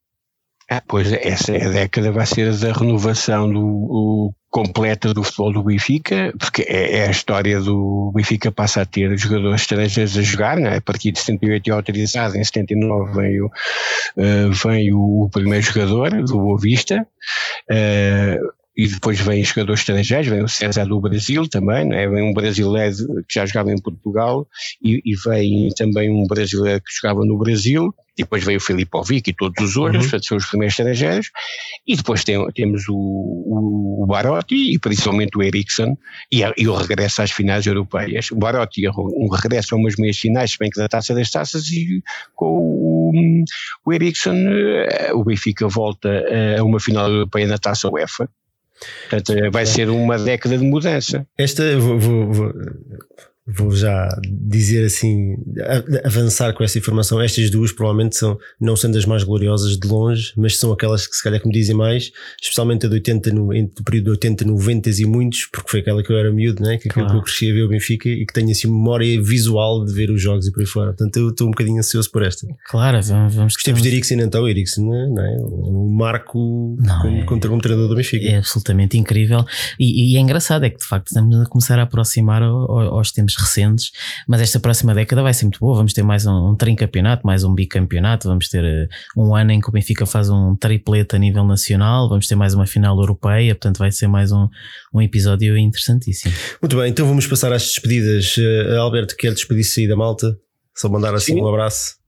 [0.69, 5.63] Ah, pois essa é década vai ser a da renovação do, completa do futebol do
[5.63, 10.57] Benfica, porque é, é, a história do Benfica passa a ter jogadores estrangeiros a jogar,
[10.57, 10.79] né?
[10.79, 16.11] a partir de 78 é autorizado, em 79 vem o, uh, vem o primeiro jogador
[16.23, 17.07] do Boa Vista,
[17.71, 22.07] uh, e depois vêm jogadores estrangeiros, vem o César do Brasil também, né?
[22.07, 24.47] vem um brasileiro que já jogava em Portugal
[24.83, 29.31] e, e vem também um brasileiro que jogava no Brasil, e depois veio o Filipovic
[29.31, 30.11] e todos os outros, uhum.
[30.11, 31.31] portanto são os primeiros estrangeiros,
[31.87, 35.97] e depois tem, temos o, o, o, Barotti e principalmente o Ericsson
[36.31, 38.31] e, e, o regresso às finais europeias.
[38.31, 41.69] O Barotti um regresso a umas meias finais, se bem que da Taça das Taças,
[41.71, 42.03] e
[42.35, 43.45] com o,
[43.85, 46.25] o Ericsson eh, o Benfica volta
[46.59, 48.29] a uma final europeia na Taça UEFA.
[49.09, 51.27] Portanto, vai ser uma década de mudança.
[51.37, 52.53] Esta, vou, vou, vou
[53.47, 55.37] vou já dizer assim,
[56.05, 57.21] avançar com essa informação.
[57.21, 61.15] Estas duas provavelmente são, não sendo as mais gloriosas de longe, mas são aquelas que
[61.15, 62.11] se calhar que me dizem mais,
[62.41, 65.81] especialmente a de 80, no, entre o período de 80, 90 e muitos, porque foi
[65.81, 66.77] aquela que eu era miúdo, né?
[66.77, 67.11] que, claro.
[67.11, 70.11] que eu cresci a ver o Benfica e que tenho assim memória visual de ver
[70.11, 70.89] os jogos e por aí fora.
[70.89, 72.47] Portanto, eu estou um bocadinho ansioso por esta.
[72.69, 73.35] Claro, vamos.
[73.35, 75.37] vamos Os tempos de Eriksen então, Eriksen, não é?
[75.41, 78.27] Um marco não, como, é, contra um treinador do Benfica.
[78.27, 79.45] É absolutamente incrível
[79.79, 83.36] e, e, é engraçado, é que de facto estamos a começar a aproximar aos tempos
[83.37, 83.91] recentes,
[84.27, 85.77] mas esta próxima década vai ser muito boa.
[85.77, 89.61] Vamos ter mais um, um tricampeonato, mais um bicampeonato, vamos ter uh, um ano em
[89.61, 93.55] que o Benfica faz um triplete a nível nacional, vamos ter mais uma final europeia,
[93.55, 94.49] portanto vai ser mais um,
[94.93, 96.35] um episódio interessantíssimo.
[96.61, 98.37] Muito bem, então vamos passar às despedidas.
[98.37, 100.39] Uh, Alberto, quer despedir-se aí da malta?
[100.75, 101.43] Só mandar assim Sim.
[101.43, 102.06] um abraço.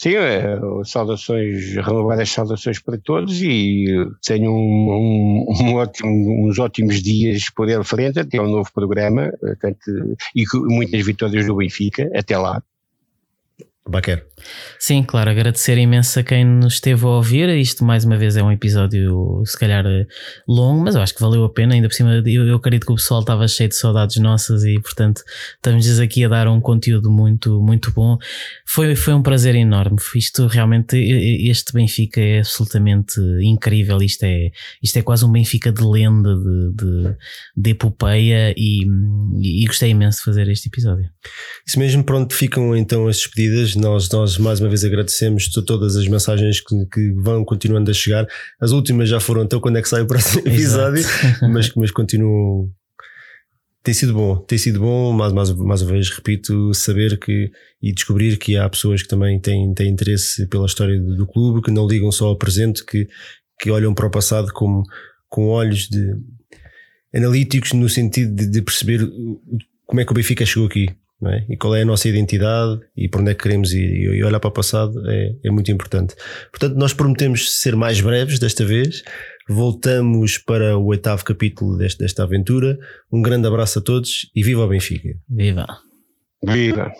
[0.00, 3.86] Sim, é, saudações, renovar as saudações para todos e
[4.24, 9.32] tenho um, um, um ótimo, uns ótimos dias por ele frente até um novo programa
[9.40, 12.62] portanto, e muitas vitórias do Benfica, até lá.
[13.88, 14.27] Baquer.
[14.78, 17.48] Sim, claro, agradecer imenso a quem nos esteve a ouvir.
[17.48, 19.84] Isto, mais uma vez, é um episódio, se calhar,
[20.46, 21.74] longo, mas eu acho que valeu a pena.
[21.74, 24.80] Ainda por cima, eu, eu acredito que o pessoal estava cheio de saudades nossas e,
[24.80, 25.22] portanto,
[25.56, 28.18] estamos aqui a dar um conteúdo muito, muito bom.
[28.66, 29.96] Foi, foi um prazer enorme.
[30.14, 33.98] Isto realmente, este Benfica é absolutamente incrível.
[34.02, 34.50] Isto é,
[34.82, 37.16] isto é quase um Benfica de lenda, de, de,
[37.56, 38.84] de epopeia e,
[39.40, 41.08] e, gostei imenso de fazer este episódio.
[41.66, 46.06] Isso mesmo, pronto, ficam então as despedidas nós, nós mais uma vez agradecemos todas as
[46.06, 48.26] mensagens que, que, vão continuando a chegar.
[48.60, 51.04] As últimas já foram, então quando é que sai o próximo episódio?
[51.50, 52.70] mas, mas continuam.
[53.82, 57.50] Tem sido bom, tem sido bom, mais, mais, mais uma vez repito, saber que
[57.80, 61.62] e descobrir que há pessoas que também têm, têm interesse pela história do, do clube,
[61.62, 63.08] que não ligam só ao presente, que,
[63.58, 64.82] que olham para o passado como,
[65.28, 66.12] com olhos de
[67.14, 69.08] analíticos no sentido de, de perceber
[69.86, 70.88] como é que o Benfica chegou aqui
[71.26, 71.44] é?
[71.48, 74.38] e qual é a nossa identidade e para onde é que queremos ir e olhar
[74.38, 76.14] para o passado é, é muito importante.
[76.50, 79.02] Portanto, nós prometemos ser mais breves desta vez.
[79.48, 82.78] Voltamos para o oitavo capítulo desta, desta aventura.
[83.10, 85.08] Um grande abraço a todos e viva o Benfica!
[85.28, 85.66] Viva!
[86.44, 86.92] Viva!